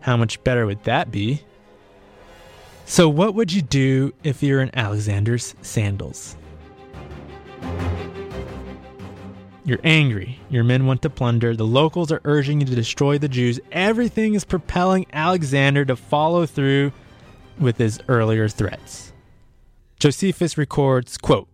how 0.00 0.16
much 0.16 0.42
better 0.44 0.64
would 0.64 0.82
that 0.84 1.10
be? 1.10 1.42
So, 2.86 3.06
what 3.06 3.34
would 3.34 3.52
you 3.52 3.60
do 3.60 4.14
if 4.24 4.42
you're 4.42 4.62
in 4.62 4.70
Alexander's 4.74 5.54
sandals? 5.60 6.36
You're 9.70 9.78
angry. 9.84 10.40
Your 10.48 10.64
men 10.64 10.86
want 10.86 11.00
to 11.02 11.10
plunder. 11.10 11.54
The 11.54 11.64
locals 11.64 12.10
are 12.10 12.20
urging 12.24 12.60
you 12.60 12.66
to 12.66 12.74
destroy 12.74 13.18
the 13.18 13.28
Jews. 13.28 13.60
Everything 13.70 14.34
is 14.34 14.44
propelling 14.44 15.06
Alexander 15.12 15.84
to 15.84 15.94
follow 15.94 16.44
through 16.44 16.90
with 17.56 17.78
his 17.78 18.00
earlier 18.08 18.48
threats. 18.48 19.12
Josephus 20.00 20.58
records, 20.58 21.16
quote, 21.16 21.46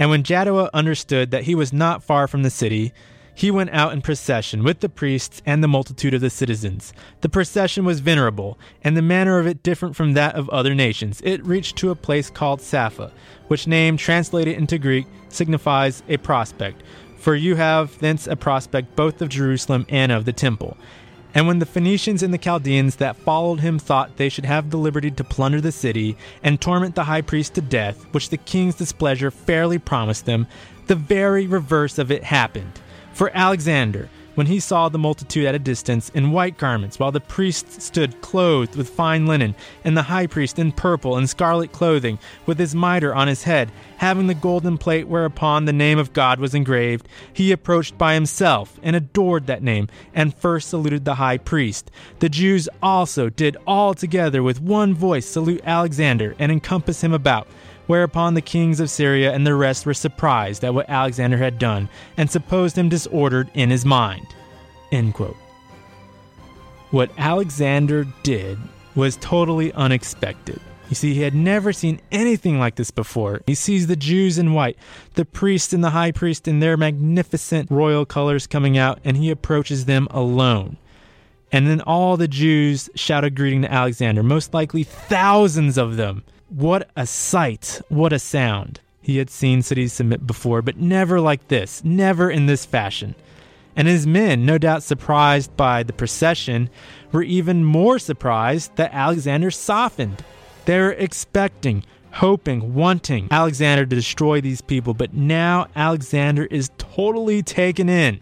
And 0.00 0.10
when 0.10 0.24
Jaddua 0.24 0.68
understood 0.74 1.30
that 1.30 1.44
he 1.44 1.54
was 1.54 1.72
not 1.72 2.02
far 2.02 2.26
from 2.26 2.42
the 2.42 2.50
city, 2.50 2.92
he 3.36 3.52
went 3.52 3.70
out 3.70 3.92
in 3.92 4.02
procession 4.02 4.64
with 4.64 4.80
the 4.80 4.88
priests 4.88 5.40
and 5.46 5.62
the 5.62 5.68
multitude 5.68 6.14
of 6.14 6.20
the 6.20 6.30
citizens. 6.30 6.92
The 7.20 7.28
procession 7.28 7.84
was 7.84 8.00
venerable, 8.00 8.58
and 8.82 8.96
the 8.96 9.02
manner 9.02 9.38
of 9.38 9.46
it 9.46 9.62
different 9.62 9.94
from 9.94 10.14
that 10.14 10.34
of 10.34 10.48
other 10.50 10.74
nations. 10.74 11.20
It 11.24 11.46
reached 11.46 11.76
to 11.76 11.90
a 11.90 11.96
place 11.96 12.30
called 12.30 12.58
Sapha, 12.58 13.12
which 13.46 13.68
name, 13.68 13.96
translated 13.96 14.56
into 14.56 14.76
Greek, 14.76 15.06
signifies 15.28 16.02
a 16.08 16.16
prospect. 16.16 16.82
For 17.24 17.34
you 17.34 17.56
have 17.56 17.98
thence 18.00 18.26
a 18.26 18.36
prospect 18.36 18.96
both 18.96 19.22
of 19.22 19.30
Jerusalem 19.30 19.86
and 19.88 20.12
of 20.12 20.26
the 20.26 20.32
temple. 20.34 20.76
And 21.32 21.46
when 21.46 21.58
the 21.58 21.64
Phoenicians 21.64 22.22
and 22.22 22.34
the 22.34 22.38
Chaldeans 22.38 22.96
that 22.96 23.16
followed 23.16 23.60
him 23.60 23.78
thought 23.78 24.18
they 24.18 24.28
should 24.28 24.44
have 24.44 24.68
the 24.68 24.76
liberty 24.76 25.10
to 25.12 25.24
plunder 25.24 25.62
the 25.62 25.72
city 25.72 26.18
and 26.42 26.60
torment 26.60 26.94
the 26.94 27.04
high 27.04 27.22
priest 27.22 27.54
to 27.54 27.62
death, 27.62 28.04
which 28.12 28.28
the 28.28 28.36
king's 28.36 28.74
displeasure 28.74 29.30
fairly 29.30 29.78
promised 29.78 30.26
them, 30.26 30.46
the 30.86 30.94
very 30.94 31.46
reverse 31.46 31.96
of 31.96 32.10
it 32.10 32.24
happened. 32.24 32.78
For 33.14 33.30
Alexander, 33.32 34.10
when 34.34 34.46
he 34.46 34.60
saw 34.60 34.88
the 34.88 34.98
multitude 34.98 35.46
at 35.46 35.54
a 35.54 35.58
distance 35.58 36.08
in 36.10 36.32
white 36.32 36.58
garments, 36.58 36.98
while 36.98 37.12
the 37.12 37.20
priests 37.20 37.84
stood 37.84 38.20
clothed 38.20 38.76
with 38.76 38.88
fine 38.88 39.26
linen, 39.26 39.54
and 39.84 39.96
the 39.96 40.02
high 40.02 40.26
priest 40.26 40.58
in 40.58 40.72
purple 40.72 41.16
and 41.16 41.28
scarlet 41.28 41.72
clothing, 41.72 42.18
with 42.46 42.58
his 42.58 42.74
mitre 42.74 43.14
on 43.14 43.28
his 43.28 43.44
head, 43.44 43.70
having 43.98 44.26
the 44.26 44.34
golden 44.34 44.76
plate 44.78 45.08
whereupon 45.08 45.64
the 45.64 45.72
name 45.72 45.98
of 45.98 46.12
God 46.12 46.38
was 46.38 46.54
engraved, 46.54 47.08
he 47.32 47.52
approached 47.52 47.96
by 47.96 48.14
himself 48.14 48.78
and 48.82 48.96
adored 48.96 49.46
that 49.46 49.62
name, 49.62 49.88
and 50.14 50.34
first 50.34 50.68
saluted 50.68 51.04
the 51.04 51.16
high 51.16 51.38
priest. 51.38 51.90
The 52.18 52.28
Jews 52.28 52.68
also 52.82 53.28
did 53.28 53.56
all 53.66 53.94
together 53.94 54.42
with 54.42 54.60
one 54.60 54.94
voice 54.94 55.26
salute 55.26 55.62
Alexander 55.64 56.34
and 56.38 56.50
encompass 56.50 57.02
him 57.02 57.12
about. 57.12 57.46
Whereupon 57.86 58.34
the 58.34 58.40
kings 58.40 58.80
of 58.80 58.90
Syria 58.90 59.32
and 59.32 59.46
the 59.46 59.54
rest 59.54 59.84
were 59.84 59.94
surprised 59.94 60.64
at 60.64 60.74
what 60.74 60.88
Alexander 60.88 61.36
had 61.36 61.58
done, 61.58 61.88
and 62.16 62.30
supposed 62.30 62.78
him 62.78 62.88
disordered 62.88 63.50
in 63.54 63.70
his 63.70 63.84
mind. 63.84 64.26
What 66.90 67.10
Alexander 67.18 68.06
did 68.22 68.58
was 68.94 69.16
totally 69.16 69.72
unexpected. 69.72 70.60
You 70.88 70.94
see, 70.94 71.14
he 71.14 71.22
had 71.22 71.34
never 71.34 71.72
seen 71.72 72.00
anything 72.12 72.58
like 72.58 72.76
this 72.76 72.90
before. 72.90 73.42
He 73.46 73.54
sees 73.54 73.86
the 73.86 73.96
Jews 73.96 74.38
in 74.38 74.52
white, 74.52 74.78
the 75.14 75.24
priest 75.24 75.72
and 75.72 75.82
the 75.82 75.90
high 75.90 76.12
priest 76.12 76.46
in 76.46 76.60
their 76.60 76.76
magnificent 76.76 77.70
royal 77.70 78.04
colors 78.04 78.46
coming 78.46 78.78
out, 78.78 79.00
and 79.02 79.16
he 79.16 79.30
approaches 79.30 79.86
them 79.86 80.06
alone. 80.10 80.76
And 81.50 81.66
then 81.66 81.80
all 81.80 82.16
the 82.16 82.28
Jews 82.28 82.90
shout 82.94 83.24
a 83.24 83.30
greeting 83.30 83.62
to 83.62 83.72
Alexander, 83.72 84.22
most 84.22 84.54
likely 84.54 84.84
thousands 84.84 85.78
of 85.78 85.96
them. 85.96 86.22
What 86.56 86.88
a 86.94 87.04
sight! 87.04 87.80
What 87.88 88.12
a 88.12 88.20
sound! 88.20 88.78
He 89.02 89.16
had 89.16 89.28
seen 89.28 89.60
cities 89.62 89.92
submit 89.92 90.24
before, 90.24 90.62
but 90.62 90.76
never 90.76 91.20
like 91.20 91.48
this, 91.48 91.82
never 91.82 92.30
in 92.30 92.46
this 92.46 92.64
fashion. 92.64 93.16
And 93.74 93.88
his 93.88 94.06
men, 94.06 94.46
no 94.46 94.56
doubt 94.56 94.84
surprised 94.84 95.56
by 95.56 95.82
the 95.82 95.92
procession, 95.92 96.70
were 97.10 97.24
even 97.24 97.64
more 97.64 97.98
surprised 97.98 98.76
that 98.76 98.94
Alexander 98.94 99.50
softened. 99.50 100.24
They 100.64 100.78
were 100.78 100.92
expecting, 100.92 101.82
hoping, 102.12 102.72
wanting 102.72 103.26
Alexander 103.32 103.84
to 103.84 103.96
destroy 103.96 104.40
these 104.40 104.60
people, 104.60 104.94
but 104.94 105.12
now 105.12 105.66
Alexander 105.74 106.44
is 106.44 106.70
totally 106.78 107.42
taken 107.42 107.88
in. 107.88 108.20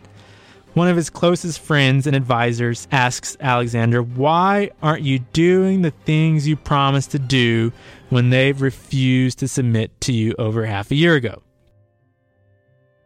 One 0.75 0.89
of 0.89 0.97
his 0.97 1.11
closest 1.11 1.61
friends 1.61 2.07
and 2.07 2.16
advisors 2.16 2.89
asks 2.91 3.37
Alexander, 3.41 4.03
Why 4.03 4.70
aren't 4.83 5.03
you 5.03 5.18
doing 5.18 5.83
the 5.83 5.91
things 5.91 6.49
you 6.49 6.57
promised 6.57 7.11
to 7.11 7.18
do 7.18 7.73
when 8.09 8.31
they've 8.31 8.61
refused 8.61 9.41
to 9.41 9.49
submit 9.49 10.01
to 10.03 10.12
you 10.14 10.35
over 10.39 10.64
half 10.64 10.91
a 10.91 10.95
year 10.95 11.14
ago? 11.14 11.43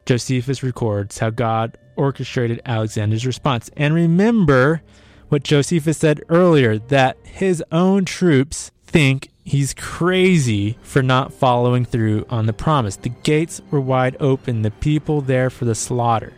Josephus 0.07 0.63
records 0.63 1.19
how 1.19 1.31
God 1.31 1.77
orchestrated 1.97 2.63
Alexander's 2.65 3.27
response. 3.27 3.69
And 3.77 3.95
remember 3.95 4.83
what 5.29 5.43
Josephus 5.43 5.99
said 5.99 6.23
earlier 6.29 6.79
that 6.79 7.17
his 7.25 7.65
own 7.73 8.05
troops 8.05 8.71
think 8.85 9.31
he's 9.43 9.75
crazy 9.75 10.79
for 10.83 11.03
not 11.03 11.33
following 11.33 11.85
through 11.85 12.27
on 12.31 12.47
the 12.47 12.53
promise. 12.53 12.95
The 12.95 13.09
gates 13.09 13.61
were 13.73 13.81
wide 13.81 14.17
open, 14.21 14.63
the 14.63 14.71
people 14.71 15.21
there 15.21 15.51
for 15.51 15.65
the 15.65 15.75
slaughter. 15.75 16.33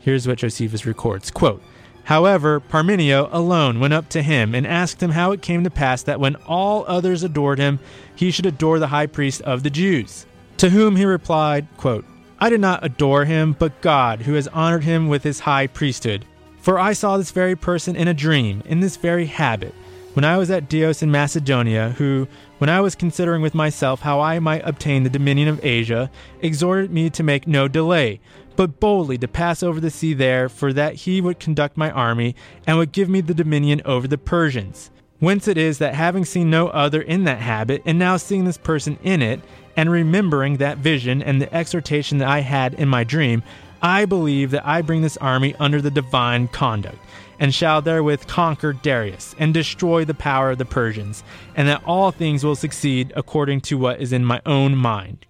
Here's 0.00 0.26
what 0.26 0.38
Josephus 0.38 0.86
records 0.86 1.30
quote, 1.30 1.62
However, 2.04 2.58
Parmenio 2.60 3.28
alone 3.30 3.78
went 3.78 3.92
up 3.92 4.08
to 4.10 4.22
him 4.22 4.54
and 4.54 4.66
asked 4.66 5.02
him 5.02 5.10
how 5.10 5.32
it 5.32 5.42
came 5.42 5.62
to 5.62 5.70
pass 5.70 6.02
that 6.02 6.18
when 6.18 6.36
all 6.46 6.84
others 6.88 7.22
adored 7.22 7.58
him, 7.58 7.78
he 8.16 8.30
should 8.30 8.46
adore 8.46 8.78
the 8.78 8.88
high 8.88 9.06
priest 9.06 9.42
of 9.42 9.62
the 9.62 9.70
Jews. 9.70 10.26
To 10.56 10.70
whom 10.70 10.96
he 10.96 11.04
replied, 11.04 11.68
quote, 11.76 12.04
I 12.40 12.50
did 12.50 12.60
not 12.60 12.84
adore 12.84 13.26
him, 13.26 13.54
but 13.58 13.80
God, 13.80 14.22
who 14.22 14.34
has 14.34 14.48
honored 14.48 14.84
him 14.84 15.08
with 15.08 15.22
his 15.22 15.40
high 15.40 15.66
priesthood. 15.66 16.24
For 16.58 16.78
I 16.78 16.94
saw 16.94 17.16
this 17.16 17.30
very 17.30 17.54
person 17.54 17.96
in 17.96 18.08
a 18.08 18.14
dream, 18.14 18.62
in 18.66 18.80
this 18.80 18.96
very 18.96 19.26
habit, 19.26 19.74
when 20.14 20.24
I 20.24 20.38
was 20.38 20.50
at 20.50 20.68
Dios 20.68 21.02
in 21.02 21.10
Macedonia, 21.10 21.90
who, 21.90 22.26
when 22.58 22.68
I 22.68 22.80
was 22.80 22.94
considering 22.94 23.42
with 23.42 23.54
myself 23.54 24.00
how 24.00 24.20
I 24.20 24.38
might 24.40 24.66
obtain 24.66 25.02
the 25.04 25.10
dominion 25.10 25.48
of 25.48 25.64
Asia, 25.64 26.10
exhorted 26.40 26.90
me 26.90 27.10
to 27.10 27.22
make 27.22 27.46
no 27.46 27.68
delay, 27.68 28.20
but 28.60 28.78
boldly 28.78 29.16
to 29.16 29.26
pass 29.26 29.62
over 29.62 29.80
the 29.80 29.88
sea 29.90 30.12
there, 30.12 30.46
for 30.46 30.70
that 30.70 30.94
he 30.94 31.22
would 31.22 31.40
conduct 31.40 31.78
my 31.78 31.90
army, 31.92 32.36
and 32.66 32.76
would 32.76 32.92
give 32.92 33.08
me 33.08 33.22
the 33.22 33.32
dominion 33.32 33.80
over 33.86 34.06
the 34.06 34.18
Persians. 34.18 34.90
Whence 35.18 35.48
it 35.48 35.56
is 35.56 35.78
that 35.78 35.94
having 35.94 36.26
seen 36.26 36.50
no 36.50 36.68
other 36.68 37.00
in 37.00 37.24
that 37.24 37.38
habit, 37.38 37.80
and 37.86 37.98
now 37.98 38.18
seeing 38.18 38.44
this 38.44 38.58
person 38.58 38.98
in 39.02 39.22
it, 39.22 39.40
and 39.78 39.90
remembering 39.90 40.58
that 40.58 40.76
vision 40.76 41.22
and 41.22 41.40
the 41.40 41.50
exhortation 41.54 42.18
that 42.18 42.28
I 42.28 42.40
had 42.40 42.74
in 42.74 42.86
my 42.86 43.02
dream, 43.02 43.42
I 43.80 44.04
believe 44.04 44.50
that 44.50 44.66
I 44.66 44.82
bring 44.82 45.00
this 45.00 45.16
army 45.16 45.54
under 45.58 45.80
the 45.80 45.90
divine 45.90 46.46
conduct, 46.48 46.98
and 47.38 47.54
shall 47.54 47.80
therewith 47.80 48.26
conquer 48.26 48.74
Darius, 48.74 49.34
and 49.38 49.54
destroy 49.54 50.04
the 50.04 50.12
power 50.12 50.50
of 50.50 50.58
the 50.58 50.66
Persians, 50.66 51.24
and 51.56 51.66
that 51.66 51.82
all 51.86 52.10
things 52.10 52.44
will 52.44 52.56
succeed 52.56 53.10
according 53.16 53.62
to 53.62 53.78
what 53.78 54.02
is 54.02 54.12
in 54.12 54.22
my 54.22 54.42
own 54.44 54.76
mind. 54.76 55.24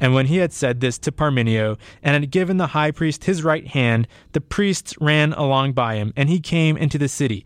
And 0.00 0.14
when 0.14 0.26
he 0.26 0.38
had 0.38 0.52
said 0.52 0.80
this 0.80 0.98
to 0.98 1.12
Parmenio, 1.12 1.76
and 2.02 2.14
had 2.14 2.30
given 2.30 2.56
the 2.56 2.68
high 2.68 2.90
priest 2.90 3.24
his 3.24 3.44
right 3.44 3.66
hand, 3.66 4.08
the 4.32 4.40
priests 4.40 4.94
ran 5.00 5.32
along 5.34 5.74
by 5.74 5.96
him, 5.96 6.12
and 6.16 6.28
he 6.28 6.40
came 6.40 6.76
into 6.76 6.98
the 6.98 7.08
city. 7.08 7.44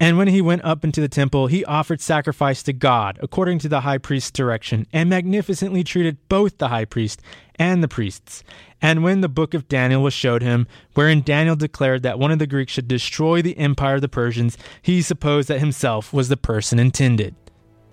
And 0.00 0.18
when 0.18 0.26
he 0.26 0.40
went 0.40 0.64
up 0.64 0.84
into 0.84 1.00
the 1.00 1.08
temple, 1.08 1.46
he 1.46 1.64
offered 1.64 2.00
sacrifice 2.00 2.64
to 2.64 2.72
God, 2.72 3.20
according 3.22 3.60
to 3.60 3.68
the 3.68 3.82
high 3.82 3.98
priest's 3.98 4.32
direction, 4.32 4.84
and 4.92 5.08
magnificently 5.08 5.84
treated 5.84 6.18
both 6.28 6.58
the 6.58 6.68
high 6.68 6.86
priest 6.86 7.22
and 7.54 7.84
the 7.84 7.88
priests. 7.88 8.42
And 8.80 9.04
when 9.04 9.20
the 9.20 9.28
book 9.28 9.54
of 9.54 9.68
Daniel 9.68 10.02
was 10.02 10.12
showed 10.12 10.42
him, 10.42 10.66
wherein 10.94 11.22
Daniel 11.22 11.54
declared 11.54 12.02
that 12.02 12.18
one 12.18 12.32
of 12.32 12.40
the 12.40 12.48
Greeks 12.48 12.72
should 12.72 12.88
destroy 12.88 13.42
the 13.42 13.56
empire 13.56 13.94
of 13.94 14.00
the 14.00 14.08
Persians, 14.08 14.58
he 14.82 15.02
supposed 15.02 15.46
that 15.46 15.60
himself 15.60 16.12
was 16.12 16.28
the 16.28 16.36
person 16.36 16.80
intended. 16.80 17.36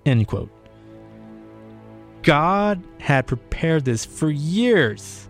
End 0.04 0.26
quote. 0.26 0.50
God 2.22 2.82
had 2.98 3.26
prepared 3.26 3.84
this 3.84 4.04
for 4.04 4.30
years 4.30 5.28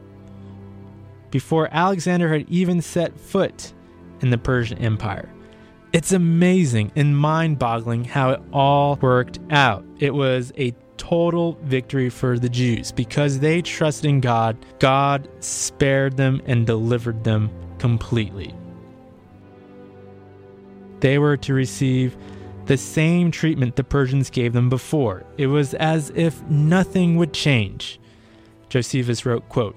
before 1.31 1.69
Alexander 1.71 2.33
had 2.33 2.49
even 2.49 2.83
set 2.83 3.19
foot 3.19 3.73
in 4.21 4.31
the 4.31 4.39
Persian 4.39 4.79
Empire. 4.79 5.29
It's 5.93 6.13
amazing 6.13 6.93
and 6.97 7.17
mind 7.17 7.59
boggling 7.59 8.05
how 8.05 8.31
it 8.31 8.41
all 8.53 8.97
worked 8.97 9.39
out. 9.51 9.85
It 9.99 10.15
was 10.15 10.53
a 10.57 10.75
total 10.97 11.59
victory 11.63 12.11
for 12.11 12.39
the 12.39 12.49
Jews 12.49 12.93
because 12.93 13.39
they 13.39 13.63
trusted 13.63 14.07
in 14.07 14.21
God. 14.21 14.57
God 14.79 15.29
spared 15.41 16.17
them 16.17 16.43
and 16.47 16.67
delivered 16.67 17.25
them 17.25 17.51
completely. 17.79 18.55
They 21.01 21.19
were 21.19 21.37
to 21.39 21.55
receive 21.55 22.17
the 22.67 22.77
same 22.77 23.31
treatment 23.31 23.77
the 23.77 23.85
Persians 23.85 24.31
gave 24.31 24.53
them 24.53 24.69
before. 24.69 25.25
It 25.37 25.49
was 25.49 25.75
as 25.75 26.11
if 26.15 26.43
nothing 26.45 27.17
would 27.17 27.33
change. 27.33 27.99
Josephus 28.69 29.27
wrote, 29.27 29.49
quote, 29.49 29.77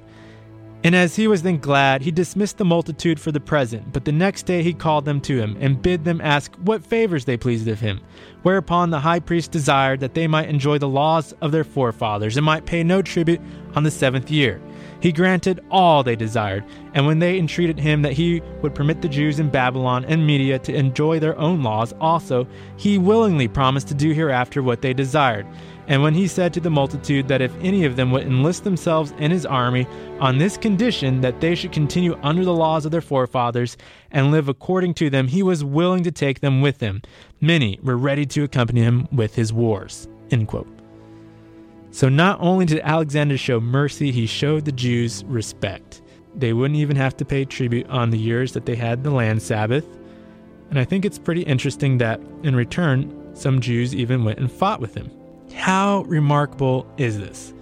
and 0.86 0.95
as 0.95 1.15
he 1.15 1.29
was 1.29 1.43
then 1.43 1.59
glad, 1.59 2.01
he 2.01 2.11
dismissed 2.11 2.57
the 2.57 2.65
multitude 2.65 3.17
for 3.17 3.31
the 3.31 3.39
present. 3.39 3.93
But 3.93 4.03
the 4.03 4.11
next 4.11 4.43
day 4.43 4.61
he 4.61 4.73
called 4.73 5.05
them 5.05 5.21
to 5.21 5.39
him, 5.39 5.55
and 5.61 5.81
bid 5.81 6.03
them 6.03 6.19
ask 6.19 6.53
what 6.57 6.84
favors 6.84 7.23
they 7.23 7.38
pleased 7.38 7.69
of 7.69 7.79
him. 7.79 8.01
Whereupon 8.41 8.89
the 8.89 8.99
high 8.99 9.21
priest 9.21 9.51
desired 9.51 10.01
that 10.01 10.13
they 10.13 10.27
might 10.27 10.49
enjoy 10.49 10.79
the 10.79 10.89
laws 10.89 11.34
of 11.39 11.53
their 11.53 11.63
forefathers, 11.63 12.36
and 12.36 12.45
might 12.45 12.65
pay 12.65 12.84
no 12.84 13.01
tribute 13.01 13.39
on 13.75 13.84
the 13.84 13.91
seventh 13.91 14.29
year. 14.29 14.61
He 15.04 15.12
granted 15.12 15.60
all 15.70 16.01
they 16.01 16.16
desired, 16.16 16.64
and 16.93 17.06
when 17.06 17.20
they 17.20 17.38
entreated 17.38 17.78
him 17.78 18.04
that 18.04 18.14
he 18.14 18.41
would 18.62 18.74
permit 18.74 19.01
the 19.01 19.10
Jews 19.10 19.38
in 19.38 19.49
Babylon 19.49 20.06
and 20.06 20.26
Media 20.26 20.58
to 20.60 20.74
enjoy 20.74 21.20
their 21.20 21.38
own 21.38 21.62
laws 21.62 21.93
also, 21.99 22.47
he 22.78 22.97
willingly 22.97 23.49
promised 23.49 23.89
to 23.89 23.93
do 23.93 24.14
hereafter 24.14 24.64
what 24.64 24.82
they 24.82 24.93
desired. 24.93 25.45
And 25.89 26.01
when 26.01 26.14
he 26.14 26.26
said 26.26 26.54
to 26.54 26.62
the 26.62 26.70
multitude 26.70 27.28
that 27.28 27.41
if 27.41 27.51
any 27.60 27.84
of 27.84 27.97
them 27.97 28.12
would 28.12 28.24
enlist 28.24 28.64
themselves 28.64 29.14
in 29.18 29.30
his 29.30 29.45
army 29.45 29.86
on 30.22 30.38
this 30.38 30.56
condition 30.56 31.20
that 31.20 31.41
they 31.41 31.54
should 31.54 31.74
continue 31.74 32.18
under 32.24 32.45
the 32.45 32.54
laws 32.54 32.86
of 32.86 32.93
their 32.93 33.01
forefathers 33.01 33.76
and 34.12 34.32
live 34.32 34.47
according 34.47 34.93
to 34.93 35.10
them, 35.10 35.28
he 35.28 35.43
was 35.43 35.66
willing 35.66 36.04
to 36.04 36.14
take 36.14 36.39
them 36.39 36.62
with 36.62 36.80
him. 36.80 37.01
Many 37.41 37.78
were 37.84 37.97
ready 37.97 38.26
to 38.28 38.45
accompany 38.45 38.80
him 38.80 39.10
with 39.12 39.36
his 39.36 39.51
wars. 39.51 40.08
End 40.32 40.47
quote. 40.47 40.82
So 41.94 42.10
not 42.10 42.41
only 42.41 42.66
did 42.66 42.80
Alexander 42.80 43.38
show 43.38 43.60
mercy, 43.60 44.12
he 44.12 44.26
showed 44.26 44.66
the 44.66 44.72
Jews 44.72 45.24
respect. 45.26 46.02
They 46.34 46.52
wouldn't 46.52 46.80
even 46.80 46.96
have 46.96 47.16
to 47.18 47.24
pay 47.24 47.46
tribute 47.46 47.88
on 47.88 48.10
the 48.10 48.18
years 48.18 48.54
that 48.54 48.66
they 48.66 48.76
had 48.76 49.04
the 49.04 49.12
land 49.12 49.44
Sabbath. 49.44 49.86
And 50.72 50.80
I 50.80 50.86
think 50.86 51.06
it's 51.06 51.20
pretty 51.20 51.44
interesting 51.44 52.00
that 52.00 52.20
in 52.41 52.56
return, 52.56 53.36
some 53.36 53.62
Jews 53.62 53.94
even 53.94 54.24
went 54.24 54.39
and 54.39 54.52
fought 54.52 54.80
with 54.80 54.96
him. 54.96 55.12
How 55.54 56.02
remarkable 56.08 56.91
is 56.98 57.20
this? 57.20 57.54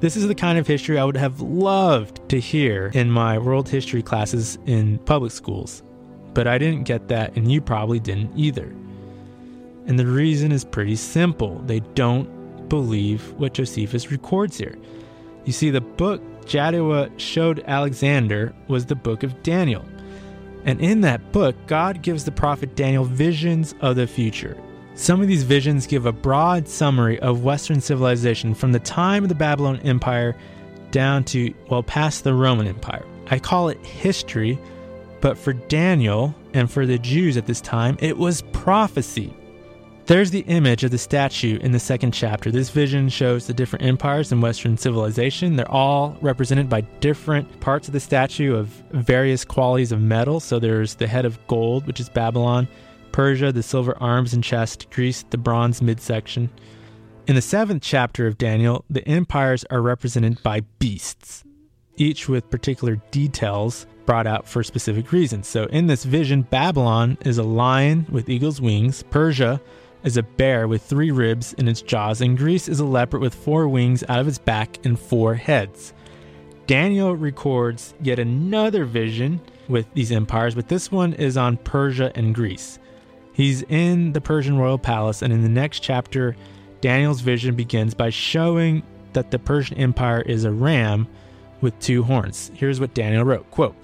This 0.00 0.18
is 0.18 0.28
the 0.28 0.34
kind 0.34 0.58
of 0.58 0.66
history 0.66 0.98
I 0.98 1.04
would 1.04 1.16
have 1.16 1.40
loved 1.40 2.28
to 2.28 2.38
hear 2.38 2.90
in 2.92 3.10
my 3.10 3.38
world 3.38 3.70
history 3.70 4.02
classes 4.02 4.58
in 4.66 4.98
public 4.98 5.32
schools. 5.32 5.82
But 6.34 6.46
I 6.46 6.58
didn't 6.58 6.84
get 6.84 7.08
that, 7.08 7.34
and 7.36 7.50
you 7.50 7.62
probably 7.62 8.00
didn't 8.00 8.36
either. 8.36 8.66
And 9.86 9.98
the 9.98 10.06
reason 10.06 10.52
is 10.52 10.62
pretty 10.62 10.96
simple 10.96 11.58
they 11.60 11.80
don't 11.80 12.41
believe 12.72 13.34
what 13.34 13.52
Josephus 13.52 14.10
records 14.10 14.56
here. 14.56 14.78
You 15.44 15.52
see, 15.52 15.68
the 15.68 15.82
book 15.82 16.22
Jaddua 16.46 17.10
showed 17.20 17.62
Alexander 17.66 18.54
was 18.66 18.86
the 18.86 18.94
book 18.94 19.22
of 19.22 19.42
Daniel. 19.42 19.84
And 20.64 20.80
in 20.80 21.02
that 21.02 21.32
book, 21.32 21.54
God 21.66 22.00
gives 22.00 22.24
the 22.24 22.32
prophet 22.32 22.74
Daniel 22.74 23.04
visions 23.04 23.74
of 23.82 23.96
the 23.96 24.06
future. 24.06 24.56
Some 24.94 25.20
of 25.20 25.28
these 25.28 25.42
visions 25.42 25.86
give 25.86 26.06
a 26.06 26.12
broad 26.12 26.66
summary 26.66 27.20
of 27.20 27.44
Western 27.44 27.78
civilization 27.78 28.54
from 28.54 28.72
the 28.72 28.80
time 28.80 29.22
of 29.22 29.28
the 29.28 29.34
Babylon 29.34 29.78
Empire 29.80 30.34
down 30.92 31.24
to, 31.24 31.52
well, 31.68 31.82
past 31.82 32.24
the 32.24 32.32
Roman 32.32 32.66
Empire. 32.66 33.04
I 33.26 33.38
call 33.38 33.68
it 33.68 33.84
history, 33.84 34.58
but 35.20 35.36
for 35.36 35.52
Daniel 35.52 36.34
and 36.54 36.70
for 36.70 36.86
the 36.86 36.98
Jews 36.98 37.36
at 37.36 37.44
this 37.44 37.60
time, 37.60 37.98
it 38.00 38.16
was 38.16 38.40
prophecy. 38.52 39.36
There's 40.12 40.30
the 40.30 40.40
image 40.40 40.84
of 40.84 40.90
the 40.90 40.98
statue 40.98 41.58
in 41.62 41.72
the 41.72 41.80
second 41.80 42.12
chapter. 42.12 42.50
This 42.50 42.68
vision 42.68 43.08
shows 43.08 43.46
the 43.46 43.54
different 43.54 43.86
empires 43.86 44.30
in 44.30 44.42
Western 44.42 44.76
civilization. 44.76 45.56
They're 45.56 45.70
all 45.70 46.18
represented 46.20 46.68
by 46.68 46.82
different 47.00 47.60
parts 47.60 47.88
of 47.88 47.94
the 47.94 48.00
statue 48.00 48.54
of 48.54 48.66
various 48.90 49.42
qualities 49.46 49.90
of 49.90 50.02
metal. 50.02 50.38
So 50.38 50.58
there's 50.58 50.96
the 50.96 51.06
head 51.06 51.24
of 51.24 51.38
gold, 51.46 51.86
which 51.86 51.98
is 51.98 52.10
Babylon, 52.10 52.68
Persia, 53.10 53.52
the 53.52 53.62
silver 53.62 53.96
arms 54.02 54.34
and 54.34 54.44
chest, 54.44 54.90
Greece, 54.90 55.24
the 55.30 55.38
bronze 55.38 55.80
midsection. 55.80 56.50
In 57.26 57.34
the 57.34 57.40
seventh 57.40 57.82
chapter 57.82 58.26
of 58.26 58.36
Daniel, 58.36 58.84
the 58.90 59.08
empires 59.08 59.64
are 59.70 59.80
represented 59.80 60.42
by 60.42 60.60
beasts, 60.78 61.42
each 61.96 62.28
with 62.28 62.50
particular 62.50 62.96
details 63.12 63.86
brought 64.04 64.26
out 64.26 64.46
for 64.46 64.62
specific 64.62 65.10
reasons. 65.10 65.48
So 65.48 65.64
in 65.66 65.86
this 65.86 66.04
vision, 66.04 66.42
Babylon 66.42 67.16
is 67.22 67.38
a 67.38 67.42
lion 67.42 68.04
with 68.10 68.28
eagle's 68.28 68.60
wings, 68.60 69.02
Persia 69.04 69.58
is 70.04 70.16
a 70.16 70.22
bear 70.22 70.66
with 70.68 70.82
three 70.82 71.10
ribs 71.10 71.52
in 71.54 71.68
its 71.68 71.82
jaws, 71.82 72.20
and 72.20 72.36
Greece 72.36 72.68
is 72.68 72.80
a 72.80 72.84
leopard 72.84 73.20
with 73.20 73.34
four 73.34 73.68
wings 73.68 74.02
out 74.08 74.20
of 74.20 74.28
its 74.28 74.38
back 74.38 74.84
and 74.84 74.98
four 74.98 75.34
heads. 75.34 75.92
Daniel 76.66 77.16
records 77.16 77.94
yet 78.00 78.18
another 78.18 78.84
vision 78.84 79.40
with 79.68 79.92
these 79.94 80.12
empires, 80.12 80.54
but 80.54 80.68
this 80.68 80.90
one 80.90 81.12
is 81.14 81.36
on 81.36 81.56
Persia 81.56 82.12
and 82.14 82.34
Greece. 82.34 82.78
He's 83.32 83.62
in 83.62 84.12
the 84.12 84.20
Persian 84.20 84.58
royal 84.58 84.78
palace, 84.78 85.22
and 85.22 85.32
in 85.32 85.42
the 85.42 85.48
next 85.48 85.80
chapter, 85.80 86.36
Daniel's 86.80 87.20
vision 87.20 87.54
begins 87.54 87.94
by 87.94 88.10
showing 88.10 88.82
that 89.12 89.30
the 89.30 89.38
Persian 89.38 89.76
Empire 89.78 90.22
is 90.22 90.44
a 90.44 90.50
ram 90.50 91.06
with 91.60 91.78
two 91.78 92.02
horns. 92.02 92.50
Here's 92.54 92.80
what 92.80 92.94
Daniel 92.94 93.24
wrote 93.24 93.50
quote, 93.50 93.76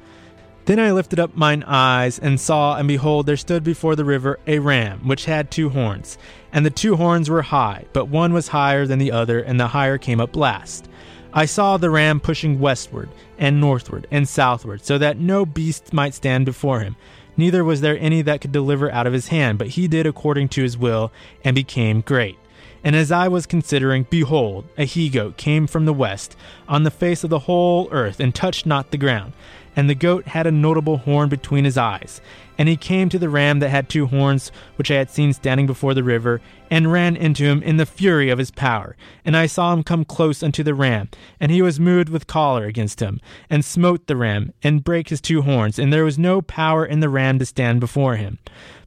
then 0.68 0.78
I 0.78 0.92
lifted 0.92 1.18
up 1.18 1.34
mine 1.34 1.62
eyes 1.62 2.18
and 2.18 2.38
saw, 2.38 2.76
and 2.76 2.86
behold, 2.86 3.24
there 3.24 3.38
stood 3.38 3.64
before 3.64 3.96
the 3.96 4.04
river 4.04 4.38
a 4.46 4.58
ram, 4.58 5.00
which 5.08 5.24
had 5.24 5.50
two 5.50 5.70
horns. 5.70 6.18
And 6.52 6.66
the 6.66 6.70
two 6.70 6.96
horns 6.96 7.30
were 7.30 7.40
high, 7.40 7.86
but 7.94 8.08
one 8.08 8.34
was 8.34 8.48
higher 8.48 8.86
than 8.86 8.98
the 8.98 9.10
other, 9.10 9.40
and 9.40 9.58
the 9.58 9.68
higher 9.68 9.96
came 9.96 10.20
up 10.20 10.36
last. 10.36 10.86
I 11.32 11.46
saw 11.46 11.78
the 11.78 11.88
ram 11.88 12.20
pushing 12.20 12.60
westward, 12.60 13.08
and 13.38 13.62
northward, 13.62 14.06
and 14.10 14.28
southward, 14.28 14.84
so 14.84 14.98
that 14.98 15.16
no 15.16 15.46
beast 15.46 15.94
might 15.94 16.12
stand 16.12 16.44
before 16.44 16.80
him. 16.80 16.96
Neither 17.34 17.64
was 17.64 17.80
there 17.80 17.98
any 17.98 18.20
that 18.20 18.42
could 18.42 18.52
deliver 18.52 18.92
out 18.92 19.06
of 19.06 19.14
his 19.14 19.28
hand, 19.28 19.56
but 19.56 19.68
he 19.68 19.88
did 19.88 20.04
according 20.06 20.50
to 20.50 20.62
his 20.62 20.76
will, 20.76 21.10
and 21.42 21.54
became 21.54 22.02
great. 22.02 22.38
And 22.84 22.94
as 22.94 23.10
I 23.10 23.26
was 23.28 23.46
considering, 23.46 24.06
behold, 24.10 24.68
a 24.76 24.84
he 24.84 25.08
goat 25.08 25.38
came 25.38 25.66
from 25.66 25.86
the 25.86 25.94
west, 25.94 26.36
on 26.68 26.82
the 26.82 26.90
face 26.90 27.24
of 27.24 27.30
the 27.30 27.40
whole 27.40 27.88
earth, 27.90 28.20
and 28.20 28.34
touched 28.34 28.66
not 28.66 28.90
the 28.90 28.98
ground 28.98 29.32
and 29.76 29.88
the 29.88 29.94
goat 29.94 30.26
had 30.26 30.46
a 30.46 30.52
notable 30.52 30.98
horn 30.98 31.28
between 31.28 31.64
his 31.64 31.78
eyes. 31.78 32.20
And 32.56 32.68
he 32.68 32.76
came 32.76 33.08
to 33.08 33.18
the 33.18 33.28
ram 33.28 33.60
that 33.60 33.68
had 33.68 33.88
two 33.88 34.06
horns, 34.06 34.50
which 34.76 34.90
I 34.90 34.94
had 34.94 35.10
seen 35.10 35.32
standing 35.32 35.66
before 35.66 35.94
the 35.94 36.02
river, 36.02 36.40
and 36.70 36.90
ran 36.90 37.14
into 37.16 37.44
him 37.44 37.62
in 37.62 37.76
the 37.76 37.86
fury 37.86 38.30
of 38.30 38.38
his 38.38 38.50
power. 38.50 38.96
And 39.24 39.36
I 39.36 39.46
saw 39.46 39.72
him 39.72 39.84
come 39.84 40.04
close 40.04 40.42
unto 40.42 40.62
the 40.64 40.74
ram, 40.74 41.08
and 41.38 41.52
he 41.52 41.62
was 41.62 41.78
moved 41.78 42.08
with 42.08 42.26
choler 42.26 42.66
against 42.66 43.00
him, 43.00 43.20
and 43.48 43.64
smote 43.64 44.06
the 44.06 44.16
ram, 44.16 44.52
and 44.62 44.82
brake 44.82 45.10
his 45.10 45.20
two 45.20 45.42
horns, 45.42 45.78
and 45.78 45.92
there 45.92 46.04
was 46.04 46.18
no 46.18 46.42
power 46.42 46.84
in 46.84 47.00
the 47.00 47.08
ram 47.08 47.38
to 47.38 47.46
stand 47.46 47.78
before 47.78 48.16
him. 48.16 48.38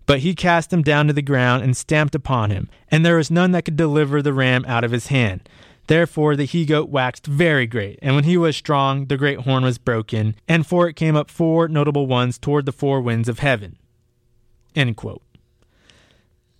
But 0.05 0.19
he 0.19 0.35
cast 0.35 0.73
him 0.73 0.81
down 0.81 1.07
to 1.07 1.13
the 1.13 1.21
ground, 1.21 1.63
and 1.63 1.77
stamped 1.77 2.15
upon 2.15 2.51
him, 2.51 2.69
and 2.89 3.05
there 3.05 3.15
was 3.15 3.31
none 3.31 3.51
that 3.51 3.63
could 3.63 3.77
deliver 3.77 4.21
the 4.21 4.33
ram 4.33 4.65
out 4.67 4.83
of 4.83 4.91
his 4.91 5.07
hand. 5.07 5.47
Therefore 5.91 6.37
the 6.37 6.45
he 6.45 6.65
goat 6.65 6.87
waxed 6.87 7.27
very 7.27 7.67
great, 7.67 7.99
and 8.01 8.15
when 8.15 8.23
he 8.23 8.37
was 8.37 8.55
strong, 8.55 9.07
the 9.07 9.17
great 9.17 9.39
horn 9.39 9.65
was 9.65 9.77
broken, 9.77 10.37
and 10.47 10.65
for 10.65 10.87
it 10.87 10.95
came 10.95 11.17
up 11.17 11.29
four 11.29 11.67
notable 11.67 12.07
ones 12.07 12.37
toward 12.37 12.65
the 12.65 12.71
four 12.71 13.01
winds 13.01 13.27
of 13.27 13.39
heaven. 13.39 13.75
End 14.73 14.95
quote. 14.95 15.21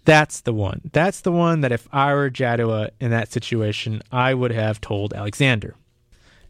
That's 0.04 0.42
the 0.42 0.52
one. 0.52 0.92
That's 0.92 1.22
the 1.22 1.32
one 1.32 1.62
that 1.62 1.72
if 1.72 1.88
I 1.94 2.14
were 2.14 2.30
Jaddua 2.30 2.90
in 3.00 3.10
that 3.12 3.32
situation, 3.32 4.02
I 4.12 4.34
would 4.34 4.52
have 4.52 4.82
told 4.82 5.14
Alexander. 5.14 5.76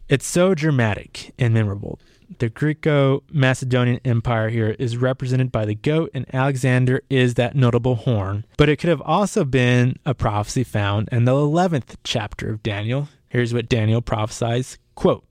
It's 0.08 0.26
so 0.26 0.52
dramatic 0.52 1.32
and 1.38 1.54
memorable 1.54 2.00
the 2.38 2.48
Greco 2.48 3.22
Macedonian 3.32 4.00
Empire 4.04 4.48
here 4.48 4.76
is 4.78 4.96
represented 4.96 5.52
by 5.52 5.64
the 5.64 5.74
goat, 5.74 6.10
and 6.14 6.26
Alexander 6.34 7.02
is 7.10 7.34
that 7.34 7.54
notable 7.54 7.96
horn. 7.96 8.44
But 8.56 8.68
it 8.68 8.76
could 8.76 8.90
have 8.90 9.02
also 9.02 9.44
been 9.44 9.98
a 10.04 10.14
prophecy 10.14 10.64
found 10.64 11.08
in 11.10 11.24
the 11.24 11.32
11th 11.32 11.96
chapter 12.04 12.50
of 12.50 12.62
Daniel. 12.62 13.08
Here's 13.28 13.54
what 13.54 13.68
Daniel 13.68 14.02
prophesies 14.02 14.78
quote, 14.94 15.24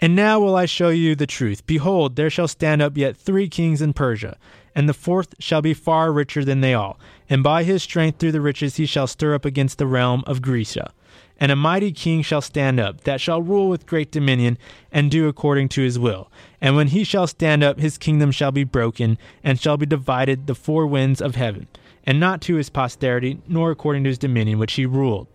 And 0.00 0.16
now 0.16 0.40
will 0.40 0.56
I 0.56 0.66
show 0.66 0.88
you 0.88 1.14
the 1.14 1.26
truth. 1.26 1.66
Behold, 1.66 2.16
there 2.16 2.30
shall 2.30 2.48
stand 2.48 2.82
up 2.82 2.96
yet 2.96 3.16
three 3.16 3.48
kings 3.48 3.80
in 3.80 3.92
Persia, 3.92 4.36
and 4.74 4.88
the 4.88 4.94
fourth 4.94 5.34
shall 5.38 5.62
be 5.62 5.74
far 5.74 6.12
richer 6.12 6.44
than 6.44 6.60
they 6.60 6.74
all. 6.74 6.98
And 7.30 7.42
by 7.42 7.62
his 7.62 7.82
strength 7.82 8.18
through 8.18 8.32
the 8.32 8.40
riches 8.40 8.76
he 8.76 8.86
shall 8.86 9.06
stir 9.06 9.34
up 9.34 9.44
against 9.44 9.78
the 9.78 9.86
realm 9.86 10.24
of 10.26 10.42
Grecia 10.42 10.92
and 11.38 11.50
a 11.50 11.56
mighty 11.56 11.92
king 11.92 12.22
shall 12.22 12.40
stand 12.40 12.78
up, 12.78 13.02
that 13.02 13.20
shall 13.20 13.42
rule 13.42 13.68
with 13.68 13.86
great 13.86 14.10
dominion, 14.10 14.56
and 14.92 15.10
do 15.10 15.28
according 15.28 15.68
to 15.70 15.82
his 15.82 15.98
will. 15.98 16.30
And 16.60 16.76
when 16.76 16.88
he 16.88 17.04
shall 17.04 17.26
stand 17.26 17.62
up, 17.62 17.80
his 17.80 17.98
kingdom 17.98 18.30
shall 18.30 18.52
be 18.52 18.64
broken, 18.64 19.18
and 19.42 19.60
shall 19.60 19.76
be 19.76 19.86
divided 19.86 20.46
the 20.46 20.54
four 20.54 20.86
winds 20.86 21.20
of 21.20 21.34
heaven, 21.34 21.66
and 22.04 22.20
not 22.20 22.40
to 22.42 22.54
his 22.54 22.70
posterity, 22.70 23.40
nor 23.48 23.70
according 23.70 24.04
to 24.04 24.10
his 24.10 24.18
dominion 24.18 24.58
which 24.58 24.74
he 24.74 24.86
ruled. 24.86 25.28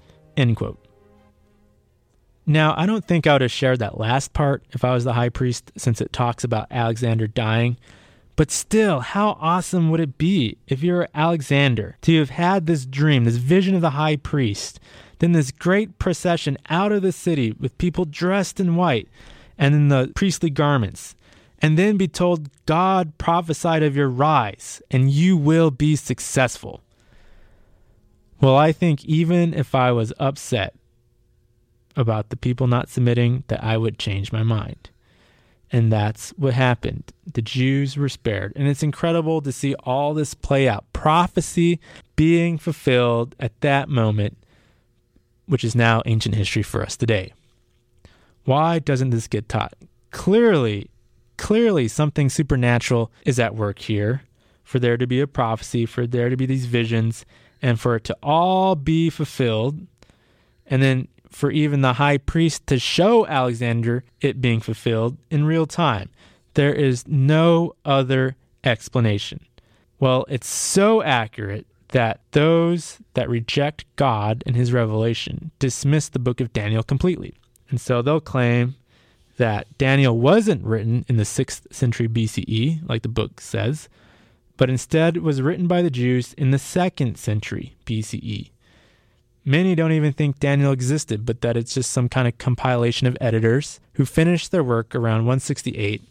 Now, 2.45 2.73
I 2.77 2.85
don't 2.85 3.05
think 3.05 3.27
I 3.27 3.33
would 3.33 3.41
have 3.41 3.51
shared 3.51 3.79
that 3.79 3.99
last 3.99 4.33
part 4.33 4.63
if 4.71 4.83
I 4.83 4.93
was 4.93 5.03
the 5.03 5.13
high 5.13 5.29
priest, 5.29 5.71
since 5.77 6.01
it 6.01 6.11
talks 6.11 6.43
about 6.43 6.67
Alexander 6.71 7.27
dying. 7.27 7.77
But 8.35 8.49
still, 8.49 9.01
how 9.01 9.37
awesome 9.41 9.91
would 9.91 9.99
it 9.99 10.17
be 10.17 10.57
if 10.67 10.81
you're 10.81 11.09
Alexander 11.13 11.97
to 12.03 12.17
have 12.19 12.29
had 12.29 12.65
this 12.65 12.85
dream, 12.85 13.25
this 13.25 13.35
vision 13.35 13.75
of 13.75 13.81
the 13.81 13.91
high 13.91 14.15
priest? 14.15 14.79
Then 15.19 15.33
this 15.33 15.51
great 15.51 15.99
procession 15.99 16.57
out 16.69 16.91
of 16.91 17.01
the 17.01 17.11
city 17.11 17.51
with 17.51 17.77
people 17.77 18.05
dressed 18.05 18.59
in 18.59 18.75
white 18.75 19.07
and 19.57 19.75
in 19.75 19.89
the 19.89 20.11
priestly 20.15 20.49
garments. 20.49 21.15
And 21.61 21.77
then 21.77 21.97
be 21.97 22.07
told, 22.07 22.49
God 22.65 23.17
prophesied 23.17 23.83
of 23.83 23.95
your 23.95 24.09
rise 24.09 24.81
and 24.89 25.11
you 25.11 25.35
will 25.35 25.71
be 25.71 25.95
successful. 25.97 26.81
Well, 28.41 28.55
I 28.55 28.71
think 28.71 29.03
even 29.03 29.53
if 29.53 29.75
I 29.75 29.91
was 29.91 30.13
upset 30.17 30.73
about 31.97 32.29
the 32.29 32.37
people 32.37 32.67
not 32.67 32.87
submitting, 32.87 33.43
that 33.49 33.61
I 33.61 33.75
would 33.75 33.99
change 33.99 34.31
my 34.31 34.43
mind. 34.43 34.89
And 35.71 35.91
that's 35.91 36.29
what 36.31 36.53
happened. 36.53 37.11
The 37.31 37.41
Jews 37.41 37.97
were 37.97 38.09
spared. 38.09 38.53
And 38.55 38.67
it's 38.67 38.81
incredible 38.81 39.41
to 39.41 39.51
see 39.51 39.75
all 39.75 40.13
this 40.13 40.33
play 40.33 40.67
out. 40.67 40.85
Prophecy 40.93 41.79
being 42.15 42.57
fulfilled 42.57 43.35
at 43.39 43.59
that 43.61 43.89
moment 43.89 44.37
which 45.49 45.63
is 45.63 45.75
now 45.75 46.01
ancient 46.05 46.35
history 46.35 46.63
for 46.63 46.81
us 46.83 46.95
today. 46.95 47.33
Why 48.45 48.79
doesn't 48.79 49.09
this 49.09 49.27
get 49.27 49.49
taught? 49.49 49.73
Clearly, 50.11 50.89
clearly 51.37 51.87
something 51.87 52.29
supernatural 52.29 53.11
is 53.25 53.39
at 53.39 53.55
work 53.55 53.79
here 53.79 54.21
for 54.63 54.79
there 54.79 54.97
to 54.97 55.07
be 55.07 55.19
a 55.19 55.27
prophecy, 55.27 55.87
for 55.87 56.05
there 56.05 56.29
to 56.29 56.37
be 56.37 56.45
these 56.45 56.67
visions, 56.67 57.25
and 57.59 57.79
for 57.79 57.95
it 57.95 58.03
to 58.03 58.15
all 58.21 58.75
be 58.75 59.09
fulfilled. 59.09 59.87
And 60.67 60.83
then 60.83 61.07
for 61.27 61.49
even 61.49 61.81
the 61.81 61.93
high 61.93 62.19
priest 62.19 62.67
to 62.67 62.77
show 62.77 63.25
Alexander 63.25 64.03
it 64.21 64.39
being 64.41 64.59
fulfilled 64.59 65.17
in 65.31 65.45
real 65.45 65.65
time. 65.65 66.09
There 66.53 66.73
is 66.73 67.07
no 67.07 67.73
other 67.83 68.35
explanation. 68.63 69.39
Well, 69.99 70.25
it's 70.29 70.47
so 70.47 71.01
accurate 71.01 71.65
that 71.89 72.19
those 72.31 72.99
that 73.13 73.29
reject 73.29 73.85
God 73.95 74.43
and 74.45 74.55
his 74.55 74.71
revelation 74.73 75.51
dismiss 75.59 76.09
the 76.09 76.19
book 76.19 76.39
of 76.39 76.53
Daniel 76.53 76.83
completely. 76.83 77.33
And 77.69 77.81
so 77.81 78.01
they'll 78.01 78.19
claim 78.19 78.75
that 79.37 79.77
Daniel 79.77 80.17
wasn't 80.17 80.65
written 80.65 81.05
in 81.07 81.17
the 81.17 81.23
6th 81.23 81.73
century 81.73 82.07
BCE, 82.07 82.87
like 82.87 83.01
the 83.01 83.09
book 83.09 83.39
says, 83.41 83.87
but 84.57 84.69
instead 84.69 85.17
was 85.17 85.41
written 85.41 85.67
by 85.67 85.81
the 85.81 85.89
Jews 85.89 86.33
in 86.33 86.51
the 86.51 86.57
2nd 86.57 87.17
century 87.17 87.75
BCE. 87.85 88.49
Many 89.45 89.73
don't 89.73 89.93
even 89.93 90.11
think 90.11 90.39
Daniel 90.39 90.73
existed, 90.73 91.25
but 91.25 91.41
that 91.41 91.55
it's 91.55 91.73
just 91.73 91.91
some 91.91 92.09
kind 92.09 92.27
of 92.27 92.37
compilation 92.37 93.07
of 93.07 93.17
editors 93.21 93.79
who 93.93 94.05
finished 94.05 94.51
their 94.51 94.63
work 94.63 94.93
around 94.93 95.19
168 95.19 96.01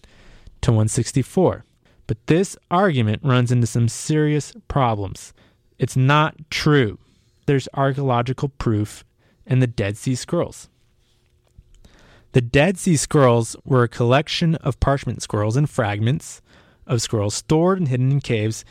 to 0.63 0.71
164. 0.71 1.65
But 2.07 2.27
this 2.27 2.57
argument 2.71 3.21
runs 3.23 3.53
into 3.53 3.67
some 3.67 3.89
serious 3.89 4.55
problems. 4.67 5.35
It's 5.79 5.97
not 5.97 6.37
true. 6.51 6.99
There's 7.47 7.69
archaeological 7.75 8.49
proof 8.49 9.05
in 9.47 9.61
the 9.61 9.67
Dead 9.67 9.97
Sea 9.97 10.15
Scrolls. 10.15 10.69
The 12.33 12.41
Dead 12.41 12.79
Sea 12.79 12.97
Scrolls 12.97 13.57
were 13.65 13.85
a 13.85 13.89
collection 13.89 14.57
of 14.57 14.81
parchment 14.81 15.23
scrolls 15.23 15.57
and 15.57 15.69
fragments 15.69 16.43
of 16.87 17.01
scrolls 17.01 17.35
stored 17.35 17.79
and 17.79 17.89
hidden 17.89 18.11
in 18.11 18.21
caves, 18.21 18.65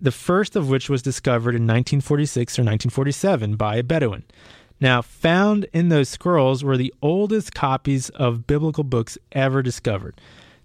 the 0.00 0.10
first 0.10 0.56
of 0.56 0.68
which 0.68 0.88
was 0.88 1.02
discovered 1.02 1.54
in 1.54 1.62
1946 1.62 2.58
or 2.58 2.62
1947 2.62 3.56
by 3.56 3.76
a 3.76 3.82
Bedouin. 3.82 4.24
Now, 4.80 5.02
found 5.02 5.66
in 5.72 5.88
those 5.88 6.08
scrolls 6.08 6.64
were 6.64 6.76
the 6.76 6.92
oldest 7.00 7.54
copies 7.54 8.10
of 8.10 8.46
biblical 8.46 8.84
books 8.84 9.16
ever 9.32 9.62
discovered. 9.62 10.20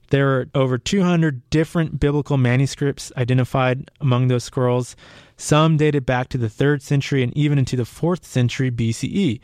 There 0.10 0.30
are 0.40 0.48
over 0.56 0.78
200 0.78 1.50
different 1.50 2.00
biblical 2.00 2.38
manuscripts 2.38 3.12
identified 3.16 3.92
among 4.02 4.28
those 4.28 4.44
scrolls. 4.44 4.96
Some 5.42 5.78
dated 5.78 6.06
back 6.06 6.28
to 6.30 6.38
the 6.38 6.50
3rd 6.50 6.82
century 6.82 7.24
and 7.24 7.36
even 7.36 7.58
into 7.58 7.78
the 7.78 7.84
4th 7.84 8.26
century 8.26 8.70
BCE. 8.70 9.40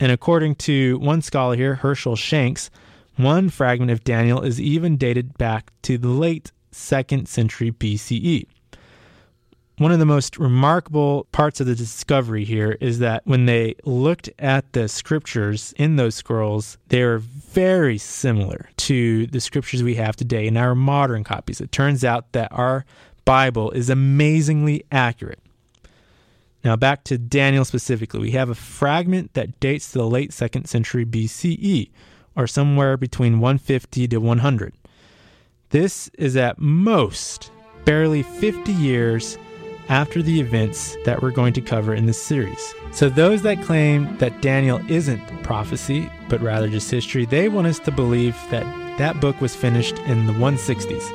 And 0.00 0.10
according 0.10 0.56
to 0.56 0.98
one 0.98 1.22
scholar 1.22 1.54
here, 1.54 1.76
Hershel 1.76 2.18
Shanks, 2.18 2.68
one 3.16 3.48
fragment 3.48 3.92
of 3.92 4.02
Daniel 4.02 4.42
is 4.42 4.60
even 4.60 4.96
dated 4.96 5.38
back 5.38 5.72
to 5.82 5.98
the 5.98 6.08
late 6.08 6.50
2nd 6.72 7.28
century 7.28 7.70
BCE. 7.70 8.44
One 9.78 9.92
of 9.92 10.00
the 10.00 10.04
most 10.04 10.36
remarkable 10.36 11.28
parts 11.30 11.60
of 11.60 11.66
the 11.68 11.76
discovery 11.76 12.44
here 12.44 12.76
is 12.80 12.98
that 12.98 13.22
when 13.24 13.46
they 13.46 13.76
looked 13.84 14.28
at 14.38 14.72
the 14.72 14.88
scriptures 14.88 15.72
in 15.76 15.94
those 15.94 16.16
scrolls, 16.16 16.76
they 16.88 17.02
are 17.02 17.18
very 17.18 17.98
similar 17.98 18.68
to 18.78 19.28
the 19.28 19.40
scriptures 19.40 19.84
we 19.84 19.94
have 19.94 20.16
today 20.16 20.48
in 20.48 20.56
our 20.56 20.74
modern 20.74 21.22
copies. 21.22 21.60
It 21.60 21.70
turns 21.70 22.04
out 22.04 22.32
that 22.32 22.50
our 22.52 22.84
Bible 23.24 23.70
is 23.70 23.90
amazingly 23.90 24.84
accurate. 24.90 25.40
Now, 26.62 26.76
back 26.76 27.04
to 27.04 27.16
Daniel 27.16 27.64
specifically, 27.64 28.20
we 28.20 28.30
have 28.32 28.50
a 28.50 28.54
fragment 28.54 29.32
that 29.34 29.60
dates 29.60 29.92
to 29.92 29.98
the 29.98 30.06
late 30.06 30.30
2nd 30.30 30.66
century 30.66 31.06
BCE, 31.06 31.90
or 32.36 32.46
somewhere 32.46 32.96
between 32.96 33.40
150 33.40 34.08
to 34.08 34.18
100. 34.18 34.74
This 35.70 36.10
is 36.18 36.36
at 36.36 36.58
most 36.58 37.50
barely 37.84 38.22
50 38.22 38.72
years 38.72 39.38
after 39.88 40.22
the 40.22 40.40
events 40.40 40.96
that 41.04 41.20
we're 41.20 41.30
going 41.30 41.52
to 41.54 41.60
cover 41.60 41.94
in 41.94 42.06
this 42.06 42.22
series. 42.22 42.74
So, 42.92 43.08
those 43.08 43.42
that 43.42 43.62
claim 43.62 44.16
that 44.18 44.42
Daniel 44.42 44.80
isn't 44.88 45.42
prophecy, 45.42 46.10
but 46.28 46.40
rather 46.40 46.68
just 46.68 46.90
history, 46.90 47.24
they 47.24 47.48
want 47.48 47.66
us 47.66 47.78
to 47.80 47.90
believe 47.90 48.36
that 48.50 48.64
that 48.98 49.20
book 49.20 49.40
was 49.40 49.56
finished 49.56 49.98
in 50.00 50.26
the 50.26 50.32
160s. 50.34 51.10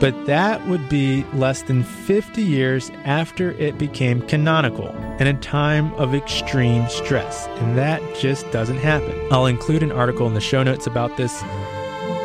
But 0.00 0.24
that 0.24 0.66
would 0.66 0.88
be 0.88 1.24
less 1.34 1.60
than 1.60 1.84
50 1.84 2.40
years 2.40 2.90
after 3.04 3.52
it 3.52 3.76
became 3.76 4.22
canonical 4.22 4.88
in 5.20 5.26
a 5.26 5.38
time 5.40 5.92
of 5.94 6.14
extreme 6.14 6.88
stress. 6.88 7.46
And 7.58 7.76
that 7.76 8.02
just 8.16 8.50
doesn't 8.50 8.78
happen. 8.78 9.14
I'll 9.30 9.44
include 9.44 9.82
an 9.82 9.92
article 9.92 10.26
in 10.26 10.32
the 10.32 10.40
show 10.40 10.62
notes 10.62 10.86
about 10.86 11.18
this. 11.18 11.42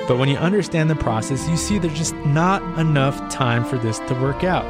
But 0.07 0.17
when 0.17 0.29
you 0.29 0.37
understand 0.37 0.89
the 0.89 0.95
process, 0.95 1.49
you 1.49 1.57
see 1.57 1.77
there's 1.77 1.97
just 1.97 2.15
not 2.27 2.61
enough 2.79 3.17
time 3.29 3.65
for 3.65 3.77
this 3.77 3.99
to 3.99 4.13
work 4.21 4.45
out. 4.45 4.63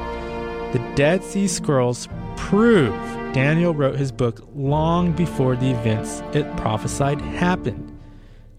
The 0.74 0.80
Dead 0.96 1.24
Sea 1.24 1.48
Scrolls 1.48 2.10
prove 2.38 2.94
Daniel 3.34 3.76
wrote 3.76 3.98
his 3.98 4.12
book 4.12 4.42
long 4.56 5.12
before 5.12 5.56
the 5.56 5.70
events 5.70 6.24
it 6.34 6.58
prophesied 6.58 7.22
happened. 7.22 8.00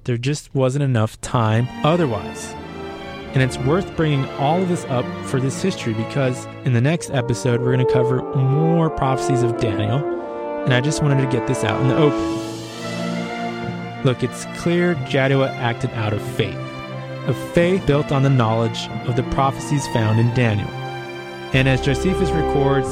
There 0.05 0.17
just 0.17 0.55
wasn't 0.55 0.85
enough 0.85 1.21
time 1.21 1.67
otherwise. 1.83 2.55
And 3.37 3.43
it's 3.43 3.59
worth 3.59 3.95
bringing 3.97 4.25
all 4.37 4.63
of 4.63 4.71
this 4.71 4.87
up 4.87 5.05
for 5.27 5.39
this 5.39 5.61
history 5.61 5.93
because 5.93 6.47
in 6.65 6.73
the 6.73 6.81
next 6.81 7.11
episode, 7.11 7.61
we're 7.61 7.75
going 7.75 7.87
to 7.87 7.93
cover 7.93 8.23
more 8.35 8.89
prophecies 8.89 9.43
of 9.43 9.61
Daniel. 9.61 9.99
And 10.65 10.73
I 10.73 10.81
just 10.81 11.03
wanted 11.03 11.21
to 11.21 11.31
get 11.31 11.47
this 11.47 11.63
out 11.63 11.79
in 11.83 11.89
the 11.89 11.97
open. 11.99 12.19
Look, 14.05 14.23
it's 14.23 14.47
clear 14.57 14.95
Jaddua 14.95 15.51
acted 15.51 15.91
out 15.91 16.15
of 16.15 16.23
faith, 16.23 16.57
a 17.27 17.35
faith 17.53 17.87
built 17.87 18.11
on 18.11 18.23
the 18.23 18.31
knowledge 18.31 18.89
of 19.07 19.17
the 19.17 19.23
prophecies 19.25 19.87
found 19.89 20.19
in 20.19 20.33
Daniel. 20.35 20.71
And 21.53 21.69
as 21.69 21.83
Josephus 21.83 22.31
records, 22.31 22.89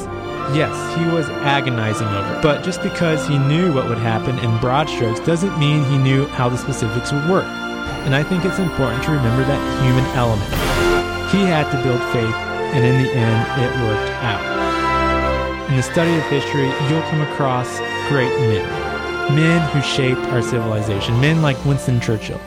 yes, 0.55 0.75
he 0.95 1.05
was 1.11 1.27
agonizing 1.41 2.05
over 2.05 2.37
it. 2.37 2.43
But 2.43 2.63
just 2.63 2.83
because 2.83 3.27
he 3.27 3.39
knew 3.39 3.73
what 3.73 3.89
would 3.89 3.97
happen 3.97 4.37
in 4.37 4.59
broad 4.59 4.89
strokes 4.89 5.21
doesn't 5.21 5.57
mean 5.57 5.83
he 5.85 5.97
knew 5.97 6.27
how 6.27 6.49
the 6.49 6.57
specifics 6.57 7.11
would 7.11 7.27
work. 7.31 7.64
And 8.05 8.15
I 8.15 8.23
think 8.23 8.45
it's 8.45 8.59
important 8.59 9.03
to 9.03 9.11
remember 9.11 9.43
that 9.43 9.83
human 9.83 10.05
element. 10.15 10.49
He 11.31 11.41
had 11.41 11.69
to 11.71 11.83
build 11.83 12.01
faith, 12.13 12.35
and 12.75 12.85
in 12.85 13.03
the 13.03 13.11
end, 13.11 13.61
it 13.61 13.71
worked 13.83 14.11
out. 14.23 15.69
In 15.69 15.75
the 15.77 15.83
study 15.83 16.15
of 16.15 16.23
history, 16.23 16.67
you'll 16.87 17.01
come 17.09 17.21
across 17.21 17.79
great 18.07 18.29
men. 18.41 19.35
Men 19.35 19.69
who 19.71 19.81
shaped 19.81 20.21
our 20.31 20.41
civilization. 20.41 21.19
Men 21.19 21.41
like 21.41 21.63
Winston 21.65 21.99
Churchill, 21.99 22.37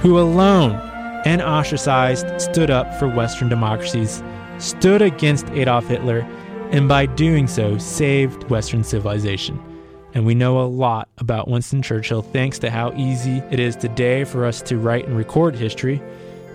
who 0.00 0.18
alone 0.18 0.72
and 1.24 1.40
ostracized 1.40 2.40
stood 2.40 2.70
up 2.70 2.92
for 2.98 3.08
Western 3.08 3.48
democracies 3.48 4.22
stood 4.58 5.02
against 5.02 5.46
Adolf 5.50 5.86
Hitler, 5.86 6.20
and 6.70 6.88
by 6.88 7.06
doing 7.06 7.46
so, 7.46 7.78
saved 7.78 8.50
Western 8.50 8.84
civilization. 8.84 9.58
And 10.14 10.24
we 10.24 10.36
know 10.36 10.60
a 10.60 10.62
lot 10.62 11.08
about 11.18 11.48
Winston 11.48 11.82
Churchill 11.82 12.22
thanks 12.22 12.60
to 12.60 12.70
how 12.70 12.92
easy 12.96 13.42
it 13.50 13.58
is 13.58 13.74
today 13.74 14.22
for 14.22 14.46
us 14.46 14.62
to 14.62 14.78
write 14.78 15.06
and 15.06 15.16
record 15.16 15.56
history. 15.56 16.00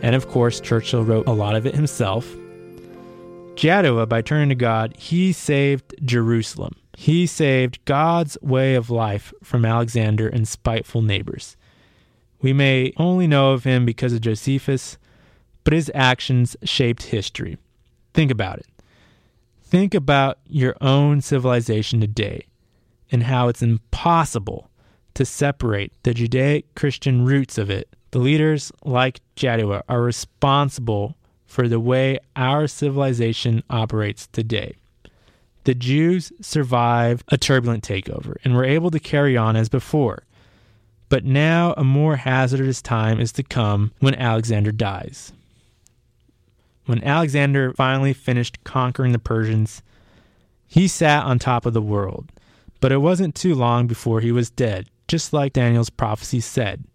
And 0.01 0.16
of 0.16 0.30
course, 0.30 0.62
Churchill 0.62 1.03
wrote 1.03 1.28
a 1.28 1.34
lot 1.34 1.55
of 1.55 1.66
it 1.66 1.76
himself. 1.76 2.26
Jaddua, 3.55 4.07
by 4.07 4.22
turning 4.22 4.47
to 4.47 4.55
God, 4.55 4.95
he 4.97 5.34
saved 5.34 5.93
Jerusalem. 6.05 6.74
He 6.95 7.28
saved 7.28 7.84
God's 7.84 8.38
way 8.41 8.76
of 8.76 8.89
life 8.89 9.34
from 9.43 9.66
Alexander 9.66 10.30
and 10.30 10.47
spiteful 10.47 11.01
neighbors. 11.01 11.57
We 12.41 12.53
may 12.53 12.93
only 12.95 13.28
know 13.28 13.51
of 13.51 13.66
him 13.66 13.86
because 13.86 14.14
of 14.14 14.22
Josephus, 14.22 14.97
but 15.66 15.74
his 15.74 15.91
actions 15.93 16.55
shaped 16.64 17.03
history. 17.03 17.57
Think 18.14 18.32
about 18.32 18.60
it. 18.60 18.68
Think 19.62 19.93
about 19.93 20.39
your 20.47 20.78
own 20.80 21.20
civilization 21.20 21.99
today 21.99 22.45
and 23.12 23.24
how 23.24 23.47
it's 23.47 23.62
impossible 23.62 24.70
to 25.14 25.26
separate 25.26 25.91
the 26.03 26.14
Judaic 26.14 26.74
Christian 26.76 27.26
roots 27.26 27.57
of 27.57 27.70
it. 27.70 27.89
The 28.12 28.20
leaders, 28.20 28.72
like 28.84 29.22
Jaddua, 29.36 29.84
are 29.89 30.01
responsible 30.01 31.16
for 31.45 31.68
the 31.68 31.80
way 31.80 32.20
our 32.36 32.68
civilization 32.68 33.64
operates 33.70 34.28
today. 34.28 34.76
The 35.64 35.76
Jews 35.76 36.32
survived 36.41 37.24
a 37.28 37.38
turbulent 37.38 37.84
takeover 37.84 38.38
and 38.43 38.55
were 38.55 38.66
able 38.66 38.91
to 38.91 38.99
carry 38.99 39.36
on 39.36 39.55
as 39.55 39.70
before. 39.70 40.24
But 41.10 41.26
now 41.26 41.74
a 41.76 41.84
more 41.84 42.18
hazardous 42.18 42.82
time 42.82 43.20
is 43.20 43.32
to 43.34 43.43
come 43.43 43.91
when 43.99 44.16
Alexander 44.16 44.72
dies. 44.72 45.34
When 46.86 47.03
Alexander 47.03 47.74
finally 47.74 48.14
finished 48.14 48.64
conquering 48.64 49.12
the 49.12 49.20
Persians, 49.20 49.82
he 50.68 50.88
sat 50.88 51.24
on 51.24 51.39
top 51.39 51.66
of 51.66 51.74
the 51.74 51.82
world. 51.82 52.32
But 52.80 52.91
it 52.91 52.97
wasn't 52.97 53.36
too 53.36 53.55
long 53.55 53.88
before 53.88 54.21
he 54.21 54.32
was 54.32 54.49
dead, 54.49 54.89
just 55.07 55.34
like 55.34 55.53
Daniel's 55.53 55.89
prophecy 55.89 56.39
said. 56.39 56.86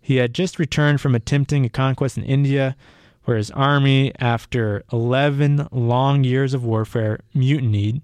He 0.00 0.16
had 0.16 0.34
just 0.34 0.58
returned 0.58 1.00
from 1.00 1.14
attempting 1.14 1.64
a 1.64 1.68
conquest 1.68 2.18
in 2.18 2.24
India, 2.24 2.76
where 3.24 3.36
his 3.36 3.52
army, 3.52 4.12
after 4.18 4.82
11 4.92 5.68
long 5.70 6.24
years 6.24 6.54
of 6.54 6.64
warfare, 6.64 7.20
mutinied 7.32 8.02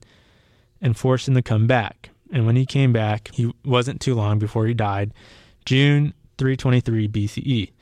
and 0.81 0.97
forced 0.97 1.27
him 1.27 1.35
to 1.35 1.43
come 1.43 1.67
back. 1.67 2.11
And 2.31 2.47
when 2.47 2.55
he 2.55 2.67
came 2.67 2.93
back, 2.93 3.31
he 3.33 3.53
wasn't 3.65 4.01
too 4.01 4.15
long 4.15 4.39
before 4.39 4.67
he 4.67 4.75
died, 4.75 5.13
June 5.65 6.15
323 6.37 7.09
BCE. 7.09 7.73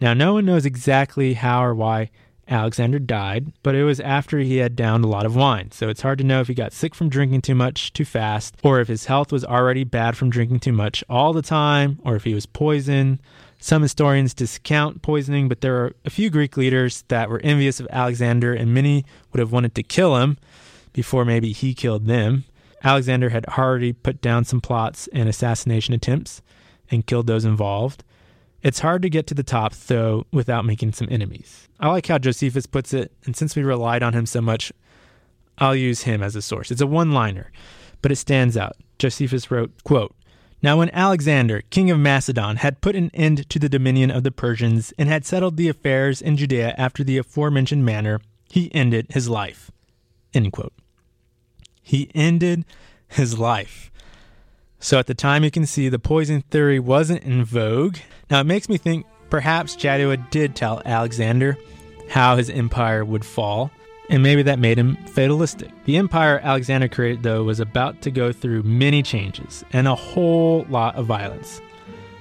Now, 0.00 0.14
no 0.14 0.34
one 0.34 0.46
knows 0.46 0.64
exactly 0.64 1.34
how 1.34 1.62
or 1.62 1.74
why 1.74 2.10
Alexander 2.48 2.98
died, 2.98 3.52
but 3.62 3.74
it 3.74 3.84
was 3.84 3.98
after 3.98 4.38
he 4.38 4.58
had 4.58 4.76
downed 4.76 5.04
a 5.04 5.08
lot 5.08 5.26
of 5.26 5.34
wine. 5.34 5.72
So 5.72 5.88
it's 5.88 6.02
hard 6.02 6.18
to 6.18 6.24
know 6.24 6.40
if 6.40 6.48
he 6.48 6.54
got 6.54 6.72
sick 6.72 6.94
from 6.94 7.08
drinking 7.08 7.42
too 7.42 7.54
much 7.54 7.92
too 7.92 8.04
fast, 8.04 8.54
or 8.62 8.80
if 8.80 8.88
his 8.88 9.06
health 9.06 9.32
was 9.32 9.44
already 9.44 9.82
bad 9.84 10.16
from 10.16 10.30
drinking 10.30 10.60
too 10.60 10.72
much 10.72 11.02
all 11.08 11.32
the 11.32 11.42
time, 11.42 11.98
or 12.04 12.14
if 12.14 12.24
he 12.24 12.34
was 12.34 12.46
poisoned. 12.46 13.18
Some 13.58 13.82
historians 13.82 14.34
discount 14.34 15.02
poisoning, 15.02 15.48
but 15.48 15.60
there 15.60 15.76
are 15.76 15.92
a 16.04 16.10
few 16.10 16.30
Greek 16.30 16.56
leaders 16.56 17.02
that 17.08 17.28
were 17.28 17.40
envious 17.40 17.80
of 17.80 17.88
Alexander, 17.90 18.54
and 18.54 18.72
many 18.72 19.04
would 19.32 19.40
have 19.40 19.52
wanted 19.52 19.74
to 19.74 19.82
kill 19.82 20.16
him 20.16 20.36
before 20.92 21.24
maybe 21.24 21.52
he 21.52 21.74
killed 21.74 22.06
them. 22.06 22.44
Alexander 22.84 23.30
had 23.30 23.46
already 23.46 23.92
put 23.92 24.20
down 24.20 24.44
some 24.44 24.60
plots 24.60 25.08
and 25.12 25.28
assassination 25.28 25.94
attempts 25.94 26.42
and 26.90 27.06
killed 27.06 27.26
those 27.26 27.44
involved. 27.44 28.04
It's 28.66 28.80
hard 28.80 29.02
to 29.02 29.08
get 29.08 29.28
to 29.28 29.34
the 29.34 29.44
top, 29.44 29.74
though, 29.74 30.26
without 30.32 30.64
making 30.64 30.94
some 30.94 31.06
enemies. 31.08 31.68
I 31.78 31.88
like 31.88 32.08
how 32.08 32.18
Josephus 32.18 32.66
puts 32.66 32.92
it, 32.92 33.12
and 33.24 33.36
since 33.36 33.54
we 33.54 33.62
relied 33.62 34.02
on 34.02 34.12
him 34.12 34.26
so 34.26 34.40
much, 34.40 34.72
I'll 35.56 35.76
use 35.76 36.02
him 36.02 36.20
as 36.20 36.34
a 36.34 36.42
source. 36.42 36.72
It's 36.72 36.80
a 36.80 36.86
one 36.88 37.12
liner, 37.12 37.52
but 38.02 38.10
it 38.10 38.16
stands 38.16 38.56
out. 38.56 38.74
Josephus 38.98 39.52
wrote, 39.52 39.70
quote, 39.84 40.16
now, 40.62 40.78
when 40.78 40.90
Alexander, 40.90 41.62
king 41.70 41.92
of 41.92 42.00
Macedon, 42.00 42.56
had 42.56 42.80
put 42.80 42.96
an 42.96 43.12
end 43.14 43.48
to 43.50 43.60
the 43.60 43.68
dominion 43.68 44.10
of 44.10 44.24
the 44.24 44.32
Persians 44.32 44.92
and 44.98 45.08
had 45.08 45.24
settled 45.24 45.56
the 45.56 45.68
affairs 45.68 46.20
in 46.20 46.36
Judea 46.36 46.74
after 46.76 47.04
the 47.04 47.18
aforementioned 47.18 47.84
manner, 47.84 48.20
he 48.50 48.74
ended 48.74 49.06
his 49.10 49.28
life. 49.28 49.70
End. 50.34 50.52
He 51.82 52.10
ended 52.16 52.64
his 53.06 53.38
life. 53.38 53.92
So 54.78 54.98
at 54.98 55.06
the 55.06 55.14
time, 55.14 55.42
you 55.42 55.50
can 55.50 55.66
see 55.66 55.88
the 55.88 55.98
poison 55.98 56.42
theory 56.42 56.78
wasn't 56.78 57.22
in 57.24 57.44
vogue. 57.44 57.96
Now, 58.30 58.40
it 58.40 58.44
makes 58.44 58.68
me 58.68 58.76
think 58.76 59.06
perhaps 59.30 59.76
Jaddua 59.76 60.30
did 60.30 60.54
tell 60.54 60.82
Alexander 60.84 61.56
how 62.08 62.36
his 62.36 62.50
empire 62.50 63.04
would 63.04 63.24
fall, 63.24 63.70
and 64.10 64.22
maybe 64.22 64.42
that 64.42 64.58
made 64.58 64.78
him 64.78 64.96
fatalistic. 65.06 65.70
The 65.84 65.96
empire 65.96 66.40
Alexander 66.42 66.88
created, 66.88 67.22
though, 67.22 67.42
was 67.42 67.58
about 67.58 68.02
to 68.02 68.10
go 68.10 68.32
through 68.32 68.62
many 68.62 69.02
changes 69.02 69.64
and 69.72 69.88
a 69.88 69.94
whole 69.94 70.64
lot 70.68 70.94
of 70.94 71.06
violence. 71.06 71.60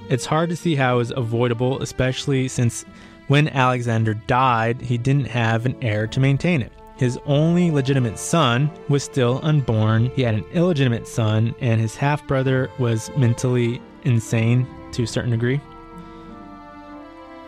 It's 0.09 0.25
hard 0.25 0.49
to 0.49 0.55
see 0.55 0.75
how 0.75 0.95
it 0.95 0.97
was 0.97 1.11
avoidable, 1.11 1.81
especially 1.81 2.47
since 2.47 2.85
when 3.27 3.49
Alexander 3.49 4.13
died, 4.13 4.81
he 4.81 4.97
didn't 4.97 5.25
have 5.25 5.65
an 5.65 5.75
heir 5.81 6.07
to 6.07 6.19
maintain 6.19 6.61
it. 6.61 6.71
His 6.97 7.19
only 7.25 7.71
legitimate 7.71 8.17
son 8.17 8.71
was 8.87 9.03
still 9.03 9.41
unborn. 9.43 10.11
He 10.15 10.21
had 10.21 10.35
an 10.35 10.45
illegitimate 10.53 11.07
son, 11.07 11.53
and 11.59 11.81
his 11.81 11.95
half 11.95 12.25
brother 12.25 12.69
was 12.79 13.11
mentally 13.17 13.81
insane 14.03 14.65
to 14.93 15.03
a 15.03 15.07
certain 15.07 15.31
degree. 15.31 15.59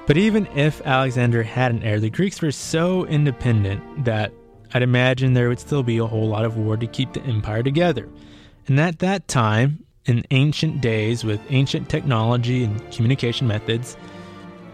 But 0.06 0.18
even 0.18 0.48
if 0.48 0.82
Alexander 0.86 1.44
had 1.44 1.72
an 1.72 1.84
heir, 1.84 2.00
the 2.00 2.10
Greeks 2.10 2.42
were 2.42 2.52
so 2.52 3.06
independent 3.06 4.06
that 4.06 4.34
I'd 4.74 4.84
imagine 4.84 5.34
there 5.34 5.50
would 5.50 5.60
still 5.60 5.84
be 5.84 5.98
a 5.98 6.06
whole 6.06 6.28
lot 6.28 6.46
of 6.46 6.58
war 6.58 6.76
to 6.76 6.88
keep 6.88 7.14
the 7.14 7.22
empire 7.24 7.64
together. 7.64 8.10
And 8.68 8.80
at 8.80 9.00
that 9.00 9.28
time, 9.30 9.84
in 10.06 10.26
ancient 10.32 10.82
days 10.82 11.24
with 11.24 11.42
ancient 11.50 11.90
technology 11.90 12.64
and 12.64 12.92
communication 12.92 13.48
methods, 13.48 13.98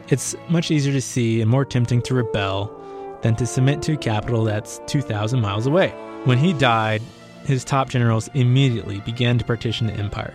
it's 0.09 0.35
much 0.49 0.71
easier 0.71 0.93
to 0.93 1.01
see 1.01 1.41
and 1.41 1.49
more 1.49 1.65
tempting 1.65 2.01
to 2.03 2.15
rebel 2.15 2.82
than 3.23 3.35
to 3.37 3.47
submit 3.47 3.81
to 3.81 3.93
a 3.93 3.97
capital 3.97 4.43
that's 4.43 4.79
2,000 4.85 5.41
miles 5.41 5.65
away. 5.65 5.89
When 6.25 6.37
he 6.37 6.53
died, 6.53 7.01
his 7.45 7.63
top 7.63 7.89
generals 7.89 8.29
immediately 8.33 8.99
began 8.99 9.37
to 9.39 9.45
partition 9.45 9.87
the 9.87 9.93
empire. 9.93 10.33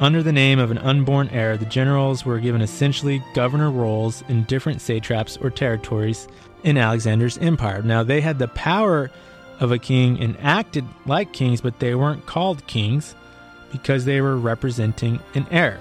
Under 0.00 0.22
the 0.22 0.32
name 0.32 0.60
of 0.60 0.70
an 0.70 0.78
unborn 0.78 1.28
heir, 1.30 1.56
the 1.56 1.66
generals 1.66 2.24
were 2.24 2.38
given 2.38 2.62
essentially 2.62 3.22
governor 3.34 3.70
roles 3.70 4.22
in 4.28 4.44
different 4.44 4.80
satraps 4.80 5.36
or 5.38 5.50
territories 5.50 6.28
in 6.62 6.78
Alexander's 6.78 7.38
empire. 7.38 7.82
Now, 7.82 8.04
they 8.04 8.20
had 8.20 8.38
the 8.38 8.48
power 8.48 9.10
of 9.58 9.72
a 9.72 9.78
king 9.78 10.20
and 10.20 10.36
acted 10.40 10.84
like 11.04 11.32
kings, 11.32 11.60
but 11.60 11.80
they 11.80 11.96
weren't 11.96 12.26
called 12.26 12.66
kings 12.68 13.16
because 13.72 14.04
they 14.04 14.20
were 14.20 14.36
representing 14.36 15.18
an 15.34 15.46
heir. 15.50 15.80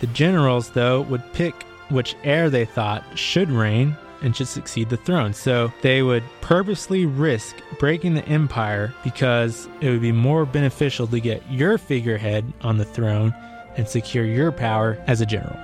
The 0.00 0.06
generals, 0.08 0.70
though, 0.70 1.02
would 1.02 1.32
pick 1.32 1.64
which 1.90 2.16
heir 2.24 2.48
they 2.48 2.64
thought 2.64 3.04
should 3.14 3.50
reign 3.50 3.96
and 4.22 4.34
should 4.34 4.48
succeed 4.48 4.88
the 4.88 4.96
throne. 4.96 5.34
So 5.34 5.72
they 5.82 6.02
would 6.02 6.24
purposely 6.40 7.06
risk 7.06 7.56
breaking 7.78 8.14
the 8.14 8.24
empire 8.26 8.94
because 9.04 9.68
it 9.80 9.90
would 9.90 10.00
be 10.00 10.12
more 10.12 10.46
beneficial 10.46 11.06
to 11.08 11.20
get 11.20 11.42
your 11.50 11.78
figurehead 11.78 12.50
on 12.62 12.78
the 12.78 12.84
throne 12.84 13.34
and 13.76 13.88
secure 13.88 14.24
your 14.24 14.52
power 14.52 15.02
as 15.06 15.20
a 15.20 15.26
general. 15.26 15.58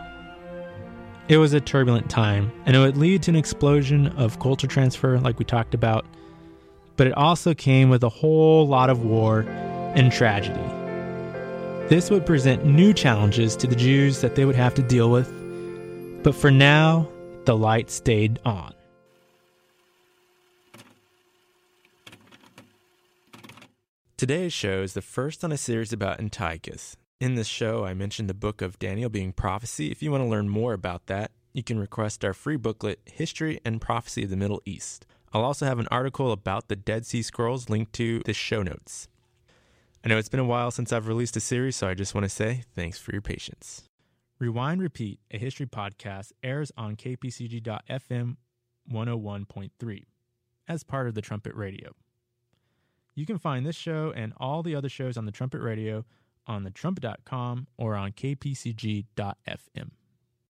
It 1.28 1.36
was 1.36 1.52
a 1.52 1.60
turbulent 1.60 2.08
time, 2.08 2.50
and 2.64 2.74
it 2.74 2.78
would 2.78 2.96
lead 2.96 3.22
to 3.24 3.30
an 3.30 3.36
explosion 3.36 4.08
of 4.16 4.40
culture 4.40 4.66
transfer, 4.66 5.18
like 5.18 5.38
we 5.38 5.44
talked 5.44 5.74
about, 5.74 6.06
but 6.96 7.06
it 7.06 7.12
also 7.12 7.52
came 7.52 7.90
with 7.90 8.02
a 8.02 8.08
whole 8.08 8.66
lot 8.66 8.88
of 8.88 9.04
war 9.04 9.40
and 9.94 10.10
tragedy. 10.10 10.58
This 11.88 12.10
would 12.10 12.24
present 12.24 12.64
new 12.64 12.94
challenges 12.94 13.56
to 13.56 13.66
the 13.66 13.76
Jews 13.76 14.22
that 14.22 14.36
they 14.36 14.46
would 14.46 14.56
have 14.56 14.74
to 14.74 14.82
deal 14.82 15.10
with, 15.10 15.30
but 16.22 16.34
for 16.34 16.50
now, 16.50 17.08
the 17.48 17.56
light 17.56 17.90
stayed 17.90 18.38
on. 18.44 18.74
Today's 24.18 24.52
show 24.52 24.82
is 24.82 24.92
the 24.92 25.00
first 25.00 25.42
on 25.42 25.50
a 25.50 25.56
series 25.56 25.90
about 25.90 26.20
Antiochus. 26.20 26.94
In 27.22 27.36
this 27.36 27.46
show, 27.46 27.86
I 27.86 27.94
mentioned 27.94 28.28
the 28.28 28.34
book 28.34 28.60
of 28.60 28.78
Daniel 28.78 29.08
being 29.08 29.32
prophecy. 29.32 29.90
If 29.90 30.02
you 30.02 30.10
want 30.10 30.24
to 30.24 30.28
learn 30.28 30.50
more 30.50 30.74
about 30.74 31.06
that, 31.06 31.30
you 31.54 31.62
can 31.62 31.78
request 31.78 32.22
our 32.22 32.34
free 32.34 32.58
booklet, 32.58 33.00
History 33.06 33.58
and 33.64 33.80
Prophecy 33.80 34.24
of 34.24 34.30
the 34.30 34.36
Middle 34.36 34.60
East. 34.66 35.06
I'll 35.32 35.42
also 35.42 35.64
have 35.64 35.78
an 35.78 35.88
article 35.90 36.32
about 36.32 36.68
the 36.68 36.76
Dead 36.76 37.06
Sea 37.06 37.22
Scrolls 37.22 37.70
linked 37.70 37.94
to 37.94 38.20
the 38.26 38.34
show 38.34 38.62
notes. 38.62 39.08
I 40.04 40.08
know 40.08 40.18
it's 40.18 40.28
been 40.28 40.38
a 40.38 40.44
while 40.44 40.70
since 40.70 40.92
I've 40.92 41.08
released 41.08 41.38
a 41.38 41.40
series, 41.40 41.76
so 41.76 41.88
I 41.88 41.94
just 41.94 42.14
want 42.14 42.26
to 42.26 42.28
say 42.28 42.64
thanks 42.74 42.98
for 42.98 43.12
your 43.12 43.22
patience. 43.22 43.87
Rewind 44.38 44.80
Repeat, 44.80 45.18
a 45.32 45.38
history 45.38 45.66
podcast, 45.66 46.32
airs 46.44 46.70
on 46.76 46.94
kpcg.fm 46.94 48.36
101.3 48.92 50.04
as 50.68 50.84
part 50.84 51.08
of 51.08 51.14
the 51.14 51.20
Trumpet 51.20 51.54
Radio. 51.56 51.90
You 53.14 53.26
can 53.26 53.38
find 53.38 53.66
this 53.66 53.74
show 53.74 54.12
and 54.14 54.32
all 54.36 54.62
the 54.62 54.76
other 54.76 54.88
shows 54.88 55.16
on 55.16 55.26
the 55.26 55.32
Trumpet 55.32 55.60
Radio 55.60 56.04
on 56.46 56.64
thetrumpet.com 56.64 57.66
or 57.76 57.96
on 57.96 58.12
kpcg.fm. 58.12 59.90